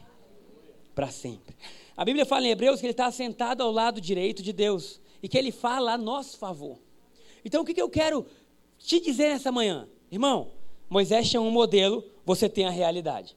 Para 0.95 1.09
sempre. 1.09 1.55
A 1.97 2.05
Bíblia 2.05 2.25
fala 2.25 2.47
em 2.47 2.51
Hebreus 2.51 2.81
que 2.81 2.87
ele 2.87 2.93
está 2.93 3.11
sentado 3.11 3.63
ao 3.63 3.71
lado 3.71 4.01
direito 4.01 4.43
de 4.43 4.53
Deus 4.53 5.01
e 5.23 5.29
que 5.29 5.37
ele 5.37 5.53
fala 5.53 5.93
a 5.93 5.99
nosso 5.99 6.39
favor. 6.39 6.79
Então, 7.45 7.63
o 7.63 7.65
que, 7.65 7.75
que 7.75 7.83
eu 7.83 7.91
quero 7.91 8.27
te 8.79 9.01
dizer 9.01 9.31
nessa 9.31 9.53
manhã? 9.53 9.89
Irmão, 10.11 10.53
Moisés 10.89 11.29
tinha 11.29 11.41
um 11.41 11.51
modelo, 11.51 12.05
você 12.25 12.49
tem 12.49 12.65
a 12.65 12.71
realidade. 12.71 13.37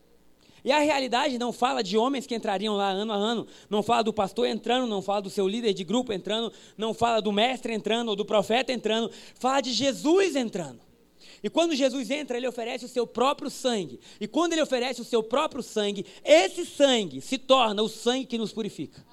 E 0.64 0.72
a 0.72 0.80
realidade 0.80 1.38
não 1.40 1.52
fala 1.52 1.84
de 1.84 1.98
homens 1.98 2.28
que 2.28 2.36
entrariam 2.36 2.76
lá 2.76 2.90
ano 2.90 3.12
a 3.12 3.16
ano, 3.16 3.48
não 3.70 3.82
fala 3.82 4.04
do 4.04 4.14
pastor 4.14 4.46
entrando, 4.46 4.88
não 4.88 5.02
fala 5.02 5.24
do 5.24 5.30
seu 5.30 5.48
líder 5.48 5.74
de 5.74 5.84
grupo 5.84 6.14
entrando, 6.14 6.54
não 6.78 6.94
fala 6.94 7.20
do 7.20 7.32
mestre 7.32 7.74
entrando 7.74 8.10
ou 8.10 8.16
do 8.16 8.24
profeta 8.24 8.72
entrando, 8.72 9.12
fala 9.40 9.60
de 9.60 9.74
Jesus 9.74 10.36
entrando. 10.36 10.80
E 11.44 11.50
quando 11.50 11.76
Jesus 11.76 12.12
entra, 12.12 12.38
ele 12.38 12.48
oferece 12.48 12.86
o 12.86 12.90
seu 12.90 13.08
próprio 13.08 13.50
sangue. 13.50 14.00
E 14.20 14.28
quando 14.28 14.54
ele 14.54 14.62
oferece 14.62 15.02
o 15.02 15.06
seu 15.06 15.24
próprio 15.24 15.64
sangue, 15.64 16.06
esse 16.24 16.66
sangue 16.66 17.20
se 17.20 17.38
torna 17.38 17.82
o 17.82 17.90
sangue 17.90 18.26
que 18.26 18.38
nos 18.38 18.54
purifica, 18.54 19.04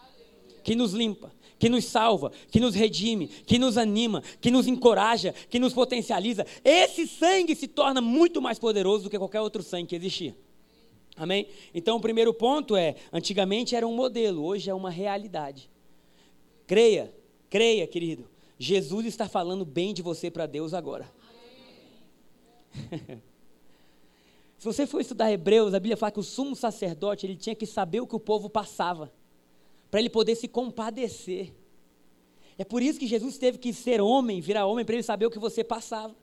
que 0.63 0.75
nos 0.75 0.93
limpa, 0.93 1.33
que 1.59 1.69
nos 1.69 1.87
salva, 1.87 2.31
que 2.51 2.61
nos 2.61 2.75
redime, 2.75 3.29
que 3.29 3.59
nos 3.59 3.79
anima, 3.79 4.23
que 4.41 4.51
nos 4.51 4.67
encoraja, 4.67 5.35
que 5.49 5.59
nos 5.59 5.73
potencializa. 5.73 6.47
Esse 6.63 7.07
sangue 7.07 7.57
se 7.57 7.67
torna 7.67 8.01
muito 8.01 8.43
mais 8.43 8.59
poderoso 8.59 9.05
do 9.05 9.11
que 9.11 9.19
qualquer 9.19 9.41
outro 9.41 9.63
sangue 9.63 9.89
que 9.89 9.97
existia. 9.97 10.37
Amém? 11.17 11.49
Então, 11.75 11.97
o 11.97 12.01
primeiro 12.01 12.33
ponto 12.33 12.77
é: 12.77 12.95
antigamente 13.13 13.75
era 13.75 13.87
um 13.87 13.95
modelo, 13.95 14.45
hoje 14.45 14.71
é 14.71 14.75
uma 14.75 14.91
realidade. 14.91 15.69
Creia, 16.67 17.13
creia, 17.51 17.87
querido. 17.87 18.29
Jesus 18.59 19.07
está 19.07 19.29
falando 19.29 19.65
bem 19.65 19.95
de 19.95 20.03
você 20.03 20.31
para 20.31 20.47
Deus 20.47 20.75
agora. 20.75 21.11
Se 24.59 24.65
você 24.65 24.87
for 24.87 25.01
estudar 25.01 25.31
Hebreus, 25.31 25.73
a 25.73 25.79
Bíblia 25.79 25.97
fala 25.97 26.11
que 26.11 26.19
o 26.19 26.25
sumo 26.25 26.57
sacerdote 26.57 27.25
ele 27.25 27.37
tinha 27.37 27.55
que 27.55 27.65
saber 27.65 28.01
o 28.01 28.07
que 28.07 28.17
o 28.17 28.21
povo 28.21 28.51
passava, 28.51 29.13
para 29.91 30.01
ele 30.01 30.11
poder 30.11 30.35
se 30.35 30.49
compadecer. 30.49 31.55
É 32.59 32.65
por 32.65 32.83
isso 32.83 32.99
que 32.99 33.07
Jesus 33.07 33.39
teve 33.39 33.57
que 33.57 33.73
ser 33.73 34.01
homem, 34.01 34.41
virar 34.41 34.67
homem, 34.67 34.85
para 34.85 34.97
ele 34.97 35.05
saber 35.05 35.27
o 35.27 35.31
que 35.31 35.39
você 35.39 35.63
passava, 35.63 36.15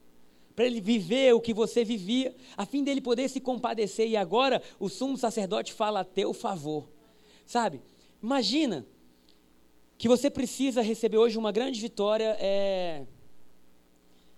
para 0.53 0.65
ele 0.65 0.81
viver 0.81 1.33
o 1.33 1.39
que 1.39 1.53
você 1.53 1.85
vivia, 1.85 2.35
a 2.57 2.65
fim 2.65 2.83
dele 2.83 2.99
poder 2.99 3.29
se 3.29 3.39
compadecer. 3.39 4.09
E 4.09 4.17
agora 4.17 4.61
o 4.79 4.89
sumo 4.89 5.17
sacerdote 5.17 5.71
fala 5.71 6.01
a 6.01 6.05
teu 6.05 6.33
favor. 6.33 6.89
Sabe? 7.45 7.81
Imagina 8.21 8.85
que 9.97 10.09
você 10.09 10.29
precisa 10.29 10.81
receber 10.81 11.17
hoje 11.17 11.37
uma 11.37 11.53
grande 11.53 11.79
vitória. 11.79 12.35
É, 12.39 13.05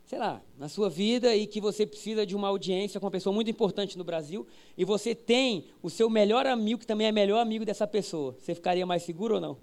sei 0.08 0.17
lá, 0.17 0.41
na 0.58 0.70
sua 0.70 0.89
vida 0.89 1.36
e 1.36 1.46
que 1.46 1.60
você 1.60 1.86
precisa 1.86 2.26
de 2.26 2.34
uma 2.34 2.48
audiência 2.48 2.98
com 2.98 3.06
uma 3.06 3.12
pessoa 3.12 3.34
muito 3.34 3.52
importante 3.52 3.98
no 3.98 4.06
Brasil 4.06 4.48
e 4.78 4.86
você 4.86 5.13
tem 5.13 5.65
o 5.84 5.89
seu 5.89 6.10
melhor 6.10 6.48
amigo 6.48 6.80
que 6.80 6.88
também 6.88 7.08
é 7.08 7.12
melhor 7.12 7.41
amigo 7.41 7.65
dessa 7.65 7.86
pessoa, 7.86 8.34
você 8.39 8.56
ficaria 8.56 8.86
mais 8.86 9.04
seguro 9.04 9.36
ou 9.36 9.41
não? 9.41 9.58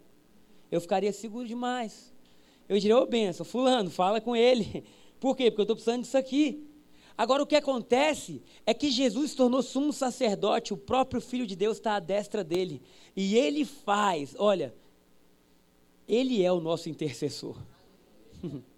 Eu 0.71 0.83
ficaria 0.83 1.11
seguro 1.15 1.49
demais. 1.49 2.13
Eu 2.69 2.79
diria, 2.79 2.99
ô 2.99 3.03
oh, 3.03 3.07
benção, 3.07 3.45
fulano, 3.45 3.91
fala 3.91 4.21
com 4.21 4.37
ele. 4.37 4.85
Por 5.19 5.35
quê? 5.35 5.51
Porque 5.51 5.63
eu 5.63 5.65
estou 5.65 5.77
precisando 5.77 6.03
disso 6.03 6.19
aqui. 6.19 6.63
Agora 7.17 7.43
o 7.43 7.47
que 7.47 7.57
acontece 7.57 8.43
é 8.67 8.75
que 8.75 8.91
Jesus 8.91 9.35
tornou 9.35 9.63
sumo 9.63 9.95
sacerdote, 9.95 10.75
o 10.75 10.77
próprio 10.77 11.23
Filho 11.23 11.47
de 11.47 11.57
Deus 11.57 11.79
está 11.79 11.95
à 11.95 12.01
destra 12.01 12.45
dele. 12.45 12.83
E 13.17 13.35
ele 13.35 13.65
faz, 13.65 14.35
olha, 14.39 14.75
ele 16.07 16.43
é 16.43 16.53
o 16.53 16.61
nosso 16.61 16.91
intercessor. 16.91 17.57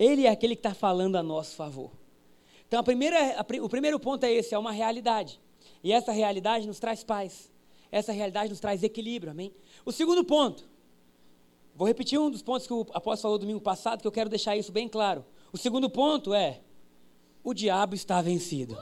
Ele 0.00 0.24
é 0.24 0.30
aquele 0.30 0.56
que 0.56 0.60
está 0.60 0.72
falando 0.72 1.16
a 1.16 1.22
nosso 1.22 1.54
favor. 1.54 1.90
Então, 2.66 2.80
a 2.80 2.82
primeira, 2.82 3.38
a, 3.38 3.44
o 3.62 3.68
primeiro 3.68 4.00
ponto 4.00 4.24
é 4.24 4.32
esse: 4.32 4.54
é 4.54 4.58
uma 4.58 4.72
realidade. 4.72 5.38
E 5.84 5.92
essa 5.92 6.10
realidade 6.10 6.66
nos 6.66 6.80
traz 6.80 7.04
paz. 7.04 7.52
Essa 7.92 8.10
realidade 8.10 8.48
nos 8.48 8.60
traz 8.60 8.82
equilíbrio, 8.82 9.32
amém? 9.32 9.52
O 9.84 9.92
segundo 9.92 10.24
ponto, 10.24 10.64
vou 11.74 11.86
repetir 11.86 12.18
um 12.18 12.30
dos 12.30 12.40
pontos 12.40 12.66
que 12.66 12.72
o 12.72 12.80
apóstolo 12.94 13.18
falou 13.18 13.38
domingo 13.38 13.60
passado, 13.60 14.00
que 14.00 14.06
eu 14.06 14.12
quero 14.12 14.30
deixar 14.30 14.56
isso 14.56 14.72
bem 14.72 14.88
claro. 14.88 15.22
O 15.52 15.58
segundo 15.58 15.90
ponto 15.90 16.32
é: 16.32 16.62
o 17.44 17.52
diabo 17.52 17.94
está 17.94 18.22
vencido. 18.22 18.78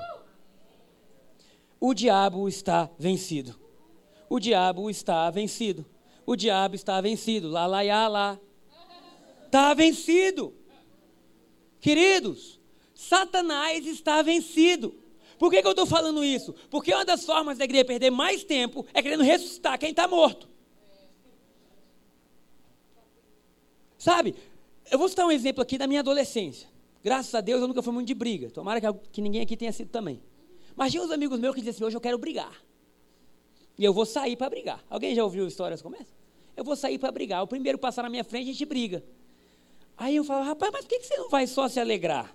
O 1.81 1.95
diabo 1.95 2.49
está 2.49 2.89
vencido. 2.97 3.59
O 4.31 4.39
diabo 4.39 4.89
está 4.89 5.29
vencido. 5.31 5.85
O 6.25 6.37
diabo 6.37 6.77
está 6.77 7.01
vencido. 7.01 7.49
Lá, 7.49 7.67
lá, 7.67 7.83
lá, 7.83 8.07
lá. 8.09 8.41
Está 9.47 9.75
vencido. 9.75 10.58
Queridos, 11.81 12.59
Satanás 12.95 13.87
está 13.87 14.23
vencido. 14.23 14.95
Por 15.39 15.51
que, 15.51 15.63
que 15.63 15.67
eu 15.69 15.73
estou 15.73 15.87
falando 15.87 16.25
isso? 16.25 16.53
Porque 16.69 16.93
uma 16.93 17.05
das 17.05 17.25
formas 17.25 17.59
da 17.59 17.65
igreja 17.65 17.85
perder 17.85 18.11
mais 18.11 18.43
tempo 18.43 18.85
é 18.93 19.01
querendo 19.01 19.23
ressuscitar 19.23 19.79
quem 19.79 19.91
está 19.91 20.09
morto. 20.09 20.49
Sabe, 23.97 24.35
eu 24.91 24.99
vou 24.99 25.09
citar 25.09 25.27
um 25.27 25.31
exemplo 25.31 25.63
aqui 25.63 25.79
da 25.79 25.87
minha 25.87 26.01
adolescência. 26.01 26.69
Graças 27.03 27.35
a 27.35 27.41
Deus 27.41 27.61
eu 27.61 27.69
nunca 27.69 27.83
fui 27.83 27.93
muito 27.93 28.09
de 28.09 28.15
briga. 28.15 28.51
Tomara 28.51 28.81
que, 28.81 28.93
que 29.13 29.21
ninguém 29.21 29.43
aqui 29.43 29.57
tenha 29.57 29.73
sido 29.73 29.91
também. 29.91 30.21
Mas 30.75 30.91
tinha 30.91 31.03
uns 31.03 31.11
amigos 31.11 31.39
meus 31.39 31.55
que 31.55 31.61
diziam 31.61 31.75
assim: 31.75 31.85
hoje 31.85 31.97
eu 31.97 32.01
quero 32.01 32.19
brigar. 32.19 32.53
E 33.79 33.85
eu 33.85 33.93
vou 33.93 34.05
sair 34.05 34.37
para 34.37 34.51
brigar. 34.51 34.85
Alguém 34.91 35.15
já 35.15 35.23
ouviu 35.23 35.47
histórias 35.47 35.81
como 35.81 35.95
essa? 35.95 36.13
Eu 36.57 36.65
vou 36.65 36.75
sair 36.75 36.99
para 36.99 37.13
brigar. 37.13 37.43
O 37.43 37.47
primeiro 37.47 37.79
passar 37.79 38.03
na 38.03 38.09
minha 38.09 38.25
frente, 38.25 38.51
a 38.51 38.53
gente 38.53 38.65
briga. 38.65 39.05
Aí 39.99 40.15
eu 40.17 40.23
falo, 40.25 40.45
rapaz, 40.45 40.71
mas 40.73 40.85
por 40.85 40.89
que 40.91 41.03
você 41.03 41.17
não 41.17 41.29
vai 41.29 41.47
só 41.47 41.69
se 41.69 41.81
alegrar? 41.81 42.33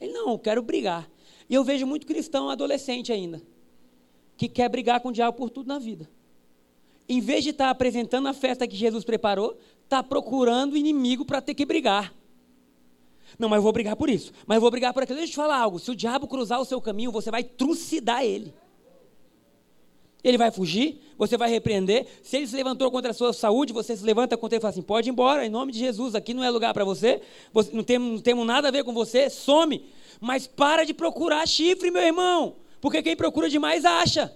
Ele, 0.00 0.12
não, 0.12 0.32
eu 0.32 0.38
quero 0.38 0.60
brigar. 0.60 1.08
E 1.48 1.54
eu 1.54 1.62
vejo 1.62 1.86
muito 1.86 2.06
cristão 2.06 2.50
adolescente 2.50 3.12
ainda, 3.12 3.40
que 4.36 4.48
quer 4.48 4.68
brigar 4.68 5.00
com 5.00 5.10
o 5.10 5.12
diabo 5.12 5.36
por 5.36 5.48
tudo 5.48 5.68
na 5.68 5.78
vida. 5.78 6.08
em 7.08 7.20
vez 7.20 7.44
de 7.44 7.50
estar 7.50 7.70
apresentando 7.70 8.26
a 8.28 8.32
festa 8.32 8.66
que 8.66 8.76
Jesus 8.76 9.04
preparou, 9.04 9.56
está 9.84 10.02
procurando 10.02 10.76
inimigo 10.76 11.24
para 11.24 11.40
ter 11.40 11.54
que 11.54 11.64
brigar. 11.64 12.12
Não, 13.38 13.48
mas 13.48 13.58
eu 13.58 13.62
vou 13.62 13.72
brigar 13.72 13.96
por 13.96 14.08
isso. 14.08 14.32
Mas 14.46 14.56
eu 14.56 14.60
vou 14.60 14.70
brigar 14.70 14.92
por 14.92 15.02
aquilo. 15.02 15.18
Deixa 15.18 15.30
eu 15.30 15.34
te 15.34 15.36
falar 15.36 15.58
algo. 15.58 15.78
Se 15.78 15.90
o 15.90 15.96
diabo 15.96 16.26
cruzar 16.26 16.60
o 16.60 16.64
seu 16.64 16.80
caminho, 16.80 17.12
você 17.12 17.30
vai 17.30 17.44
trucidar 17.44 18.24
ele. 18.24 18.52
Ele 20.24 20.38
vai 20.38 20.50
fugir, 20.50 21.00
você 21.16 21.36
vai 21.36 21.48
repreender. 21.48 22.06
Se 22.22 22.36
ele 22.36 22.46
se 22.46 22.56
levantou 22.56 22.90
contra 22.90 23.10
a 23.10 23.14
sua 23.14 23.32
saúde, 23.32 23.72
você 23.72 23.96
se 23.96 24.04
levanta 24.04 24.36
contra 24.36 24.56
ele 24.56 24.60
e 24.60 24.62
fala 24.62 24.70
assim: 24.70 24.82
pode 24.82 25.08
ir 25.08 25.12
embora, 25.12 25.46
em 25.46 25.48
nome 25.48 25.72
de 25.72 25.78
Jesus, 25.78 26.14
aqui 26.14 26.34
não 26.34 26.42
é 26.42 26.50
lugar 26.50 26.74
para 26.74 26.84
você, 26.84 27.20
você 27.52 27.70
não, 27.72 27.84
temos, 27.84 28.10
não 28.10 28.18
temos 28.20 28.46
nada 28.46 28.68
a 28.68 28.70
ver 28.70 28.84
com 28.84 28.92
você, 28.92 29.30
some. 29.30 29.84
Mas 30.20 30.46
para 30.46 30.84
de 30.84 30.94
procurar 30.94 31.46
chifre, 31.46 31.90
meu 31.90 32.02
irmão, 32.02 32.56
porque 32.80 33.02
quem 33.02 33.16
procura 33.16 33.48
demais 33.48 33.84
acha. 33.84 34.34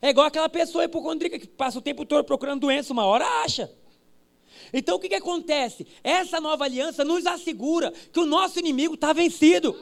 É 0.00 0.10
igual 0.10 0.26
aquela 0.26 0.48
pessoa 0.48 0.84
hipocondríaca 0.84 1.38
que 1.38 1.46
passa 1.46 1.78
o 1.78 1.82
tempo 1.82 2.04
todo 2.04 2.24
procurando 2.24 2.62
doença, 2.62 2.92
uma 2.92 3.04
hora 3.04 3.24
acha. 3.44 3.70
Então 4.72 4.96
o 4.96 4.98
que, 4.98 5.08
que 5.08 5.14
acontece? 5.14 5.86
Essa 6.02 6.40
nova 6.40 6.64
aliança 6.64 7.04
nos 7.04 7.24
assegura 7.26 7.92
que 8.12 8.18
o 8.18 8.26
nosso 8.26 8.58
inimigo 8.58 8.94
está 8.94 9.12
vencido. 9.12 9.78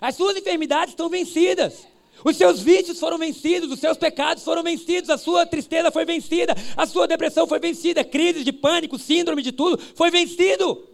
As 0.00 0.14
suas 0.14 0.36
enfermidades 0.36 0.92
estão 0.92 1.08
vencidas. 1.08 1.86
Os 2.24 2.36
seus 2.36 2.60
vícios 2.60 2.98
foram 2.98 3.18
vencidos, 3.18 3.70
os 3.70 3.78
seus 3.78 3.96
pecados 3.96 4.42
foram 4.42 4.62
vencidos, 4.62 5.10
a 5.10 5.18
sua 5.18 5.46
tristeza 5.46 5.90
foi 5.90 6.04
vencida, 6.04 6.54
a 6.76 6.86
sua 6.86 7.06
depressão 7.06 7.46
foi 7.46 7.58
vencida, 7.58 8.04
crise 8.04 8.44
de 8.44 8.52
pânico, 8.52 8.98
síndrome 8.98 9.42
de 9.42 9.52
tudo, 9.52 9.78
foi 9.94 10.10
vencido. 10.10 10.86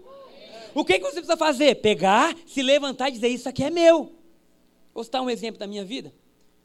O 0.74 0.84
que, 0.84 0.94
que 0.94 1.04
você 1.04 1.16
precisa 1.16 1.36
fazer? 1.36 1.76
Pegar, 1.76 2.36
se 2.46 2.62
levantar 2.62 3.08
e 3.08 3.12
dizer: 3.12 3.28
Isso 3.28 3.48
aqui 3.48 3.62
é 3.62 3.70
meu. 3.70 4.12
Vou 4.92 5.04
citar 5.04 5.22
um 5.22 5.30
exemplo 5.30 5.58
da 5.58 5.66
minha 5.66 5.84
vida. 5.84 6.12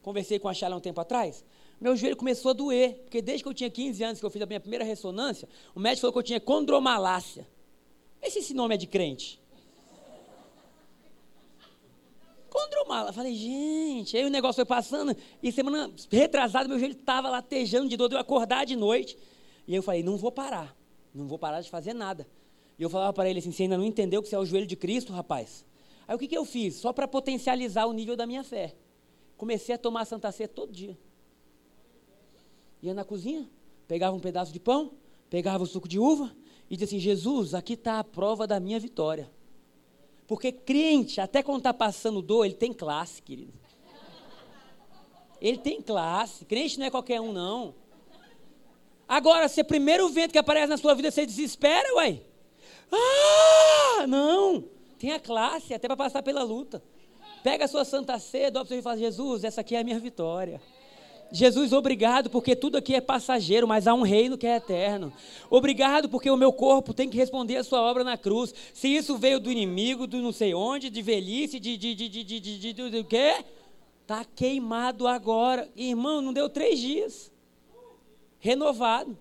Conversei 0.02 0.40
com 0.40 0.48
a 0.48 0.54
Charla 0.54 0.76
um 0.76 0.80
tempo 0.80 1.00
atrás 1.00 1.44
meu 1.80 1.96
joelho 1.96 2.18
começou 2.18 2.52
a 2.52 2.54
doer, 2.54 2.96
porque 3.04 3.22
desde 3.22 3.44
que 3.44 3.50
eu 3.50 3.54
tinha 3.54 3.70
15 3.70 4.04
anos, 4.04 4.20
que 4.20 4.26
eu 4.26 4.30
fiz 4.30 4.42
a 4.42 4.46
minha 4.46 4.60
primeira 4.60 4.84
ressonância, 4.84 5.48
o 5.74 5.80
médico 5.80 6.02
falou 6.02 6.14
que 6.14 6.20
eu 6.20 6.24
tinha 6.24 6.40
condromalácia. 6.40 7.48
Esse 8.22 8.54
nome 8.54 8.76
é 8.76 8.78
de 8.78 8.86
crente. 8.86 9.40
Condromalácia. 12.50 13.14
Falei, 13.14 13.34
gente, 13.34 14.18
aí 14.18 14.26
o 14.26 14.30
negócio 14.30 14.56
foi 14.56 14.66
passando, 14.66 15.16
e 15.42 15.52
semana 15.52 15.92
retrasada, 16.12 16.68
meu 16.68 16.80
joelho 16.80 16.94
estava 16.94 17.30
latejando 17.30 17.88
de 17.88 17.96
dor, 17.96 18.12
eu 18.12 18.18
acordar 18.18 18.66
de 18.66 18.76
noite. 18.76 19.18
E 19.68 19.76
eu 19.76 19.84
falei, 19.84 20.04
não 20.04 20.18
vou 20.18 20.32
parar, 20.32 20.76
não 21.14 21.28
vou 21.28 21.38
parar 21.38 21.62
de 21.62 21.70
fazer 21.70 21.94
nada. 21.94 22.28
E 22.78 22.84
eu 22.84 22.90
falava 22.90 23.14
para 23.14 23.30
ele 23.30 23.40
assim, 23.40 23.52
você 23.52 23.64
ainda 23.64 23.78
não 23.78 23.86
entendeu 23.86 24.22
que 24.22 24.30
você 24.30 24.36
é 24.36 24.40
o 24.40 24.46
joelho 24.46 24.66
de 24.66 24.76
Cristo, 24.76 25.14
rapaz? 25.14 25.66
Aí 26.08 26.16
o 26.16 26.20
que, 26.20 26.28
que 26.28 26.38
eu 26.38 26.46
fiz? 26.46 26.76
Só 26.76 26.92
para 26.92 27.08
potencializar 27.08 27.86
o 27.86 27.94
nível 27.94 28.16
da 28.16 28.26
minha 28.26 28.44
fé. 28.44 28.76
Comecei 29.38 29.76
a 29.76 29.78
tomar 29.78 30.06
Santa 30.06 30.32
Ceia 30.32 30.48
todo 30.48 30.72
dia 30.72 30.98
ia 32.82 32.94
na 32.94 33.04
cozinha, 33.04 33.50
pegava 33.88 34.16
um 34.16 34.20
pedaço 34.20 34.52
de 34.52 34.60
pão, 34.60 34.94
pegava 35.30 35.64
o 35.64 35.68
suco 35.68 35.88
de 35.88 36.00
uva 36.00 36.36
e 36.70 36.76
dizia 36.76 36.86
assim: 36.86 37.00
Jesus, 37.00 37.54
aqui 37.54 37.74
está 37.74 38.00
a 38.00 38.04
prova 38.04 38.48
da 38.48 38.60
minha 38.60 38.80
vitória. 38.80 39.30
Porque 40.30 40.52
crente, 40.52 41.20
até 41.20 41.42
quando 41.42 41.58
está 41.58 41.74
passando 41.74 42.22
dor, 42.22 42.46
ele 42.46 42.54
tem 42.54 42.72
classe, 42.72 43.20
querido. 43.20 43.52
Ele 45.42 45.58
tem 45.58 45.82
classe. 45.82 46.46
Crente 46.46 46.78
não 46.78 46.86
é 46.86 46.92
qualquer 46.92 47.20
um, 47.20 47.34
não. 47.34 47.74
Agora, 49.08 49.48
se 49.48 49.62
é 49.62 49.64
primeiro 49.64 50.08
vento 50.10 50.32
que 50.32 50.38
aparece 50.38 50.68
na 50.68 50.78
sua 50.78 50.94
vida, 50.94 51.10
você 51.10 51.26
desespera, 51.26 51.96
uai. 51.96 52.22
Ah, 52.92 54.06
não. 54.06 54.66
Tenha 55.00 55.20
classe, 55.20 55.74
até 55.74 55.88
para 55.88 55.98
passar 55.98 56.22
pela 56.22 56.44
luta. 56.44 56.84
Pega 57.42 57.66
a 57.66 57.68
sua 57.68 57.84
santa 57.84 58.20
ceia, 58.20 58.52
dobra 58.52 58.76
e 58.76 58.84
fala, 58.84 58.98
Jesus, 58.98 59.44
essa 59.44 59.62
aqui 59.62 59.76
é 59.76 59.80
a 59.80 59.84
minha 59.84 60.00
vitória. 60.00 60.62
Jesus, 61.32 61.74
obrigado, 61.74 62.30
porque 62.30 62.56
tudo 62.56 62.78
aqui 62.78 62.96
é 62.96 63.02
passageiro, 63.02 63.68
mas 63.68 63.88
há 63.88 63.94
um 63.94 64.02
reino 64.02 64.38
que 64.38 64.48
é 64.48 64.56
eterno. 64.56 65.14
Obrigado, 65.50 66.10
porque 66.10 66.30
o 66.30 66.38
meu 66.38 66.52
corpo 66.52 66.94
tem 66.94 67.08
que 67.08 67.18
responder 67.18 67.58
a 67.58 67.64
sua 67.64 67.82
obra 67.82 68.04
na 68.04 68.18
cruz. 68.18 68.54
Se 68.74 68.88
isso 68.88 69.18
veio 69.18 69.40
do 69.40 69.52
inimigo, 69.52 70.08
do 70.08 70.18
não 70.18 70.32
sei 70.32 70.54
onde, 70.54 70.90
de 70.90 71.02
velhice, 71.02 71.60
de. 71.60 71.78
de, 71.78 71.94
de, 71.94 72.10
de, 72.10 72.24
de, 72.24 72.40
de, 72.40 72.58
de, 72.58 72.74
de, 72.74 72.90
de 72.90 73.04
quê? 73.04 73.46
Está 74.02 74.26
queimado 74.26 75.08
agora. 75.08 75.70
Irmão, 75.76 76.20
não 76.20 76.34
deu 76.34 76.50
três 76.50 76.80
dias. 76.80 77.32
Renovado. 78.40 79.16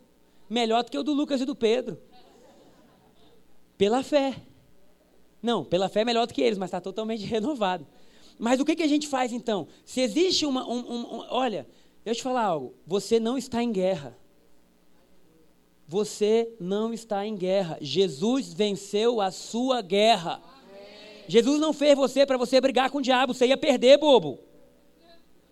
Melhor 0.49 0.83
do 0.83 0.91
que 0.91 0.97
o 0.97 1.03
do 1.03 1.13
Lucas 1.13 1.43
e 1.43 1.45
do 1.45 1.55
Pedro. 1.55 1.99
Pela 3.77 4.03
fé. 4.03 4.35
Não, 5.43 5.63
pela 5.63 5.89
fé 5.91 6.01
é 6.01 6.05
melhor 6.05 6.27
do 6.27 6.33
que 6.33 6.41
eles, 6.41 6.59
mas 6.59 6.69
está 6.69 6.81
totalmente 6.81 7.25
renovado. 7.27 7.87
Mas 8.39 8.61
o 8.61 8.65
que, 8.65 8.77
que 8.77 8.83
a 8.83 8.89
gente 8.89 9.09
faz 9.09 9.33
então? 9.33 9.69
Se 9.85 10.01
existe 10.01 10.47
uma. 10.47 10.67
Um, 10.67 10.79
um, 10.79 11.17
um, 11.17 11.25
olha, 11.29 11.67
Deixa 12.09 12.21
eu 12.21 12.23
te 12.23 12.25
falar 12.25 12.45
algo. 12.45 12.75
Você 12.87 13.21
não 13.21 13.37
está 13.37 13.63
em 13.63 13.71
guerra. 13.71 14.17
Você 15.87 16.57
não 16.59 16.91
está 16.91 17.27
em 17.27 17.37
guerra. 17.37 17.77
Jesus 17.83 18.55
venceu 18.55 19.21
a 19.21 19.31
sua 19.31 19.83
guerra. 19.83 20.41
Amém. 20.43 21.25
Jesus 21.29 21.61
não 21.61 21.75
fez 21.75 21.95
você 21.95 22.25
para 22.25 22.39
você 22.39 22.63
brigar 22.63 22.91
com 22.91 22.97
o 22.97 23.03
diabo. 23.03 23.35
Você 23.35 23.49
ia 23.49 23.59
perder, 23.59 23.99
bobo. 23.99 24.39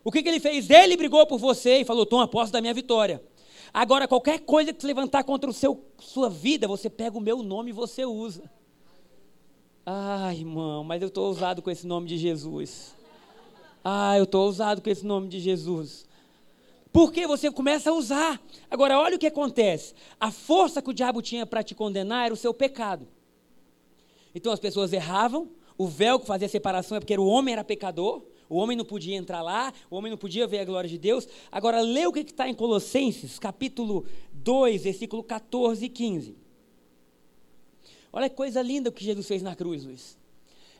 O 0.02 0.10
que, 0.10 0.22
que 0.22 0.30
ele 0.30 0.40
fez? 0.40 0.70
Ele 0.70 0.96
brigou 0.96 1.26
por 1.26 1.38
você 1.38 1.80
e 1.80 1.84
falou: 1.84 2.06
toma 2.06 2.26
posse 2.26 2.50
da 2.52 2.62
minha 2.62 2.72
vitória. 2.72 3.22
Agora, 3.70 4.08
qualquer 4.08 4.40
coisa 4.40 4.72
que 4.72 4.80
se 4.80 4.86
levantar 4.86 5.24
contra 5.24 5.50
o 5.50 5.52
seu, 5.52 5.84
sua 5.98 6.30
vida, 6.30 6.66
você 6.66 6.88
pega 6.88 7.18
o 7.18 7.20
meu 7.20 7.42
nome 7.42 7.68
e 7.68 7.74
você 7.74 8.06
usa. 8.06 8.50
Ah, 9.84 10.32
irmão, 10.32 10.82
mas 10.82 11.02
eu 11.02 11.08
estou 11.08 11.26
ousado 11.26 11.60
com 11.60 11.70
esse 11.70 11.86
nome 11.86 12.08
de 12.08 12.16
Jesus. 12.16 12.94
Ah, 13.84 14.16
eu 14.16 14.24
estou 14.24 14.46
ousado 14.46 14.80
com 14.80 14.88
esse 14.88 15.04
nome 15.04 15.28
de 15.28 15.38
Jesus. 15.38 16.06
Porque 16.96 17.26
você 17.26 17.50
começa 17.50 17.90
a 17.90 17.92
usar. 17.92 18.42
Agora, 18.70 18.98
olha 18.98 19.16
o 19.16 19.18
que 19.18 19.26
acontece. 19.26 19.92
A 20.18 20.30
força 20.30 20.80
que 20.80 20.88
o 20.88 20.94
diabo 20.94 21.20
tinha 21.20 21.44
para 21.44 21.62
te 21.62 21.74
condenar 21.74 22.24
era 22.24 22.32
o 22.32 22.36
seu 22.38 22.54
pecado. 22.54 23.06
Então 24.34 24.50
as 24.50 24.58
pessoas 24.58 24.94
erravam, 24.94 25.50
o 25.76 25.86
véu 25.86 26.18
que 26.18 26.26
fazia 26.26 26.46
a 26.46 26.48
separação 26.48 26.96
é 26.96 27.00
porque 27.00 27.14
o 27.18 27.26
homem 27.26 27.52
era 27.52 27.62
pecador, 27.62 28.22
o 28.48 28.56
homem 28.56 28.78
não 28.78 28.84
podia 28.86 29.14
entrar 29.14 29.42
lá, 29.42 29.74
o 29.90 29.96
homem 29.96 30.10
não 30.10 30.16
podia 30.16 30.46
ver 30.46 30.60
a 30.60 30.64
glória 30.64 30.88
de 30.88 30.96
Deus. 30.96 31.28
Agora, 31.52 31.82
lê 31.82 32.06
o 32.06 32.12
que 32.14 32.20
está 32.20 32.48
em 32.48 32.54
Colossenses, 32.54 33.38
capítulo 33.38 34.06
2, 34.32 34.84
versículo 34.84 35.22
14 35.22 35.84
e 35.84 35.90
15. 35.90 36.34
Olha 38.10 38.30
que 38.30 38.36
coisa 38.36 38.62
linda 38.62 38.88
o 38.88 38.92
que 38.92 39.04
Jesus 39.04 39.28
fez 39.28 39.42
na 39.42 39.54
cruz, 39.54 39.84
Luiz. 39.84 40.16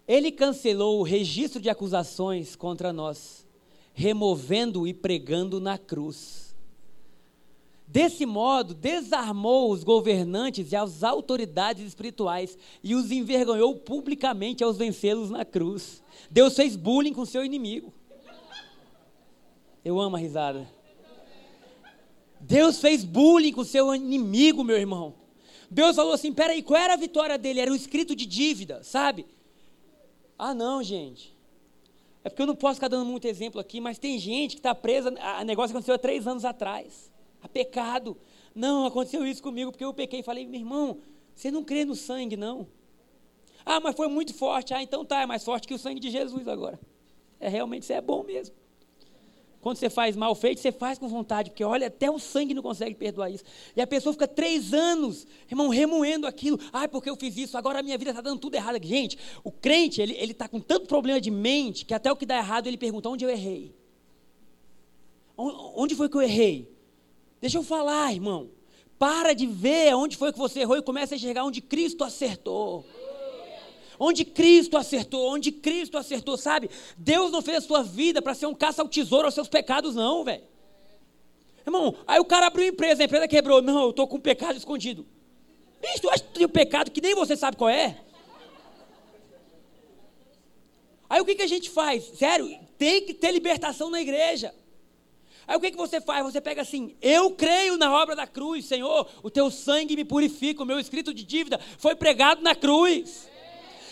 Ele 0.09 0.33
cancelou 0.33 0.99
o 0.99 1.03
registro 1.03 1.61
de 1.61 1.69
acusações 1.69 2.57
contra 2.57 2.91
nós 2.91 3.46
removendo 3.99 4.87
e 4.87 4.93
pregando 4.93 5.59
na 5.59 5.79
cruz. 5.79 6.55
Desse 7.89 8.27
modo, 8.27 8.75
desarmou 8.75 9.73
os 9.73 9.83
governantes 9.83 10.71
e 10.71 10.77
as 10.77 11.03
autoridades 11.03 11.83
espirituais 11.87 12.59
e 12.85 12.95
os 12.95 13.11
envergonhou 13.11 13.75
publicamente 13.75 14.63
aos 14.63 14.77
vencê-los 14.77 15.31
na 15.31 15.47
cruz. 15.47 16.03
Deus 16.31 16.55
fez 16.55 16.77
bullying 16.77 17.15
com 17.15 17.25
seu 17.25 17.43
inimigo. 17.43 17.91
Eu 19.83 19.99
amo 19.99 20.17
a 20.17 20.19
risada. 20.19 20.69
Deus 22.39 22.79
fez 22.79 23.03
bullying 23.03 23.53
com 23.53 23.65
seu 23.65 23.95
inimigo, 23.95 24.63
meu 24.63 24.77
irmão. 24.77 25.15
Deus 25.71 25.97
falou 25.97 26.13
assim: 26.13 26.35
peraí, 26.35 26.63
qual 26.63 26.79
era 26.79 26.93
a 26.93 26.99
vitória 26.99 27.39
dele? 27.39 27.61
Era 27.61 27.73
o 27.73 27.77
escrito 27.77 28.15
de 28.15 28.27
dívida, 28.27 28.83
sabe? 28.83 29.25
Ah, 30.39 30.53
não, 30.53 30.83
gente. 30.83 31.36
É 32.27 32.29
porque 32.29 32.43
eu 32.43 32.47
não 32.47 32.57
posso 32.57 32.75
ficar 32.75 32.89
dando 32.89 33.05
muito 33.05 33.25
exemplo 33.29 33.61
aqui, 33.61 33.81
mas 33.81 34.01
tem 34.01 34.19
gente 34.19 34.57
que 34.57 34.59
está 34.59 34.75
presa 34.75 35.15
a 35.21 35.45
negócio 35.45 35.69
que 35.69 35.77
aconteceu 35.77 35.95
há 35.95 35.99
três 35.99 36.27
anos 36.27 36.45
atrás. 36.45 37.09
A 37.41 37.49
pecado. 37.49 38.17
Não, 38.53 38.85
aconteceu 38.85 39.25
isso 39.25 39.41
comigo 39.41 39.71
porque 39.71 39.85
eu 39.85 39.95
pequei. 39.95 40.25
Falei, 40.25 40.45
meu 40.45 40.59
irmão, 40.59 40.99
você 41.33 41.53
não 41.53 41.63
crê 41.63 41.85
no 41.85 41.95
sangue, 41.95 42.37
não. 42.37 42.67
Ah, 43.65 43.79
mas 43.79 43.95
foi 43.95 44.09
muito 44.09 44.35
forte. 44.35 44.75
Ah, 44.75 44.83
então 44.83 45.05
tá, 45.05 45.23
é 45.23 45.27
mais 45.27 45.45
forte 45.45 45.69
que 45.69 45.75
o 45.75 45.79
sangue 45.79 46.01
de 46.01 46.11
Jesus 46.11 46.49
agora. 46.49 46.81
É 47.39 47.49
realmente, 47.49 47.85
isso 47.85 47.93
é 47.93 48.01
bom 48.01 48.25
mesmo. 48.25 48.57
Quando 49.67 49.79
você 49.79 49.91
faz 49.91 50.15
mal 50.15 50.33
feito, 50.37 50.61
você 50.61 50.71
faz 50.71 50.97
com 50.97 51.09
vontade, 51.09 51.51
porque 51.51 51.65
olha, 51.65 51.89
até 51.89 52.09
o 52.09 52.21
sangue 52.21 52.55
não 52.55 52.63
consegue 52.63 52.95
perdoar 52.95 53.31
isso. 53.33 53.43
E 53.75 53.81
a 53.81 53.87
pessoa 53.89 54.13
fica 54.13 54.29
três 54.29 54.73
anos, 54.73 55.27
irmão, 55.51 55.71
remoendo 55.71 56.25
aquilo. 56.25 56.57
Ai, 56.73 56.87
porque 56.87 57.11
eu 57.11 57.17
fiz 57.17 57.37
isso, 57.37 57.59
agora 57.59 57.81
a 57.81 57.83
minha 57.83 57.99
vida 57.99 58.13
está 58.13 58.23
dando 58.23 58.39
tudo 58.39 58.55
errado. 58.55 58.79
Gente, 58.81 59.19
o 59.43 59.51
crente, 59.51 60.01
ele 60.01 60.31
está 60.31 60.47
com 60.47 60.61
tanto 60.61 60.87
problema 60.87 61.21
de 61.21 61.33
mente, 61.33 61.85
que 61.85 61.93
até 61.93 62.13
o 62.13 62.15
que 62.15 62.25
dá 62.25 62.37
errado, 62.37 62.69
ele 62.69 62.77
pergunta, 62.77 63.09
onde 63.09 63.25
eu 63.25 63.29
errei? 63.29 63.75
Onde 65.37 65.97
foi 65.97 66.09
que 66.09 66.17
eu 66.17 66.23
errei? 66.23 66.73
Deixa 67.41 67.59
eu 67.59 67.65
falar, 67.65 68.15
irmão. 68.15 68.49
Para 69.01 69.33
de 69.33 69.49
ver 69.49 69.97
onde 69.97 70.17
foi 70.17 70.33
que 70.33 70.39
você 70.39 70.61
errou 70.61 70.77
e 70.77 70.83
começa 70.83 71.13
a 71.13 71.17
enxergar 71.17 71.43
onde 71.43 71.61
Cristo 71.61 72.05
acertou 72.05 72.85
onde 73.99 74.25
Cristo 74.25 74.77
acertou, 74.77 75.33
onde 75.33 75.53
Cristo 75.53 75.97
acertou, 75.97 76.37
sabe? 76.37 76.71
Deus 76.97 77.31
não 77.31 77.43
fez 77.43 77.59
a 77.59 77.61
sua 77.61 77.83
vida 77.83 78.21
para 78.21 78.35
ser 78.35 78.47
um 78.47 78.55
caça 78.55 78.83
ao 78.83 78.89
tesouro 78.89 79.27
aos 79.27 79.35
seus 79.35 79.49
pecados, 79.49 79.95
não, 79.95 80.25
velho. 80.25 80.45
Irmão, 81.67 81.97
aí 82.07 82.21
o 82.21 82.25
cara 82.25 82.47
abriu 82.47 82.69
empresa, 82.69 83.03
a 83.03 83.07
empresa 83.07 83.27
quebrou. 83.27 83.61
Não, 83.61 83.83
eu 83.85 83.91
estou 83.91 84.07
com 84.07 84.17
um 84.17 84.21
pecado 84.21 84.57
escondido. 84.57 85.05
Bicho, 85.81 86.03
tu 86.03 86.11
acha 86.11 86.23
que 86.23 86.33
tem 86.33 86.47
um 86.47 86.51
pecado 86.51 86.91
que 86.91 87.01
nem 87.01 87.15
você 87.15 87.37
sabe 87.37 87.57
qual 87.57 87.69
é? 87.69 88.01
Aí 91.09 91.21
o 91.21 91.25
que, 91.25 91.35
que 91.35 91.43
a 91.43 91.47
gente 91.47 91.71
faz? 91.71 92.05
Sério, 92.17 92.49
tem 92.79 93.03
que 93.03 93.15
ter 93.15 93.33
libertação 93.33 93.91
na 93.91 94.01
igreja. 94.01 94.55
Aí 95.47 95.57
o 95.57 95.61
que, 95.61 95.71
que 95.71 95.77
você 95.77 96.01
faz? 96.01 96.25
Você 96.25 96.41
pega 96.41 96.63
assim, 96.63 96.97
eu 97.01 97.31
creio 97.31 97.77
na 97.77 97.93
obra 97.95 98.17
da 98.17 98.27
cruz, 98.27 98.65
Senhor, 98.65 99.09
o 99.23 99.31
teu 99.31 99.51
sangue 99.51 99.95
me 99.95 100.05
purifica, 100.05 100.63
o 100.63 100.67
meu 100.67 100.81
escrito 100.81 101.15
de 101.15 101.25
dívida 101.25 101.61
foi 101.79 101.95
pregado 101.95 102.43
na 102.43 102.55
cruz. 102.55 103.29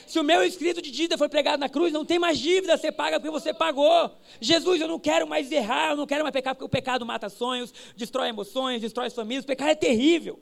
Se 0.07 0.19
o 0.19 0.25
meu 0.25 0.43
escrito 0.43 0.83
de 0.83 0.91
dívida 0.91 1.17
foi 1.17 1.29
pregado 1.29 1.59
na 1.59 1.69
cruz, 1.69 1.93
não 1.93 2.05
tem 2.05 2.19
mais 2.19 2.39
dívida, 2.39 2.77
você 2.77 2.93
paga 2.93 3.19
porque 3.19 3.31
você 3.31 3.53
pagou. 3.55 4.11
Jesus, 4.41 4.81
eu 4.81 4.89
não 4.89 4.99
quero 4.99 5.27
mais 5.27 5.51
errar, 5.51 5.91
eu 5.91 5.97
não 5.97 6.07
quero 6.07 6.23
mais 6.23 6.33
pecar, 6.33 6.55
porque 6.55 6.65
o 6.65 6.69
pecado 6.69 7.07
mata 7.07 7.29
sonhos, 7.29 7.73
destrói 7.97 8.29
emoções, 8.29 8.81
destrói 8.81 9.11
famílias, 9.11 9.45
o 9.45 9.47
pecado 9.47 9.71
é 9.71 9.75
terrível. 9.75 10.39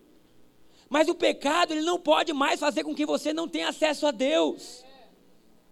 Mas 0.89 1.09
o 1.09 1.15
pecado, 1.15 1.73
ele 1.73 1.83
não 1.83 1.99
pode 1.99 2.33
mais 2.33 2.61
fazer 2.61 2.85
com 2.85 2.95
que 2.95 3.07
você 3.07 3.33
não 3.33 3.49
tenha 3.49 3.69
acesso 3.69 4.07
a 4.07 4.11
Deus. 4.11 4.85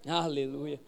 Aleluia. 0.07 0.81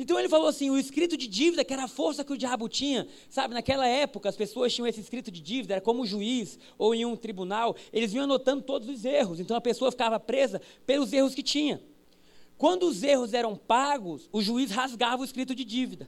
Então 0.00 0.18
ele 0.18 0.28
falou 0.30 0.48
assim: 0.48 0.70
o 0.70 0.78
escrito 0.78 1.14
de 1.16 1.26
dívida, 1.26 1.62
que 1.64 1.72
era 1.72 1.84
a 1.84 1.88
força 1.88 2.24
que 2.24 2.32
o 2.32 2.38
diabo 2.38 2.68
tinha, 2.68 3.06
sabe, 3.28 3.52
naquela 3.52 3.86
época 3.86 4.28
as 4.30 4.36
pessoas 4.36 4.74
tinham 4.74 4.86
esse 4.86 5.00
escrito 5.00 5.30
de 5.30 5.40
dívida, 5.40 5.74
era 5.74 5.80
como 5.80 6.02
um 6.02 6.06
juiz 6.06 6.58
ou 6.78 6.94
em 6.94 7.04
um 7.04 7.14
tribunal, 7.14 7.76
eles 7.92 8.10
vinham 8.10 8.24
anotando 8.24 8.62
todos 8.62 8.88
os 8.88 9.04
erros, 9.04 9.40
então 9.40 9.56
a 9.56 9.60
pessoa 9.60 9.90
ficava 9.90 10.18
presa 10.18 10.60
pelos 10.86 11.12
erros 11.12 11.34
que 11.34 11.42
tinha. 11.42 11.82
Quando 12.60 12.82
os 12.82 13.02
erros 13.02 13.32
eram 13.32 13.56
pagos, 13.56 14.28
o 14.30 14.42
juiz 14.42 14.70
rasgava 14.70 15.22
o 15.22 15.24
escrito 15.24 15.54
de 15.54 15.64
dívida. 15.64 16.06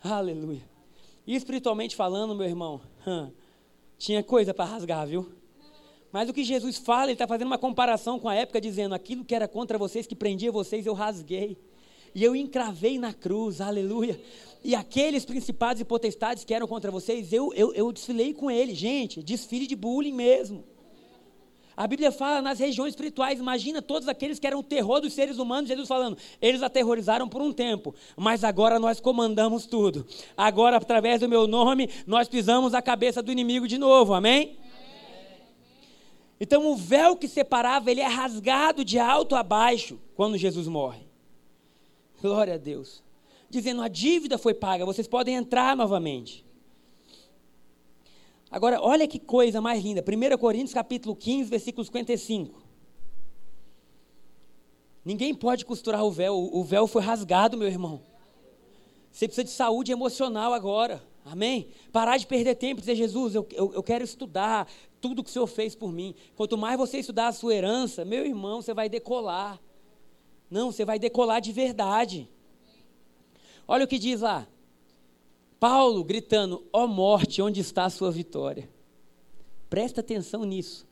Aleluia. 0.00 0.62
E 1.26 1.34
espiritualmente 1.34 1.96
falando, 1.96 2.32
meu 2.32 2.46
irmão, 2.46 2.80
tinha 3.98 4.22
coisa 4.22 4.54
para 4.54 4.66
rasgar, 4.66 5.04
viu? 5.04 5.32
Mas 6.12 6.28
o 6.28 6.32
que 6.32 6.44
Jesus 6.44 6.78
fala, 6.78 7.06
ele 7.06 7.14
está 7.14 7.26
fazendo 7.26 7.48
uma 7.48 7.58
comparação 7.58 8.20
com 8.20 8.28
a 8.28 8.36
época, 8.36 8.60
dizendo: 8.60 8.94
aquilo 8.94 9.24
que 9.24 9.34
era 9.34 9.48
contra 9.48 9.76
vocês, 9.76 10.06
que 10.06 10.14
prendia 10.14 10.52
vocês, 10.52 10.86
eu 10.86 10.94
rasguei 10.94 11.58
e 12.14 12.22
eu 12.22 12.36
encravei 12.36 13.00
na 13.00 13.12
cruz, 13.12 13.60
aleluia. 13.60 14.20
E 14.62 14.76
aqueles 14.76 15.24
principados 15.24 15.80
e 15.80 15.84
potestades 15.84 16.44
que 16.44 16.54
eram 16.54 16.68
contra 16.68 16.88
vocês, 16.88 17.32
eu, 17.32 17.52
eu, 17.54 17.74
eu 17.74 17.90
desfilei 17.90 18.32
com 18.32 18.48
eles, 18.48 18.78
gente, 18.78 19.24
desfile 19.24 19.66
de 19.66 19.74
bullying 19.74 20.12
mesmo. 20.12 20.62
A 21.76 21.86
Bíblia 21.86 22.12
fala 22.12 22.42
nas 22.42 22.58
regiões 22.58 22.90
espirituais, 22.90 23.38
imagina 23.38 23.80
todos 23.80 24.06
aqueles 24.06 24.38
que 24.38 24.46
eram 24.46 24.58
o 24.58 24.62
terror 24.62 25.00
dos 25.00 25.14
seres 25.14 25.38
humanos, 25.38 25.68
Jesus 25.68 25.88
falando, 25.88 26.18
eles 26.40 26.62
aterrorizaram 26.62 27.28
por 27.28 27.40
um 27.40 27.52
tempo, 27.52 27.94
mas 28.16 28.44
agora 28.44 28.78
nós 28.78 29.00
comandamos 29.00 29.64
tudo. 29.64 30.06
Agora, 30.36 30.76
através 30.76 31.20
do 31.20 31.28
meu 31.28 31.46
nome, 31.46 31.88
nós 32.06 32.28
pisamos 32.28 32.74
a 32.74 32.82
cabeça 32.82 33.22
do 33.22 33.32
inimigo 33.32 33.66
de 33.66 33.78
novo, 33.78 34.12
amém? 34.12 34.58
Então 36.38 36.66
o 36.66 36.76
véu 36.76 37.16
que 37.16 37.28
separava, 37.28 37.90
ele 37.90 38.00
é 38.00 38.06
rasgado 38.06 38.84
de 38.84 38.98
alto 38.98 39.34
a 39.34 39.42
baixo 39.42 39.98
quando 40.14 40.36
Jesus 40.36 40.66
morre. 40.66 41.06
Glória 42.20 42.54
a 42.54 42.58
Deus. 42.58 43.02
Dizendo, 43.48 43.80
a 43.80 43.88
dívida 43.88 44.36
foi 44.36 44.52
paga, 44.52 44.84
vocês 44.84 45.06
podem 45.06 45.36
entrar 45.36 45.76
novamente. 45.76 46.44
Agora, 48.52 48.78
olha 48.82 49.08
que 49.08 49.18
coisa 49.18 49.62
mais 49.62 49.82
linda. 49.82 50.04
1 50.06 50.36
Coríntios 50.36 50.74
capítulo 50.74 51.16
15, 51.16 51.48
versículo 51.48 51.82
55. 51.86 52.62
Ninguém 55.02 55.34
pode 55.34 55.64
costurar 55.64 56.04
o 56.04 56.10
véu. 56.10 56.36
O 56.36 56.62
véu 56.62 56.86
foi 56.86 57.00
rasgado, 57.00 57.56
meu 57.56 57.66
irmão. 57.66 58.02
Você 59.10 59.26
precisa 59.26 59.44
de 59.44 59.50
saúde 59.50 59.90
emocional 59.90 60.52
agora. 60.52 61.02
Amém? 61.24 61.68
Parar 61.90 62.18
de 62.18 62.26
perder 62.26 62.56
tempo 62.56 62.80
e 62.80 62.82
dizer, 62.82 62.94
Jesus, 62.94 63.34
eu, 63.34 63.48
eu, 63.52 63.72
eu 63.72 63.82
quero 63.82 64.04
estudar 64.04 64.68
tudo 65.00 65.24
que 65.24 65.30
o 65.30 65.32
Senhor 65.32 65.46
fez 65.46 65.74
por 65.74 65.90
mim. 65.90 66.14
Quanto 66.36 66.58
mais 66.58 66.76
você 66.76 66.98
estudar 66.98 67.28
a 67.28 67.32
sua 67.32 67.54
herança, 67.54 68.04
meu 68.04 68.26
irmão, 68.26 68.60
você 68.60 68.74
vai 68.74 68.86
decolar. 68.86 69.58
Não, 70.50 70.70
você 70.70 70.84
vai 70.84 70.98
decolar 70.98 71.40
de 71.40 71.52
verdade. 71.52 72.28
Olha 73.66 73.86
o 73.86 73.88
que 73.88 73.98
diz 73.98 74.20
lá. 74.20 74.46
Paulo 75.62 76.02
gritando: 76.02 76.66
Ó 76.72 76.82
oh 76.82 76.88
morte, 76.88 77.40
onde 77.40 77.60
está 77.60 77.84
a 77.84 77.90
sua 77.90 78.10
vitória? 78.10 78.68
Presta 79.70 80.00
atenção 80.00 80.42
nisso. 80.42 80.84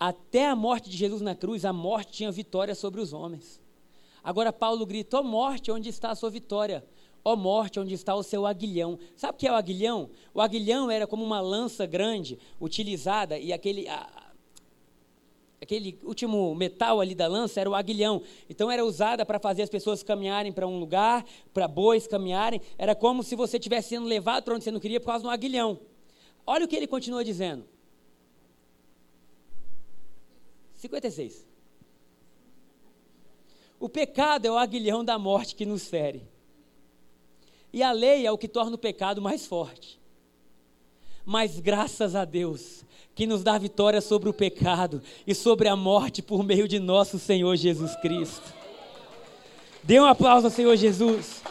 Até 0.00 0.48
a 0.48 0.56
morte 0.56 0.88
de 0.88 0.96
Jesus 0.96 1.20
na 1.20 1.34
cruz, 1.34 1.62
a 1.66 1.74
morte 1.74 2.12
tinha 2.12 2.32
vitória 2.32 2.74
sobre 2.74 3.02
os 3.02 3.12
homens. 3.12 3.60
Agora 4.22 4.50
Paulo 4.50 4.86
grita: 4.86 5.18
Ó 5.18 5.20
oh 5.20 5.24
morte, 5.24 5.70
onde 5.70 5.90
está 5.90 6.10
a 6.10 6.14
sua 6.14 6.30
vitória? 6.30 6.82
Ó 7.22 7.34
oh 7.34 7.36
morte, 7.36 7.78
onde 7.78 7.92
está 7.92 8.14
o 8.14 8.22
seu 8.22 8.46
aguilhão? 8.46 8.98
Sabe 9.14 9.34
o 9.34 9.38
que 9.38 9.46
é 9.46 9.52
o 9.52 9.56
aguilhão? 9.56 10.08
O 10.32 10.40
aguilhão 10.40 10.90
era 10.90 11.06
como 11.06 11.22
uma 11.22 11.42
lança 11.42 11.84
grande, 11.84 12.38
utilizada, 12.58 13.38
e 13.38 13.52
aquele, 13.52 13.86
a, 13.90 14.08
aquele 15.64 15.98
último 16.02 16.54
metal 16.54 17.00
ali 17.00 17.14
da 17.14 17.26
lança 17.26 17.60
era 17.60 17.68
o 17.68 17.74
aguilhão. 17.74 18.22
Então 18.48 18.70
era 18.70 18.84
usada 18.84 19.26
para 19.26 19.40
fazer 19.40 19.62
as 19.62 19.70
pessoas 19.70 20.02
caminharem 20.02 20.52
para 20.52 20.66
um 20.66 20.78
lugar, 20.78 21.24
para 21.52 21.66
bois 21.66 22.06
caminharem. 22.06 22.60
Era 22.78 22.94
como 22.94 23.22
se 23.22 23.34
você 23.34 23.56
estivesse 23.56 23.88
sendo 23.90 24.06
levado 24.06 24.44
para 24.44 24.54
onde 24.54 24.64
você 24.64 24.70
não 24.70 24.80
queria 24.80 25.00
por 25.00 25.06
causa 25.06 25.22
de 25.22 25.28
um 25.28 25.30
aguilhão. 25.30 25.80
Olha 26.46 26.64
o 26.64 26.68
que 26.68 26.76
ele 26.76 26.86
continua 26.86 27.24
dizendo. 27.24 27.64
56. 30.74 31.46
O 33.80 33.88
pecado 33.88 34.46
é 34.46 34.50
o 34.50 34.58
aguilhão 34.58 35.04
da 35.04 35.18
morte 35.18 35.54
que 35.54 35.66
nos 35.66 35.88
fere. 35.88 36.28
E 37.72 37.82
a 37.82 37.90
lei 37.90 38.26
é 38.26 38.30
o 38.30 38.38
que 38.38 38.46
torna 38.46 38.76
o 38.76 38.78
pecado 38.78 39.20
mais 39.20 39.46
forte. 39.46 39.98
Mas 41.24 41.58
graças 41.58 42.14
a 42.14 42.24
Deus, 42.24 42.84
que 43.14 43.26
nos 43.26 43.42
dá 43.42 43.56
vitória 43.56 44.00
sobre 44.00 44.28
o 44.28 44.32
pecado 44.32 45.00
e 45.26 45.34
sobre 45.34 45.68
a 45.68 45.76
morte 45.76 46.20
por 46.20 46.42
meio 46.42 46.66
de 46.66 46.78
nosso 46.78 47.18
Senhor 47.18 47.54
Jesus 47.56 47.94
Cristo. 47.96 48.52
Dê 49.82 50.00
um 50.00 50.04
aplauso 50.04 50.46
ao 50.46 50.52
Senhor 50.52 50.74
Jesus. 50.76 51.42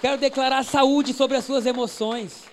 Quero 0.00 0.18
declarar 0.18 0.64
saúde 0.64 1.14
sobre 1.14 1.36
as 1.36 1.44
suas 1.44 1.64
emoções. 1.64 2.44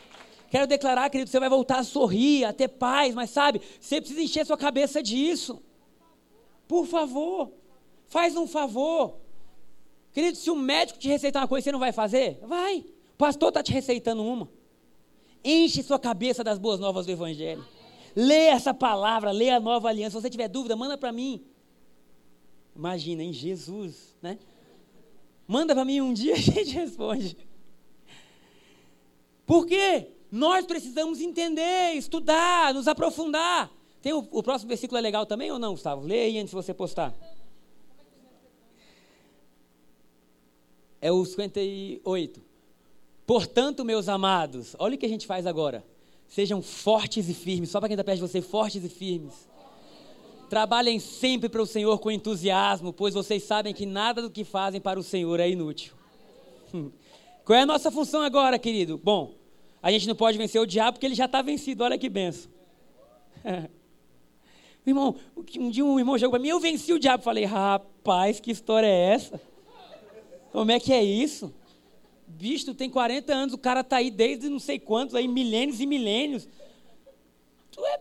Quero 0.49 0.67
declarar, 0.67 1.09
querido, 1.09 1.29
você 1.29 1.39
vai 1.39 1.49
voltar 1.49 1.79
a 1.79 1.83
sorrir, 1.83 2.45
a 2.45 2.53
ter 2.53 2.67
paz, 2.67 3.13
mas 3.13 3.31
sabe, 3.31 3.59
você 3.79 3.99
precisa 3.99 4.21
encher 4.21 4.45
sua 4.45 4.57
cabeça 4.57 5.01
disso. 5.01 5.61
Por 6.67 6.85
favor, 6.85 7.51
faz 8.07 8.37
um 8.37 8.47
favor. 8.47 9.17
Querido, 10.13 10.37
se 10.37 10.49
o 10.51 10.55
médico 10.55 10.99
te 10.99 11.07
receitar 11.07 11.41
uma 11.41 11.47
coisa, 11.47 11.65
você 11.65 11.71
não 11.71 11.79
vai 11.79 11.91
fazer? 11.91 12.39
Vai. 12.43 12.85
O 13.13 13.17
pastor 13.17 13.49
está 13.49 13.63
te 13.63 13.73
receitando 13.73 14.23
uma. 14.23 14.47
Enche 15.43 15.83
sua 15.83 15.99
cabeça 15.99 16.43
das 16.43 16.57
boas 16.57 16.79
novas 16.79 17.05
do 17.05 17.11
Evangelho. 17.11 17.65
Lê 18.15 18.45
essa 18.47 18.73
palavra, 18.73 19.31
lê 19.31 19.49
a 19.49 19.59
nova 19.59 19.89
aliança. 19.89 20.17
Se 20.17 20.21
você 20.21 20.29
tiver 20.29 20.47
dúvida, 20.47 20.75
manda 20.75 20.97
para 20.97 21.11
mim. 21.11 21.43
Imagina, 22.75 23.23
em 23.23 23.33
Jesus, 23.33 24.15
né? 24.21 24.37
Manda 25.47 25.75
para 25.75 25.85
mim 25.85 26.01
um 26.01 26.13
dia 26.13 26.33
a 26.33 26.37
gente 26.37 26.71
responde. 26.73 27.37
Por 29.45 29.65
quê? 29.65 30.07
Nós 30.31 30.65
precisamos 30.65 31.19
entender, 31.19 31.93
estudar, 31.93 32.73
nos 32.73 32.87
aprofundar. 32.87 33.69
Tem 34.01 34.13
o, 34.13 34.27
o 34.31 34.41
próximo 34.41 34.69
versículo 34.69 34.97
é 34.97 35.01
legal 35.01 35.25
também 35.25 35.51
ou 35.51 35.59
não, 35.59 35.71
Gustavo? 35.71 36.05
Lê 36.05 36.23
aí 36.23 36.37
antes 36.37 36.49
de 36.49 36.55
você 36.55 36.73
postar. 36.73 37.13
É 40.99 41.11
o 41.11 41.23
58. 41.25 42.52
Portanto, 43.25 43.85
meus 43.85 44.09
amados, 44.09 44.75
olha 44.77 44.95
o 44.95 44.97
que 44.97 45.05
a 45.05 45.09
gente 45.09 45.25
faz 45.25 45.47
agora. 45.47 45.83
Sejam 46.27 46.61
fortes 46.61 47.29
e 47.29 47.33
firmes. 47.33 47.69
Só 47.69 47.79
para 47.79 47.89
quem 47.89 47.95
está 47.95 48.03
perto 48.03 48.17
de 48.17 48.27
você, 48.27 48.41
fortes 48.41 48.83
e 48.83 48.89
firmes. 48.89 49.47
Trabalhem 50.49 50.99
sempre 50.99 51.47
para 51.49 51.61
o 51.61 51.65
Senhor 51.65 51.97
com 51.99 52.11
entusiasmo, 52.11 52.91
pois 52.91 53.13
vocês 53.13 53.43
sabem 53.43 53.73
que 53.73 53.85
nada 53.85 54.21
do 54.21 54.29
que 54.29 54.43
fazem 54.43 54.81
para 54.81 54.99
o 54.99 55.03
Senhor 55.03 55.39
é 55.39 55.49
inútil. 55.49 55.93
Qual 57.45 57.57
é 57.57 57.63
a 57.63 57.65
nossa 57.65 57.91
função 57.91 58.21
agora, 58.21 58.59
querido? 58.59 58.97
Bom, 58.97 59.35
a 59.81 59.91
gente 59.91 60.07
não 60.07 60.15
pode 60.15 60.37
vencer 60.37 60.61
o 60.61 60.65
diabo 60.65 60.93
porque 60.93 61.05
ele 61.05 61.15
já 61.15 61.25
está 61.25 61.41
vencido. 61.41 61.83
Olha 61.83 61.97
que 61.97 62.09
benção. 62.09 62.51
irmão, 64.85 65.15
um 65.57 65.69
dia 65.69 65.85
um 65.85 65.97
irmão 65.97 66.17
chegou 66.17 66.31
para 66.31 66.39
mim, 66.39 66.49
eu 66.49 66.59
venci 66.59 66.93
o 66.93 66.99
diabo. 66.99 67.23
Falei, 67.23 67.45
rapaz, 67.45 68.39
que 68.39 68.51
história 68.51 68.87
é 68.87 69.13
essa? 69.13 69.41
Como 70.51 70.71
é 70.71 70.79
que 70.79 70.93
é 70.93 71.03
isso? 71.03 71.53
Bicho, 72.27 72.73
tem 72.73 72.89
40 72.89 73.33
anos, 73.33 73.53
o 73.53 73.57
cara 73.57 73.83
tá 73.83 73.97
aí 73.97 74.09
desde 74.11 74.49
não 74.49 74.59
sei 74.59 74.79
quantos, 74.79 75.15
aí 75.15 75.27
milênios 75.27 75.79
e 75.79 75.85
milênios. 75.85 76.47
Tu 77.71 77.85
é. 77.85 77.99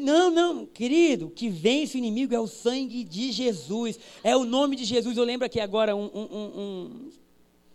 Não, 0.00 0.30
não, 0.30 0.64
querido, 0.64 1.28
que 1.28 1.50
vence 1.50 1.96
o 1.96 1.98
inimigo 1.98 2.34
é 2.34 2.40
o 2.40 2.46
sangue 2.46 3.04
de 3.04 3.30
Jesus, 3.30 3.98
é 4.22 4.34
o 4.34 4.44
nome 4.44 4.76
de 4.76 4.84
Jesus. 4.84 5.16
Eu 5.16 5.24
lembro 5.24 5.44
aqui 5.44 5.60
agora 5.60 5.94
um, 5.94 6.06
um, 6.06 6.22
um, 6.22 6.60
um 6.60 7.10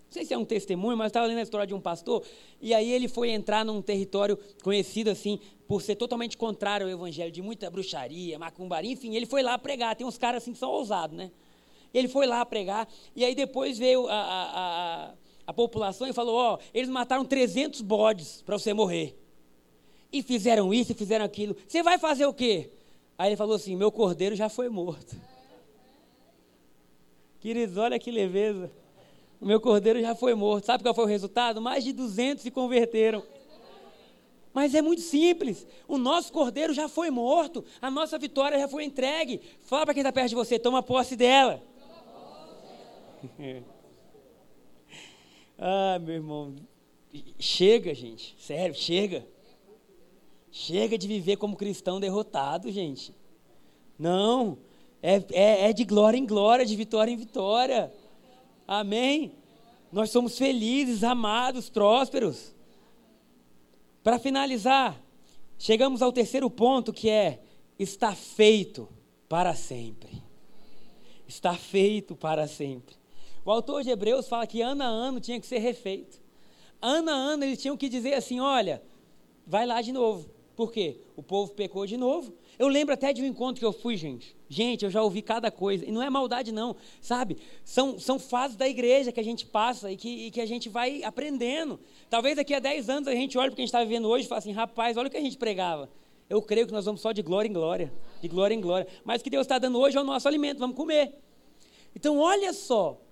não 0.09 0.13
sei 0.13 0.25
se 0.25 0.33
é 0.33 0.37
um 0.37 0.43
testemunho, 0.43 0.97
mas 0.97 1.07
estava 1.07 1.27
lendo 1.27 1.37
a 1.37 1.43
história 1.43 1.67
de 1.67 1.73
um 1.73 1.79
pastor, 1.79 2.23
e 2.59 2.73
aí 2.73 2.91
ele 2.91 3.07
foi 3.07 3.29
entrar 3.29 3.63
num 3.63 3.79
território 3.79 4.39
conhecido 4.63 5.11
assim, 5.11 5.39
por 5.67 5.83
ser 5.83 5.95
totalmente 5.97 6.35
contrário 6.35 6.87
ao 6.87 6.91
evangelho, 6.91 7.31
de 7.31 7.43
muita 7.43 7.69
bruxaria, 7.69 8.39
macumbaria, 8.39 8.91
enfim, 8.91 9.15
ele 9.15 9.27
foi 9.27 9.43
lá 9.43 9.55
pregar. 9.59 9.95
Tem 9.95 10.07
uns 10.07 10.17
caras 10.17 10.41
assim 10.41 10.51
que 10.51 10.57
são 10.57 10.71
ousados, 10.71 11.15
né? 11.15 11.29
Ele 11.93 12.07
foi 12.07 12.25
lá 12.25 12.43
pregar, 12.43 12.87
e 13.15 13.23
aí 13.23 13.35
depois 13.35 13.77
veio 13.77 14.07
a, 14.07 14.13
a, 14.13 15.05
a 15.09 15.13
a 15.49 15.53
população 15.53 16.07
e 16.07 16.13
falou: 16.13 16.35
Ó, 16.35 16.53
oh, 16.53 16.59
eles 16.71 16.87
mataram 16.91 17.25
300 17.25 17.81
bodes 17.81 18.43
para 18.43 18.55
você 18.55 18.71
morrer. 18.71 19.17
E 20.13 20.21
fizeram 20.21 20.71
isso 20.71 20.91
e 20.91 20.95
fizeram 20.95 21.25
aquilo. 21.25 21.57
Você 21.67 21.81
vai 21.81 21.97
fazer 21.97 22.27
o 22.27 22.33
quê? 22.33 22.69
Aí 23.17 23.29
ele 23.29 23.35
falou 23.35 23.55
assim: 23.55 23.75
Meu 23.75 23.91
cordeiro 23.91 24.35
já 24.35 24.47
foi 24.47 24.69
morto. 24.69 25.19
Queridos, 27.39 27.77
olha 27.77 27.97
que 27.97 28.11
leveza. 28.11 28.71
O 29.41 29.45
meu 29.47 29.59
cordeiro 29.59 29.99
já 29.99 30.13
foi 30.13 30.35
morto. 30.35 30.65
Sabe 30.65 30.83
qual 30.83 30.93
foi 30.93 31.05
o 31.05 31.07
resultado? 31.07 31.59
Mais 31.59 31.83
de 31.83 31.93
200 31.93 32.43
se 32.43 32.51
converteram. 32.51 33.23
Mas 34.53 34.75
é 34.75 34.83
muito 34.83 35.01
simples. 35.01 35.65
O 35.87 35.97
nosso 35.97 36.31
cordeiro 36.31 36.75
já 36.75 36.87
foi 36.87 37.09
morto. 37.09 37.65
A 37.81 37.89
nossa 37.89 38.19
vitória 38.19 38.59
já 38.59 38.67
foi 38.67 38.83
entregue. 38.83 39.41
Fala 39.61 39.85
para 39.85 39.95
quem 39.95 40.01
está 40.01 40.11
perto 40.11 40.29
de 40.29 40.35
você, 40.35 40.59
toma 40.59 40.83
posse 40.83 41.15
dela. 41.15 41.59
ah, 45.59 45.99
meu 45.99 46.15
irmão. 46.15 46.55
Chega, 47.37 47.93
gente. 47.93 48.35
Sério, 48.39 48.73
chega. 48.73 49.27
Chega 50.49 50.97
de 50.97 51.07
viver 51.07 51.35
como 51.35 51.57
cristão 51.57 51.99
derrotado, 51.99 52.71
gente. 52.71 53.13
Não. 53.97 54.57
É, 55.01 55.15
é, 55.31 55.69
é 55.69 55.73
de 55.73 55.83
glória 55.83 56.17
em 56.17 56.25
glória, 56.25 56.65
de 56.65 56.75
vitória 56.75 57.11
em 57.11 57.17
vitória. 57.17 57.91
Amém? 58.65 59.33
Nós 59.91 60.11
somos 60.11 60.37
felizes, 60.37 61.03
amados, 61.03 61.69
prósperos. 61.69 62.55
Para 64.01 64.17
finalizar, 64.17 65.01
chegamos 65.57 66.01
ao 66.01 66.13
terceiro 66.13 66.49
ponto 66.49 66.93
que 66.93 67.09
é: 67.09 67.41
está 67.77 68.15
feito 68.15 68.87
para 69.27 69.53
sempre. 69.53 70.23
Está 71.27 71.53
feito 71.53 72.15
para 72.15 72.47
sempre. 72.47 72.98
O 73.49 73.51
autor 73.51 73.81
de 73.81 73.89
Hebreus 73.89 74.27
fala 74.27 74.45
que 74.45 74.61
ano 74.61 74.83
a 74.83 74.85
ano 74.85 75.19
tinha 75.19 75.39
que 75.39 75.47
ser 75.47 75.57
refeito. 75.57 76.21
Ano 76.79 77.09
a 77.09 77.13
ano 77.13 77.43
eles 77.43 77.59
tinham 77.59 77.75
que 77.75 77.89
dizer 77.89 78.13
assim: 78.13 78.39
olha, 78.39 78.79
vai 79.43 79.65
lá 79.65 79.81
de 79.81 79.91
novo. 79.91 80.29
Por 80.55 80.71
quê? 80.71 80.97
O 81.15 81.23
povo 81.23 81.51
pecou 81.53 81.87
de 81.87 81.97
novo. 81.97 82.31
Eu 82.59 82.67
lembro 82.67 82.93
até 82.93 83.11
de 83.11 83.23
um 83.23 83.25
encontro 83.25 83.59
que 83.59 83.65
eu 83.65 83.73
fui, 83.73 83.97
gente. 83.97 84.37
Gente, 84.47 84.85
eu 84.85 84.91
já 84.91 85.01
ouvi 85.01 85.23
cada 85.23 85.49
coisa. 85.49 85.83
E 85.83 85.91
não 85.91 86.03
é 86.03 86.11
maldade, 86.11 86.51
não. 86.51 86.75
Sabe? 87.01 87.37
São, 87.65 87.99
são 87.99 88.19
fases 88.19 88.55
da 88.55 88.69
igreja 88.69 89.11
que 89.11 89.19
a 89.19 89.23
gente 89.23 89.47
passa 89.47 89.91
e 89.91 89.97
que, 89.97 90.27
e 90.27 90.29
que 90.29 90.41
a 90.41 90.45
gente 90.45 90.69
vai 90.69 91.03
aprendendo. 91.03 91.79
Talvez 92.07 92.35
daqui 92.35 92.53
a 92.53 92.59
10 92.59 92.87
anos 92.87 93.07
a 93.07 93.15
gente 93.15 93.35
olhe 93.35 93.47
para 93.47 93.53
o 93.53 93.55
que 93.55 93.61
a 93.61 93.65
gente 93.65 93.69
está 93.69 93.83
vivendo 93.83 94.07
hoje 94.09 94.25
e 94.25 94.29
fale 94.29 94.37
assim: 94.37 94.51
rapaz, 94.51 94.95
olha 94.95 95.07
o 95.07 95.09
que 95.09 95.17
a 95.17 95.21
gente 95.21 95.39
pregava. 95.39 95.89
Eu 96.29 96.39
creio 96.39 96.67
que 96.67 96.73
nós 96.73 96.85
vamos 96.85 97.01
só 97.01 97.11
de 97.11 97.23
glória 97.23 97.49
em 97.49 97.53
glória. 97.53 97.91
De 98.21 98.27
glória 98.27 98.53
em 98.53 98.61
glória. 98.61 98.85
Mas 99.03 99.21
o 99.21 99.23
que 99.23 99.29
Deus 99.31 99.45
está 99.45 99.57
dando 99.57 99.79
hoje 99.79 99.97
é 99.97 100.01
o 100.01 100.03
nosso 100.03 100.27
alimento. 100.27 100.59
Vamos 100.59 100.75
comer. 100.75 101.15
Então, 101.95 102.19
olha 102.19 102.53
só. 102.53 103.08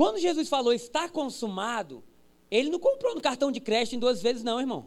Quando 0.00 0.18
Jesus 0.18 0.48
falou 0.48 0.72
está 0.72 1.10
consumado, 1.10 2.02
ele 2.50 2.70
não 2.70 2.78
comprou 2.78 3.14
no 3.14 3.20
cartão 3.20 3.52
de 3.52 3.60
crédito 3.60 3.96
em 3.96 3.98
duas 3.98 4.22
vezes, 4.22 4.42
não, 4.42 4.58
irmão. 4.58 4.86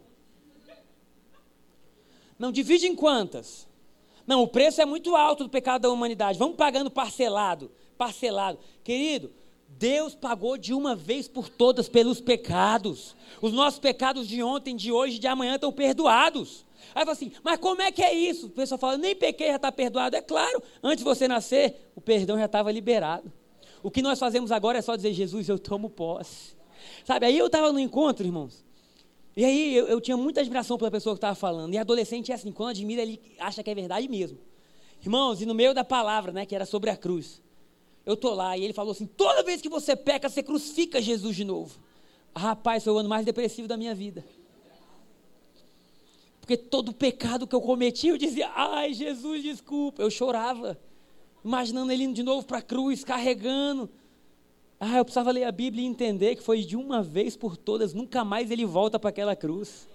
Não, 2.40 2.52
divide 2.52 2.88
em 2.88 2.96
quantas? 2.96 3.68
Não, 4.26 4.42
o 4.42 4.48
preço 4.48 4.82
é 4.82 4.86
muito 4.86 5.16
alto 5.16 5.44
do 5.44 5.52
pecado 5.52 5.84
da 5.84 5.92
humanidade. 5.92 6.40
Vamos 6.40 6.56
pagando 6.56 6.90
parcelado, 6.90 7.72
parcelado. 7.96 8.58
Querido, 8.84 9.32
Deus 9.70 10.16
pagou 10.16 10.58
de 10.58 10.74
uma 10.74 10.96
vez 10.96 11.28
por 11.28 11.48
todas 11.48 11.88
pelos 11.88 12.20
pecados. 12.20 13.16
Os 13.40 13.54
nossos 13.54 13.80
pecados 13.80 14.28
de 14.28 14.42
ontem, 14.42 14.76
de 14.76 14.92
hoje, 14.92 15.20
de 15.20 15.28
amanhã 15.28 15.54
estão 15.54 15.72
perdoados. 15.72 16.66
Aí 16.96 17.06
fala 17.06 17.12
assim, 17.12 17.32
mas 17.44 17.60
como 17.60 17.84
é 17.84 17.92
que 17.92 18.02
é 18.02 18.12
isso? 18.16 18.48
O 18.48 18.50
pessoal 18.50 18.80
fala, 18.80 18.98
nem 18.98 19.16
pequei, 19.16 19.50
já 19.50 19.58
está 19.58 19.72
perdoado. 19.72 20.16
É 20.16 20.24
claro, 20.24 20.64
antes 20.82 20.98
de 20.98 21.04
você 21.04 21.28
nascer, 21.28 21.92
o 21.96 22.02
perdão 22.02 22.36
já 22.40 22.46
estava 22.46 22.72
liberado. 22.72 23.32
O 23.84 23.92
que 23.92 24.02
nós 24.02 24.18
fazemos 24.18 24.52
agora 24.52 24.80
é 24.80 24.82
só 24.82 24.96
dizer, 24.96 25.14
Jesus, 25.14 25.50
eu 25.50 25.60
tomo 25.60 25.90
posse. 25.90 26.56
Sabe, 27.04 27.26
aí 27.26 27.38
eu 27.38 27.48
estava 27.48 27.72
no 27.72 27.80
encontro, 27.80 28.26
irmãos, 28.26 28.64
e 29.36 29.44
aí 29.44 29.76
eu, 29.76 29.88
eu 29.88 30.00
tinha 30.00 30.16
muita 30.16 30.42
admiração 30.42 30.78
pela 30.78 30.90
pessoa 30.90 31.16
que 31.16 31.18
estava 31.18 31.36
falando. 31.36 31.74
E 31.74 31.78
adolescente 31.78 32.32
é 32.32 32.36
assim, 32.36 32.52
quando 32.52 32.70
admira, 32.70 33.02
ele 33.02 33.20
acha 33.40 33.62
que 33.62 33.70
é 33.70 33.76
verdade 33.76 34.08
mesmo. 34.08 34.38
Irmãos, 35.02 35.42
e 35.42 35.46
no 35.46 35.54
meio 35.54 35.74
da 35.74 35.84
palavra, 35.84 36.32
né, 36.32 36.46
que 36.46 36.56
era 36.56 36.66
sobre 36.66 36.90
a 36.90 36.96
cruz, 36.96 37.42
eu 38.06 38.16
tô 38.16 38.34
lá 38.34 38.58
e 38.58 38.64
ele 38.64 38.74
falou 38.74 38.92
assim: 38.92 39.06
toda 39.06 39.44
vez 39.44 39.62
que 39.62 39.70
você 39.70 39.96
peca, 39.96 40.30
você 40.30 40.42
crucifica 40.42 41.02
Jesus 41.02 41.36
de 41.36 41.44
novo. 41.44 41.78
Rapaz, 42.36 42.84
foi 42.84 42.94
o 42.94 42.98
ano 42.98 43.10
mais 43.10 43.26
depressivo 43.26 43.68
da 43.68 43.76
minha 43.76 43.94
vida. 43.94 44.24
Porque 46.40 46.58
todo 46.58 46.94
pecado 46.94 47.48
que 47.48 47.56
eu 47.56 47.62
cometi, 47.62 48.08
eu 48.08 48.18
dizia: 48.18 48.52
ai, 48.56 48.94
Jesus, 48.94 49.42
desculpa. 49.42 50.02
Eu 50.02 50.12
chorava, 50.12 50.80
imaginando 51.44 51.92
ele 51.92 52.04
indo 52.04 52.14
de 52.14 52.24
novo 52.24 52.46
para 52.46 52.60
a 52.60 52.62
cruz, 52.62 53.04
carregando. 53.04 53.90
Ah, 54.80 54.98
eu 54.98 55.06
precisava 55.06 55.32
ler 55.32 55.46
a 55.46 55.52
Bíblia 55.52 55.84
e 55.84 55.88
entender 55.88 56.36
que 56.36 56.44
foi 56.44 56.62
de 56.62 56.76
uma 56.76 57.02
vez 57.02 57.38
por 57.38 57.56
todas, 57.56 57.94
nunca 57.94 58.24
mais 58.24 58.52
ele 58.52 58.66
volta 58.66 59.00
para 59.00 59.10
aquela 59.10 59.36
cruz. 59.36 59.88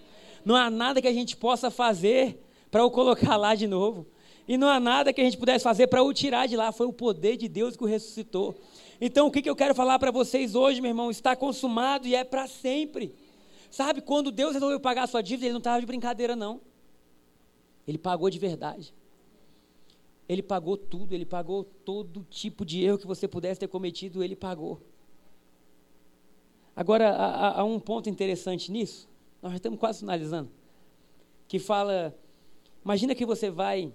Não 0.45 0.57
há 0.57 0.71
nada 0.71 1.03
que 1.03 1.09
a 1.09 1.13
gente 1.13 1.37
possa 1.37 1.71
fazer 1.71 2.43
para 2.71 2.85
o 2.85 2.91
colocar 2.91 3.37
lá 3.37 3.55
de 3.55 3.67
novo. 3.67 4.07
E 4.47 4.57
não 4.57 4.69
há 4.69 4.81
nada 4.81 5.13
que 5.13 5.21
a 5.21 5.25
gente 5.25 5.37
pudesse 5.37 5.63
fazer 5.63 5.89
para 5.89 6.03
o 6.03 6.13
tirar 6.15 6.47
de 6.47 6.57
lá. 6.57 6.73
Foi 6.73 6.87
o 6.87 6.93
poder 6.93 7.37
de 7.37 7.49
Deus 7.49 7.77
que 7.77 7.85
o 7.85 7.87
ressuscitou. 7.87 8.55
Então, 8.99 9.27
o 9.27 9.31
que, 9.31 9.43
que 9.43 9.51
eu 9.51 9.55
quero 9.55 9.75
falar 9.75 9.99
para 9.99 10.11
vocês 10.11 10.55
hoje, 10.55 10.81
meu 10.81 10.91
irmão? 10.91 11.11
Está 11.11 11.37
consumado 11.37 12.09
e 12.09 12.15
é 12.15 12.25
para 12.25 12.47
sempre. 12.47 13.15
Sabe, 13.71 14.01
quando 14.01 14.31
Deus 14.31 14.55
resolveu 14.55 14.81
pagar 14.81 15.03
a 15.03 15.07
sua 15.07 15.23
dívida, 15.23 15.47
ele 15.47 15.53
não 15.53 15.59
estava 15.59 15.79
de 15.81 15.87
brincadeira, 15.87 16.35
não. 16.35 16.63
Ele 17.87 17.99
pagou 17.99 18.31
de 18.31 18.39
verdade. 18.39 18.95
Ele 20.29 20.43
pagou 20.43 20.77
tudo, 20.77 21.15
ele 21.15 21.25
pagou 21.25 21.65
todo 21.65 22.23
tipo 22.29 22.65
de 22.65 22.85
erro 22.85 22.99
que 22.99 23.07
você 23.07 23.27
pudesse 23.27 23.61
ter 23.61 23.69
cometido, 23.69 24.23
ele 24.23 24.37
pagou. 24.37 24.79
Agora, 26.77 27.11
há, 27.11 27.61
há 27.61 27.65
um 27.65 27.81
ponto 27.81 28.11
interessante 28.11 28.71
nisso, 28.71 29.09
nós 29.43 29.53
já 29.53 29.57
estamos 29.57 29.79
quase 29.79 30.01
finalizando, 30.01 30.51
que 31.49 31.59
fala: 31.59 32.15
imagina 32.85 33.15
que 33.15 33.25
você 33.25 33.51
vai 33.51 33.93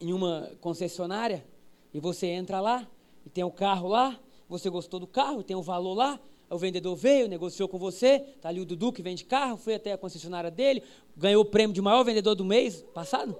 em 0.00 0.12
uma 0.12 0.52
concessionária 0.60 1.44
e 1.92 1.98
você 1.98 2.28
entra 2.28 2.60
lá 2.60 2.88
e 3.26 3.30
tem 3.30 3.42
o 3.42 3.48
um 3.48 3.50
carro 3.50 3.88
lá, 3.88 4.18
você 4.48 4.70
gostou 4.70 5.00
do 5.00 5.06
carro, 5.06 5.42
tem 5.42 5.56
o 5.56 5.60
um 5.60 5.62
valor 5.62 5.94
lá, 5.94 6.20
o 6.48 6.58
vendedor 6.58 6.94
veio, 6.94 7.28
negociou 7.28 7.68
com 7.68 7.78
você, 7.78 8.24
está 8.36 8.48
ali 8.48 8.60
o 8.60 8.64
Dudu 8.64 8.92
que 8.92 9.02
vende 9.02 9.24
carro, 9.24 9.56
foi 9.56 9.74
até 9.74 9.92
a 9.92 9.98
concessionária 9.98 10.50
dele, 10.50 10.82
ganhou 11.16 11.42
o 11.42 11.46
prêmio 11.46 11.74
de 11.74 11.82
maior 11.82 12.04
vendedor 12.04 12.34
do 12.34 12.44
mês 12.44 12.82
passado. 12.94 13.36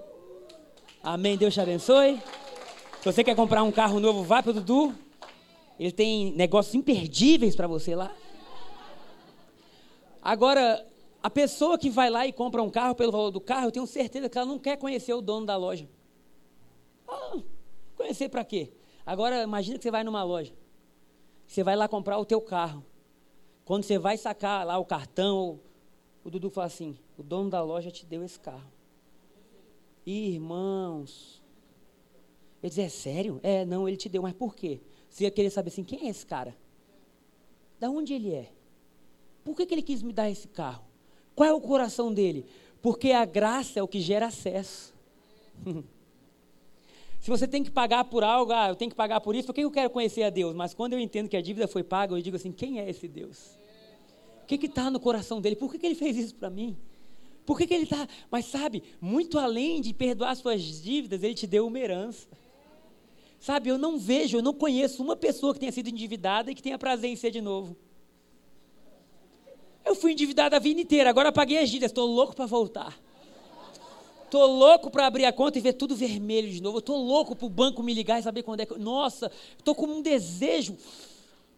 Amém. 1.05 1.37
Deus 1.37 1.53
te 1.53 1.61
abençoe. 1.61 2.19
Se 2.99 3.05
você 3.05 3.23
quer 3.23 3.35
comprar 3.35 3.61
um 3.61 3.71
carro 3.71 3.99
novo, 3.99 4.23
vá 4.23 4.41
para 4.41 4.49
o 4.49 4.53
Dudu. 4.55 4.95
Ele 5.79 5.91
tem 5.91 6.31
negócios 6.31 6.73
imperdíveis 6.73 7.55
para 7.55 7.67
você 7.67 7.95
lá. 7.95 8.11
Agora, 10.19 10.83
a 11.21 11.29
pessoa 11.29 11.77
que 11.77 11.91
vai 11.91 12.09
lá 12.09 12.25
e 12.25 12.33
compra 12.33 12.63
um 12.63 12.71
carro 12.71 12.95
pelo 12.95 13.11
valor 13.11 13.29
do 13.29 13.39
carro, 13.39 13.67
eu 13.67 13.71
tenho 13.71 13.85
certeza 13.85 14.27
que 14.27 14.35
ela 14.35 14.47
não 14.47 14.57
quer 14.57 14.77
conhecer 14.77 15.13
o 15.13 15.21
dono 15.21 15.45
da 15.45 15.55
loja. 15.55 15.87
Ah, 17.07 17.37
conhecer 17.95 18.27
para 18.27 18.43
quê? 18.43 18.73
Agora, 19.05 19.43
imagina 19.43 19.77
que 19.77 19.83
você 19.83 19.91
vai 19.91 20.03
numa 20.03 20.23
loja. 20.23 20.53
Você 21.45 21.61
vai 21.61 21.75
lá 21.75 21.87
comprar 21.87 22.17
o 22.17 22.25
teu 22.25 22.41
carro. 22.41 22.83
Quando 23.63 23.83
você 23.83 23.99
vai 23.99 24.17
sacar 24.17 24.65
lá 24.65 24.79
o 24.79 24.85
cartão, 24.85 25.59
o 26.23 26.31
Dudu 26.31 26.49
fala 26.49 26.65
assim: 26.65 26.97
o 27.15 27.21
dono 27.21 27.51
da 27.51 27.61
loja 27.61 27.91
te 27.91 28.07
deu 28.07 28.23
esse 28.23 28.39
carro. 28.39 28.74
Irmãos. 30.05 31.41
Ele 32.61 32.69
diz, 32.69 32.79
é 32.79 32.89
sério? 32.89 33.39
É, 33.43 33.65
não, 33.65 33.87
ele 33.87 33.97
te 33.97 34.09
deu, 34.09 34.21
mas 34.21 34.33
por 34.33 34.55
quê? 34.55 34.79
Você 35.09 35.23
ia 35.23 35.31
querer 35.31 35.49
saber 35.49 35.69
assim, 35.69 35.83
quem 35.83 36.07
é 36.07 36.09
esse 36.09 36.25
cara? 36.25 36.55
Da 37.79 37.89
onde 37.89 38.13
ele 38.13 38.33
é? 38.33 38.51
Por 39.43 39.55
que, 39.55 39.65
que 39.65 39.73
ele 39.73 39.81
quis 39.81 40.01
me 40.01 40.11
dar 40.11 40.29
esse 40.29 40.47
carro? 40.47 40.83
Qual 41.35 41.47
é 41.47 41.53
o 41.53 41.61
coração 41.61 42.13
dele? 42.13 42.45
Porque 42.81 43.11
a 43.11 43.25
graça 43.25 43.79
é 43.79 43.83
o 43.83 43.87
que 43.87 43.99
gera 43.99 44.27
acesso. 44.27 44.93
Se 47.19 47.29
você 47.29 47.47
tem 47.47 47.63
que 47.63 47.71
pagar 47.71 48.05
por 48.05 48.23
algo, 48.23 48.51
ah, 48.51 48.69
eu 48.69 48.75
tenho 48.75 48.91
que 48.91 48.95
pagar 48.95 49.19
por 49.19 49.35
isso, 49.35 49.47
por 49.47 49.55
que 49.55 49.61
eu 49.61 49.71
quero 49.71 49.89
conhecer 49.89 50.21
a 50.21 50.29
Deus? 50.29 50.53
Mas 50.53 50.75
quando 50.75 50.93
eu 50.93 50.99
entendo 50.99 51.27
que 51.27 51.35
a 51.35 51.41
dívida 51.41 51.67
foi 51.67 51.83
paga, 51.83 52.13
eu 52.13 52.21
digo 52.21 52.35
assim: 52.35 52.51
quem 52.51 52.79
é 52.79 52.87
esse 52.87 53.07
Deus? 53.07 53.57
O 54.43 54.45
que 54.45 54.63
está 54.63 54.91
no 54.91 54.99
coração 54.99 55.41
dele? 55.41 55.55
Por 55.55 55.71
que, 55.71 55.79
que 55.79 55.87
ele 55.87 55.95
fez 55.95 56.15
isso 56.17 56.35
para 56.35 56.51
mim? 56.51 56.77
Por 57.45 57.57
que, 57.57 57.67
que 57.67 57.73
ele 57.73 57.83
está. 57.83 58.07
Mas 58.31 58.45
sabe, 58.45 58.83
muito 58.99 59.37
além 59.37 59.81
de 59.81 59.93
perdoar 59.93 60.35
suas 60.35 60.61
dívidas, 60.81 61.21
ele 61.21 61.35
te 61.35 61.45
deu 61.45 61.67
uma 61.67 61.79
herança. 61.79 62.27
Sabe, 63.39 63.69
eu 63.69 63.77
não 63.77 63.97
vejo, 63.97 64.37
eu 64.37 64.41
não 64.41 64.53
conheço 64.53 65.03
uma 65.03 65.15
pessoa 65.15 65.53
que 65.53 65.59
tenha 65.59 65.71
sido 65.71 65.89
endividada 65.89 66.49
e 66.49 66.55
que 66.55 66.63
tenha 66.63 66.79
prazer 66.79 67.11
em 67.11 67.15
ser 67.15 67.29
de 67.29 67.41
novo. 67.41 67.77
Eu 69.85 69.93
fui 69.93 70.13
endividado 70.13 70.55
a 70.55 70.59
vida 70.59 70.81
inteira, 70.81 71.11
agora 71.11 71.31
paguei 71.31 71.59
as 71.59 71.69
dívidas, 71.69 71.91
estou 71.91 72.07
louco 72.07 72.35
para 72.35 72.47
voltar. 72.47 72.99
Estou 74.23 74.47
louco 74.47 74.89
para 74.89 75.05
abrir 75.05 75.25
a 75.25 75.31
conta 75.31 75.59
e 75.59 75.61
ver 75.61 75.73
tudo 75.73 75.95
vermelho 75.95 76.49
de 76.49 76.61
novo. 76.61 76.79
Estou 76.79 76.97
louco 76.97 77.35
para 77.35 77.45
o 77.45 77.49
banco 77.49 77.83
me 77.83 77.93
ligar 77.93 78.19
e 78.19 78.23
saber 78.23 78.41
quando 78.41 78.61
é 78.61 78.65
que. 78.65 78.77
Nossa, 78.79 79.31
estou 79.55 79.75
com 79.75 79.85
um 79.85 80.01
desejo. 80.01 80.75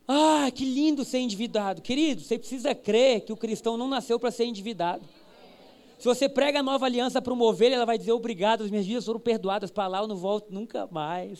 Ah, 0.05 0.51
que 0.53 0.65
lindo 0.65 1.05
ser 1.05 1.19
endividado. 1.19 1.81
Querido, 1.81 2.21
você 2.21 2.37
precisa 2.37 2.75
crer 2.75 3.21
que 3.21 3.31
o 3.31 3.37
cristão 3.37 3.77
não 3.77 3.87
nasceu 3.87 4.19
para 4.19 4.29
ser 4.29 4.45
endividado. 4.45 5.03
Se 5.97 6.05
você 6.05 6.29
prega 6.29 6.59
a 6.59 6.63
nova 6.63 6.85
aliança 6.85 7.19
para 7.19 7.33
uma 7.33 7.45
ovelha, 7.45 7.75
ela 7.75 7.85
vai 7.85 7.97
dizer 7.97 8.11
obrigado, 8.11 8.63
as 8.63 8.69
minhas 8.69 8.85
vidas 8.85 9.05
foram 9.05 9.19
perdoadas, 9.19 9.71
para 9.71 9.87
lá 9.87 9.99
eu 9.99 10.07
não 10.07 10.15
volto 10.15 10.53
nunca 10.53 10.87
mais. 10.91 11.39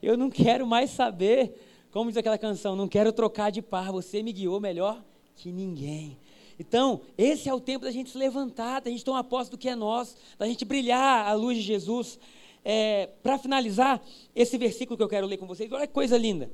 Eu 0.00 0.16
não 0.16 0.30
quero 0.30 0.64
mais 0.64 0.90
saber, 0.90 1.52
como 1.90 2.08
diz 2.08 2.16
aquela 2.16 2.38
canção, 2.38 2.76
não 2.76 2.86
quero 2.86 3.12
trocar 3.12 3.50
de 3.50 3.60
par, 3.60 3.90
você 3.90 4.22
me 4.22 4.32
guiou 4.32 4.60
melhor 4.60 5.02
que 5.34 5.50
ninguém. 5.50 6.16
Então, 6.56 7.00
esse 7.18 7.48
é 7.48 7.54
o 7.54 7.58
tempo 7.58 7.84
da 7.84 7.90
gente 7.90 8.10
se 8.10 8.18
levantar, 8.18 8.80
da 8.80 8.90
gente 8.90 9.04
tomar 9.04 9.24
posse 9.24 9.50
do 9.50 9.58
que 9.58 9.68
é 9.68 9.74
nosso, 9.74 10.14
da 10.38 10.46
gente 10.46 10.64
brilhar 10.64 11.26
a 11.26 11.32
luz 11.32 11.56
de 11.56 11.62
Jesus. 11.62 12.18
É, 12.64 13.08
para 13.22 13.38
finalizar, 13.38 14.00
esse 14.36 14.56
versículo 14.56 14.96
que 14.96 15.02
eu 15.02 15.08
quero 15.08 15.26
ler 15.26 15.38
com 15.38 15.46
vocês, 15.46 15.72
olha 15.72 15.86
que 15.86 15.92
coisa 15.92 16.16
linda. 16.16 16.50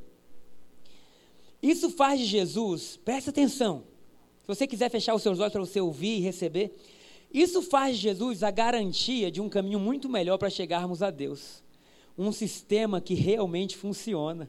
Isso 1.61 1.91
faz 1.91 2.21
de 2.21 2.27
Jesus, 2.27 2.97
presta 3.05 3.31
atenção. 3.31 3.83
Se 4.47 4.55
você 4.55 4.64
quiser 4.64 4.88
fechar 4.88 5.12
os 5.12 5.22
seus 5.22 5.40
olhos 5.40 5.51
para 5.51 5.61
você 5.61 5.80
ouvir 5.80 6.18
e 6.18 6.20
receber, 6.20 6.72
isso 7.34 7.61
faz 7.61 7.97
de 7.97 8.03
Jesus 8.03 8.44
a 8.44 8.51
garantia 8.53 9.28
de 9.28 9.40
um 9.40 9.49
caminho 9.49 9.80
muito 9.80 10.09
melhor 10.09 10.38
para 10.38 10.49
chegarmos 10.49 11.03
a 11.03 11.11
Deus. 11.11 11.64
Um 12.16 12.30
sistema 12.30 13.01
que 13.01 13.12
realmente 13.12 13.76
funciona, 13.76 14.49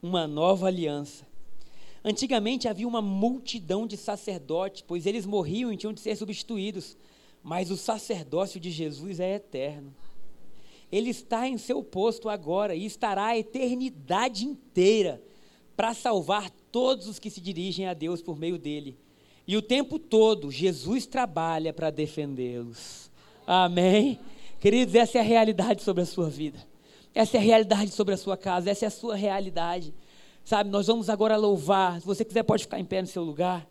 uma 0.00 0.28
nova 0.28 0.68
aliança. 0.68 1.26
Antigamente 2.04 2.68
havia 2.68 2.86
uma 2.86 3.02
multidão 3.02 3.84
de 3.84 3.96
sacerdotes, 3.96 4.84
pois 4.86 5.06
eles 5.06 5.26
morriam 5.26 5.72
e 5.72 5.76
tinham 5.76 5.92
de 5.92 6.00
ser 6.00 6.14
substituídos. 6.14 6.96
Mas 7.42 7.68
o 7.68 7.76
sacerdócio 7.76 8.60
de 8.60 8.70
Jesus 8.70 9.18
é 9.18 9.34
eterno. 9.34 9.92
Ele 10.92 11.10
está 11.10 11.48
em 11.48 11.58
seu 11.58 11.82
posto 11.82 12.28
agora 12.28 12.76
e 12.76 12.86
estará 12.86 13.26
a 13.26 13.38
eternidade 13.38 14.44
inteira 14.44 15.20
para 15.76 15.94
salvar 15.94 16.48
todos 16.70 17.08
os 17.08 17.18
que 17.18 17.28
se 17.28 17.40
dirigem 17.40 17.88
a 17.88 17.92
Deus 17.92 18.22
por 18.22 18.38
meio 18.38 18.56
dele. 18.56 18.96
E 19.46 19.56
o 19.56 19.62
tempo 19.62 19.98
todo, 19.98 20.50
Jesus 20.50 21.06
trabalha 21.06 21.72
para 21.72 21.90
defendê-los. 21.90 23.10
Amém? 23.46 24.18
Queridos, 24.60 24.94
essa 24.94 25.18
é 25.18 25.20
a 25.20 25.24
realidade 25.24 25.82
sobre 25.82 26.02
a 26.02 26.06
sua 26.06 26.28
vida. 26.30 26.64
Essa 27.14 27.36
é 27.36 27.40
a 27.40 27.42
realidade 27.42 27.90
sobre 27.90 28.14
a 28.14 28.16
sua 28.16 28.36
casa. 28.36 28.70
Essa 28.70 28.86
é 28.86 28.88
a 28.88 28.90
sua 28.90 29.16
realidade. 29.16 29.92
Sabe, 30.44 30.70
nós 30.70 30.86
vamos 30.86 31.10
agora 31.10 31.36
louvar. 31.36 32.00
Se 32.00 32.06
você 32.06 32.24
quiser, 32.24 32.42
pode 32.42 32.64
ficar 32.64 32.78
em 32.78 32.84
pé 32.84 33.00
no 33.00 33.08
seu 33.08 33.22
lugar. 33.22 33.68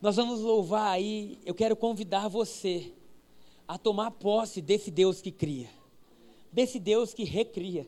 Nós 0.00 0.16
vamos 0.16 0.40
louvar 0.40 0.92
aí. 0.92 1.38
Eu 1.44 1.54
quero 1.54 1.74
convidar 1.74 2.28
você 2.28 2.92
a 3.66 3.76
tomar 3.76 4.12
posse 4.12 4.62
desse 4.62 4.90
Deus 4.90 5.20
que 5.20 5.30
cria, 5.30 5.68
desse 6.52 6.78
Deus 6.78 7.12
que 7.12 7.24
recria, 7.24 7.86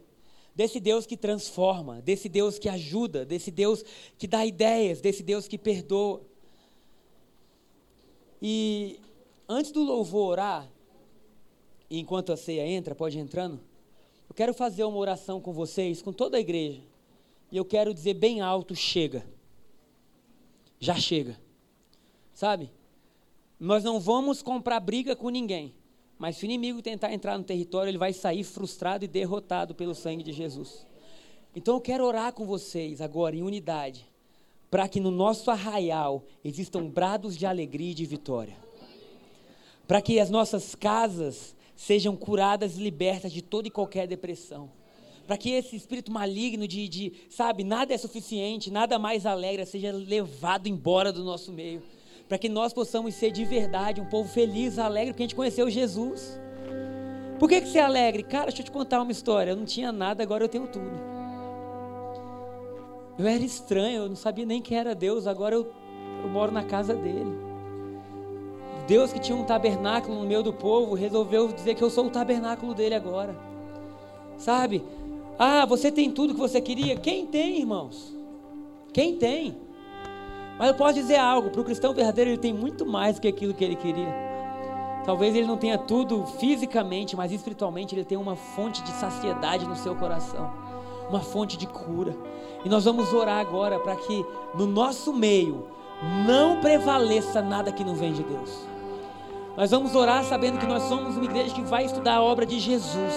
desse 0.60 0.78
Deus 0.78 1.06
que 1.06 1.16
transforma, 1.16 2.02
desse 2.02 2.28
Deus 2.28 2.58
que 2.58 2.68
ajuda, 2.68 3.24
desse 3.24 3.50
Deus 3.50 3.82
que 4.18 4.26
dá 4.26 4.44
ideias, 4.44 5.00
desse 5.00 5.22
Deus 5.22 5.48
que 5.48 5.56
perdoa. 5.56 6.20
E 8.42 9.00
antes 9.48 9.72
do 9.72 9.82
louvor 9.82 10.32
orar, 10.32 10.70
enquanto 11.90 12.30
a 12.30 12.36
ceia 12.36 12.66
entra, 12.66 12.94
pode 12.94 13.16
ir 13.16 13.22
entrando. 13.22 13.58
Eu 14.28 14.34
quero 14.34 14.52
fazer 14.52 14.84
uma 14.84 14.98
oração 14.98 15.40
com 15.40 15.50
vocês, 15.50 16.02
com 16.02 16.12
toda 16.12 16.36
a 16.36 16.40
igreja. 16.40 16.82
E 17.50 17.56
eu 17.56 17.64
quero 17.64 17.94
dizer 17.94 18.12
bem 18.12 18.42
alto: 18.42 18.74
chega. 18.74 19.24
Já 20.78 20.96
chega. 20.96 21.40
Sabe? 22.34 22.70
Nós 23.58 23.82
não 23.82 23.98
vamos 23.98 24.42
comprar 24.42 24.78
briga 24.78 25.16
com 25.16 25.30
ninguém. 25.30 25.72
Mas 26.20 26.36
se 26.36 26.44
o 26.44 26.44
inimigo 26.44 26.82
tentar 26.82 27.14
entrar 27.14 27.38
no 27.38 27.44
território, 27.44 27.88
ele 27.88 27.96
vai 27.96 28.12
sair 28.12 28.44
frustrado 28.44 29.06
e 29.06 29.08
derrotado 29.08 29.74
pelo 29.74 29.94
sangue 29.94 30.22
de 30.22 30.34
Jesus. 30.34 30.86
Então 31.56 31.76
eu 31.76 31.80
quero 31.80 32.04
orar 32.04 32.34
com 32.34 32.44
vocês 32.44 33.00
agora 33.00 33.34
em 33.34 33.42
unidade, 33.42 34.06
para 34.70 34.86
que 34.86 35.00
no 35.00 35.10
nosso 35.10 35.50
arraial 35.50 36.22
existam 36.44 36.84
brados 36.84 37.38
de 37.38 37.46
alegria 37.46 37.92
e 37.92 37.94
de 37.94 38.04
vitória. 38.04 38.54
Para 39.88 40.02
que 40.02 40.20
as 40.20 40.28
nossas 40.28 40.74
casas 40.74 41.56
sejam 41.74 42.14
curadas 42.14 42.76
e 42.76 42.82
libertas 42.82 43.32
de 43.32 43.40
toda 43.40 43.68
e 43.68 43.70
qualquer 43.70 44.06
depressão. 44.06 44.70
Para 45.26 45.38
que 45.38 45.48
esse 45.48 45.74
espírito 45.74 46.12
maligno 46.12 46.68
de, 46.68 46.86
de, 46.86 47.12
sabe, 47.30 47.64
nada 47.64 47.94
é 47.94 47.96
suficiente, 47.96 48.70
nada 48.70 48.98
mais 48.98 49.24
alegra, 49.24 49.64
seja 49.64 49.90
levado 49.90 50.66
embora 50.66 51.14
do 51.14 51.24
nosso 51.24 51.50
meio. 51.50 51.82
Para 52.30 52.38
que 52.38 52.48
nós 52.48 52.72
possamos 52.72 53.16
ser 53.16 53.32
de 53.32 53.44
verdade 53.44 54.00
um 54.00 54.04
povo 54.04 54.28
feliz, 54.28 54.78
alegre, 54.78 55.12
porque 55.12 55.24
a 55.24 55.26
gente 55.26 55.34
conheceu 55.34 55.68
Jesus. 55.68 56.38
Por 57.40 57.48
que, 57.48 57.60
que 57.60 57.66
você 57.66 57.78
é 57.78 57.82
alegre? 57.82 58.22
Cara, 58.22 58.44
deixa 58.44 58.60
eu 58.60 58.64
te 58.66 58.70
contar 58.70 59.02
uma 59.02 59.10
história. 59.10 59.50
Eu 59.50 59.56
não 59.56 59.64
tinha 59.64 59.90
nada, 59.90 60.22
agora 60.22 60.44
eu 60.44 60.48
tenho 60.48 60.68
tudo. 60.68 60.92
Eu 63.18 63.26
era 63.26 63.42
estranho, 63.42 64.02
eu 64.02 64.08
não 64.08 64.14
sabia 64.14 64.46
nem 64.46 64.62
quem 64.62 64.78
era 64.78 64.94
Deus, 64.94 65.26
agora 65.26 65.56
eu, 65.56 65.72
eu 66.22 66.30
moro 66.30 66.52
na 66.52 66.62
casa 66.62 66.94
dele. 66.94 67.36
Deus 68.86 69.12
que 69.12 69.18
tinha 69.18 69.36
um 69.36 69.42
tabernáculo 69.42 70.20
no 70.20 70.24
meio 70.24 70.44
do 70.44 70.52
povo, 70.52 70.94
resolveu 70.94 71.48
dizer 71.48 71.74
que 71.74 71.82
eu 71.82 71.90
sou 71.90 72.06
o 72.06 72.10
tabernáculo 72.10 72.74
dele 72.74 72.94
agora. 72.94 73.34
Sabe? 74.38 74.84
Ah, 75.36 75.66
você 75.66 75.90
tem 75.90 76.12
tudo 76.12 76.32
que 76.32 76.38
você 76.38 76.60
queria? 76.60 76.94
Quem 76.94 77.26
tem, 77.26 77.58
irmãos? 77.58 78.14
Quem 78.92 79.16
tem? 79.16 79.56
Mas 80.60 80.68
eu 80.68 80.74
posso 80.74 80.92
dizer 80.92 81.16
algo: 81.16 81.48
para 81.48 81.62
o 81.62 81.64
cristão 81.64 81.94
verdadeiro, 81.94 82.32
ele 82.32 82.38
tem 82.38 82.52
muito 82.52 82.84
mais 82.84 83.14
do 83.14 83.22
que 83.22 83.28
aquilo 83.28 83.54
que 83.54 83.64
ele 83.64 83.76
queria. 83.76 84.14
Talvez 85.06 85.34
ele 85.34 85.46
não 85.46 85.56
tenha 85.56 85.78
tudo 85.78 86.26
fisicamente, 86.38 87.16
mas 87.16 87.32
espiritualmente 87.32 87.94
ele 87.94 88.04
tem 88.04 88.18
uma 88.18 88.36
fonte 88.36 88.82
de 88.82 88.90
saciedade 88.90 89.64
no 89.64 89.74
seu 89.74 89.96
coração, 89.96 90.52
uma 91.08 91.20
fonte 91.20 91.56
de 91.56 91.66
cura. 91.66 92.14
E 92.62 92.68
nós 92.68 92.84
vamos 92.84 93.10
orar 93.10 93.40
agora 93.40 93.80
para 93.80 93.96
que 93.96 94.22
no 94.54 94.66
nosso 94.66 95.14
meio 95.14 95.64
não 96.26 96.60
prevaleça 96.60 97.40
nada 97.40 97.72
que 97.72 97.82
não 97.82 97.94
vem 97.94 98.12
de 98.12 98.22
Deus. 98.22 98.68
Nós 99.56 99.70
vamos 99.70 99.94
orar 99.94 100.22
sabendo 100.24 100.58
que 100.58 100.66
nós 100.66 100.82
somos 100.82 101.16
uma 101.16 101.24
igreja 101.24 101.54
que 101.54 101.62
vai 101.62 101.86
estudar 101.86 102.16
a 102.16 102.22
obra 102.22 102.44
de 102.44 102.60
Jesus. 102.60 103.14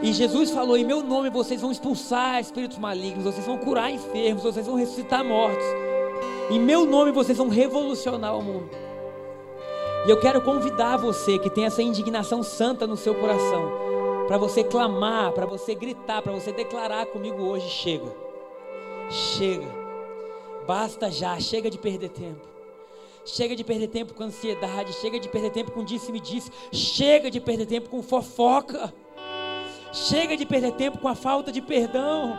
E 0.00 0.12
Jesus 0.12 0.52
falou: 0.52 0.76
em 0.76 0.84
meu 0.84 1.02
nome 1.02 1.30
vocês 1.30 1.60
vão 1.60 1.72
expulsar 1.72 2.38
espíritos 2.38 2.78
malignos, 2.78 3.24
vocês 3.24 3.44
vão 3.44 3.58
curar 3.58 3.90
enfermos, 3.90 4.44
vocês 4.44 4.64
vão 4.64 4.76
ressuscitar 4.76 5.24
mortos. 5.24 5.93
Em 6.50 6.60
meu 6.60 6.84
nome 6.84 7.10
vocês 7.10 7.38
vão 7.38 7.48
revolucionar 7.48 8.36
o 8.36 8.42
mundo. 8.42 8.68
E 10.06 10.10
eu 10.10 10.20
quero 10.20 10.42
convidar 10.42 10.98
você 10.98 11.38
que 11.38 11.48
tem 11.48 11.64
essa 11.64 11.82
indignação 11.82 12.42
santa 12.42 12.86
no 12.86 12.96
seu 12.96 13.14
coração, 13.14 13.72
para 14.26 14.36
você 14.36 14.62
clamar, 14.62 15.32
para 15.32 15.46
você 15.46 15.74
gritar, 15.74 16.20
para 16.20 16.32
você 16.32 16.52
declarar 16.52 17.06
comigo 17.06 17.42
hoje: 17.42 17.68
chega, 17.70 18.14
chega, 19.08 19.66
basta 20.66 21.10
já, 21.10 21.40
chega 21.40 21.70
de 21.70 21.78
perder 21.78 22.10
tempo. 22.10 22.54
Chega 23.24 23.56
de 23.56 23.64
perder 23.64 23.88
tempo 23.88 24.12
com 24.12 24.24
ansiedade, 24.24 24.92
chega 24.92 25.18
de 25.18 25.30
perder 25.30 25.48
tempo 25.48 25.72
com 25.72 25.82
disse-me-disse, 25.82 26.50
chega 26.70 27.30
de 27.30 27.40
perder 27.40 27.64
tempo 27.64 27.88
com 27.88 28.02
fofoca, 28.02 28.92
chega 29.90 30.36
de 30.36 30.44
perder 30.44 30.72
tempo 30.72 30.98
com 30.98 31.08
a 31.08 31.14
falta 31.14 31.50
de 31.50 31.62
perdão, 31.62 32.36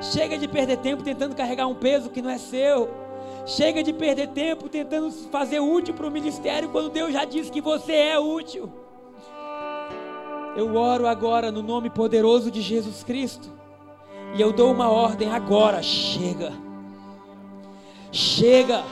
chega 0.00 0.38
de 0.38 0.48
perder 0.48 0.78
tempo 0.78 1.02
tentando 1.02 1.36
carregar 1.36 1.66
um 1.66 1.74
peso 1.74 2.08
que 2.08 2.22
não 2.22 2.30
é 2.30 2.38
seu, 2.38 2.88
chega 3.46 3.82
de 3.82 3.92
perder 3.92 4.28
tempo 4.28 4.68
tentando 4.68 5.10
fazer 5.30 5.60
útil 5.60 5.94
para 5.94 6.06
o 6.06 6.10
ministério 6.10 6.68
quando 6.68 6.90
Deus 6.90 7.12
já 7.12 7.24
disse 7.24 7.50
que 7.50 7.60
você 7.60 7.92
é 7.92 8.18
útil. 8.18 8.70
Eu 10.56 10.74
oro 10.74 11.06
agora 11.06 11.52
no 11.52 11.62
nome 11.62 11.88
poderoso 11.88 12.50
de 12.50 12.60
Jesus 12.60 13.04
Cristo 13.04 13.56
e 14.34 14.40
eu 14.40 14.52
dou 14.52 14.72
uma 14.72 14.90
ordem 14.90 15.32
agora: 15.32 15.82
chega, 15.82 16.52
chega. 18.10 18.82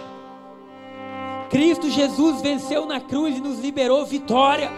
Cristo 1.50 1.88
Jesus 1.90 2.40
venceu 2.40 2.86
na 2.86 3.00
cruz 3.00 3.36
e 3.36 3.40
nos 3.40 3.60
liberou 3.60 4.04
vitória. 4.06 4.70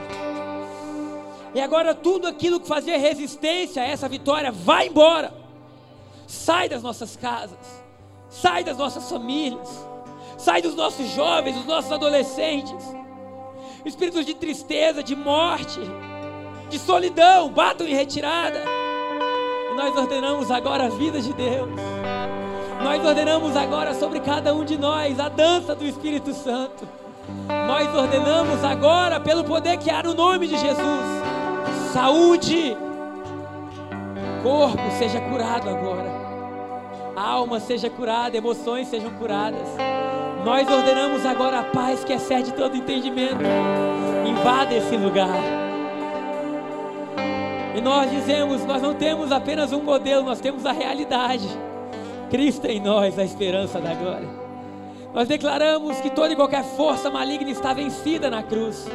E 1.54 1.60
agora 1.60 1.94
tudo 1.94 2.26
aquilo 2.26 2.60
que 2.60 2.68
fazia 2.68 2.98
resistência 2.98 3.82
a 3.82 3.86
essa 3.86 4.08
vitória 4.08 4.52
vai 4.52 4.88
embora. 4.88 5.32
Sai 6.26 6.68
das 6.68 6.82
nossas 6.82 7.16
casas, 7.16 7.75
sai 8.40 8.62
das 8.62 8.76
nossas 8.76 9.08
famílias, 9.08 9.86
sai 10.36 10.60
dos 10.60 10.74
nossos 10.74 11.06
jovens, 11.08 11.56
dos 11.56 11.66
nossos 11.66 11.90
adolescentes. 11.90 12.94
Espíritos 13.84 14.26
de 14.26 14.34
tristeza, 14.34 15.02
de 15.02 15.14
morte, 15.14 15.80
de 16.68 16.78
solidão, 16.78 17.48
batam 17.50 17.86
em 17.86 17.94
retirada. 17.94 18.62
E 19.70 19.74
nós 19.74 19.96
ordenamos 19.96 20.50
agora 20.50 20.86
a 20.86 20.88
vida 20.88 21.20
de 21.20 21.32
Deus. 21.32 21.70
Nós 22.82 23.04
ordenamos 23.04 23.56
agora 23.56 23.94
sobre 23.94 24.20
cada 24.20 24.54
um 24.54 24.64
de 24.64 24.76
nós 24.76 25.18
a 25.18 25.28
dança 25.28 25.74
do 25.74 25.86
Espírito 25.86 26.34
Santo. 26.34 26.86
Nós 27.66 27.92
ordenamos 27.94 28.62
agora, 28.62 29.18
pelo 29.18 29.44
poder 29.44 29.78
que 29.78 29.90
há 29.90 30.02
no 30.02 30.14
nome 30.14 30.46
de 30.46 30.56
Jesus, 30.58 31.06
saúde, 31.92 32.76
corpo 34.42 34.90
seja 34.98 35.20
curado 35.20 35.68
agora, 35.68 36.15
alma 37.22 37.60
seja 37.60 37.88
curada, 37.88 38.36
emoções 38.36 38.88
sejam 38.88 39.10
curadas. 39.10 39.68
Nós 40.44 40.70
ordenamos 40.70 41.24
agora 41.26 41.60
a 41.60 41.64
paz 41.64 42.04
que 42.04 42.12
excede 42.12 42.52
todo 42.52 42.76
entendimento, 42.76 43.40
invada 44.26 44.74
esse 44.74 44.96
lugar. 44.96 45.40
E 47.76 47.80
nós 47.80 48.10
dizemos: 48.10 48.64
nós 48.64 48.80
não 48.80 48.94
temos 48.94 49.32
apenas 49.32 49.72
um 49.72 49.82
modelo, 49.82 50.22
nós 50.24 50.40
temos 50.40 50.64
a 50.64 50.72
realidade. 50.72 51.48
Cristo 52.30 52.66
em 52.66 52.80
nós, 52.80 53.18
a 53.18 53.24
esperança 53.24 53.80
da 53.80 53.94
glória. 53.94 54.28
Nós 55.14 55.28
declaramos 55.28 55.98
que 56.00 56.10
toda 56.10 56.32
e 56.32 56.36
qualquer 56.36 56.62
força 56.62 57.10
maligna 57.10 57.50
está 57.50 57.72
vencida 57.72 58.28
na 58.28 58.42
cruz 58.42 58.86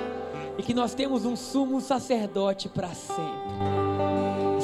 e 0.57 0.63
que 0.63 0.74
nós 0.74 0.93
temos 0.93 1.26
um 1.26 1.36
sumo 1.36 1.82
sacerdote 1.82 2.69
para 2.69 2.89
sempre. 2.89 3.51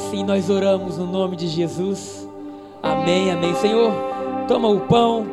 Sim, 0.10 0.24
nós 0.24 0.50
oramos 0.50 0.98
no 0.98 1.08
nome 1.08 1.36
de 1.36 1.48
Jesus. 1.48 2.27
Amém, 2.82 3.32
amém. 3.32 3.56
Senhor, 3.56 3.92
toma 4.48 4.68
o 4.68 4.82
pão, 4.82 5.26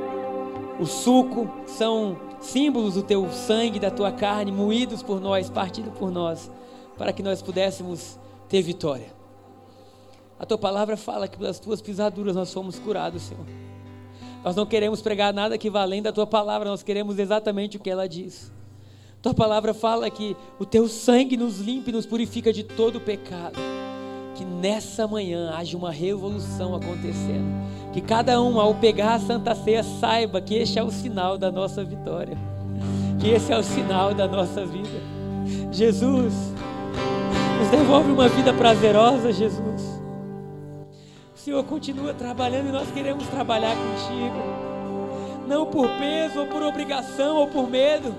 o 0.80 0.86
suco, 0.86 1.48
são 1.66 2.16
símbolos 2.40 2.94
do 2.94 3.02
teu 3.02 3.30
sangue, 3.30 3.78
da 3.78 3.90
tua 3.90 4.12
carne, 4.12 4.52
moídos 4.52 5.02
por 5.02 5.20
nós, 5.20 5.50
partido 5.50 5.90
por 5.90 6.10
nós, 6.10 6.50
para 6.96 7.12
que 7.12 7.22
nós 7.22 7.42
pudéssemos 7.42 8.18
ter 8.48 8.62
vitória. 8.62 9.12
A 10.38 10.44
tua 10.44 10.58
palavra 10.58 10.96
fala 10.96 11.28
que 11.28 11.38
pelas 11.38 11.58
tuas 11.58 11.80
pisaduras 11.80 12.34
nós 12.36 12.52
fomos 12.52 12.78
curados, 12.78 13.22
Senhor. 13.22 13.46
Nós 14.44 14.54
não 14.54 14.66
queremos 14.66 15.00
pregar 15.00 15.32
nada 15.32 15.56
que 15.56 15.70
vá 15.70 15.82
além 15.82 16.02
da 16.02 16.12
tua 16.12 16.26
palavra, 16.26 16.68
nós 16.68 16.82
queremos 16.82 17.18
exatamente 17.18 17.76
o 17.76 17.80
que 17.80 17.88
ela 17.88 18.08
diz. 18.08 18.52
Tua 19.22 19.32
palavra 19.32 19.72
fala 19.72 20.10
que 20.10 20.36
o 20.58 20.66
teu 20.66 20.86
sangue 20.86 21.36
nos 21.36 21.58
limpa 21.58 21.88
e 21.88 21.92
nos 21.94 22.04
purifica 22.04 22.52
de 22.52 22.62
todo 22.62 23.00
pecado. 23.00 23.58
Que 24.34 24.44
nessa 24.44 25.06
manhã 25.06 25.52
haja 25.54 25.76
uma 25.76 25.90
revolução 25.90 26.74
acontecendo. 26.74 27.52
Que 27.92 28.00
cada 28.00 28.40
um, 28.42 28.58
ao 28.58 28.74
pegar 28.74 29.14
a 29.14 29.18
Santa 29.20 29.54
Ceia, 29.54 29.82
saiba 29.82 30.40
que 30.40 30.54
este 30.54 30.78
é 30.78 30.82
o 30.82 30.90
sinal 30.90 31.38
da 31.38 31.50
nossa 31.50 31.84
vitória. 31.84 32.36
Que 33.20 33.30
esse 33.30 33.52
é 33.52 33.58
o 33.58 33.62
sinal 33.62 34.12
da 34.12 34.26
nossa 34.26 34.66
vida. 34.66 35.00
Jesus, 35.70 36.34
nos 37.58 37.68
devolve 37.70 38.10
uma 38.10 38.28
vida 38.28 38.52
prazerosa, 38.52 39.32
Jesus. 39.32 39.82
O 41.34 41.38
Senhor 41.38 41.62
continua 41.64 42.12
trabalhando 42.12 42.68
e 42.68 42.72
nós 42.72 42.90
queremos 42.90 43.26
trabalhar 43.28 43.76
contigo. 43.76 45.46
Não 45.46 45.66
por 45.66 45.88
peso, 45.98 46.40
ou 46.40 46.46
por 46.46 46.62
obrigação, 46.62 47.36
ou 47.36 47.46
por 47.46 47.68
medo 47.68 48.14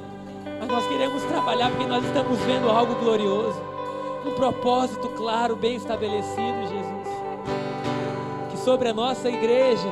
mas 0.59 0.67
nós 0.67 0.87
queremos 0.87 1.23
trabalhar 1.23 1.69
porque 1.69 1.85
nós 1.85 2.03
estamos 2.05 2.39
vendo 2.39 2.69
algo 2.69 2.95
glorioso, 2.95 3.61
um 4.25 4.33
propósito 4.33 5.09
claro, 5.09 5.55
bem 5.55 5.75
estabelecido, 5.75 6.61
Jesus. 6.61 7.07
Que 8.49 8.57
sobre 8.57 8.89
a 8.89 8.93
nossa 8.93 9.29
igreja, 9.29 9.89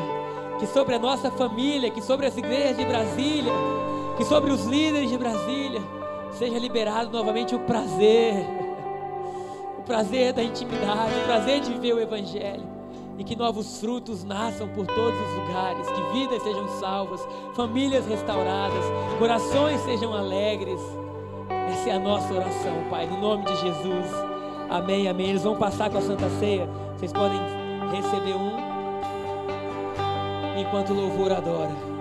que 0.59 0.67
sobre 0.67 0.95
a 0.95 0.99
nossa 0.99 1.29
família, 1.31 1.89
que 1.91 2.01
sobre 2.01 2.25
as 2.25 2.35
igrejas 2.35 2.77
de 2.77 2.85
Brasília, 2.85 3.53
que 4.17 4.25
sobre 4.25 4.51
os 4.51 4.65
líderes 4.65 5.09
de 5.09 5.17
Brasília, 5.17 5.81
seja 6.31 6.57
liberado 6.57 7.11
novamente 7.11 7.53
o 7.53 7.59
prazer, 7.59 8.45
o 9.77 9.83
prazer 9.83 10.33
da 10.33 10.43
intimidade, 10.43 11.13
o 11.21 11.25
prazer 11.25 11.61
de 11.61 11.71
viver 11.73 11.93
o 11.93 11.99
Evangelho 11.99 12.73
e 13.17 13.23
que 13.23 13.35
novos 13.35 13.79
frutos 13.79 14.23
nasçam 14.23 14.67
por 14.69 14.87
todos 14.87 15.19
os 15.19 15.35
lugares, 15.35 15.87
que 15.87 16.01
vidas 16.17 16.41
sejam 16.41 16.67
salvas, 16.79 17.27
famílias 17.53 18.05
restauradas, 18.07 18.83
corações 19.19 19.79
sejam 19.81 20.13
alegres. 20.13 20.79
Essa 21.69 21.89
é 21.89 21.93
a 21.93 21.99
nossa 21.99 22.33
oração, 22.33 22.83
Pai, 22.89 23.05
no 23.05 23.19
nome 23.19 23.45
de 23.45 23.55
Jesus. 23.57 24.07
Amém, 24.69 25.07
amém. 25.07 25.29
Eles 25.29 25.43
vão 25.43 25.55
passar 25.55 25.89
com 25.89 25.97
a 25.97 26.01
Santa 26.01 26.29
Ceia. 26.39 26.67
Vocês 26.97 27.13
podem 27.13 27.39
receber 27.91 28.35
um 28.35 28.73
enquanto 30.57 30.91
o 30.91 30.95
louvor 30.95 31.31
adora. 31.31 31.92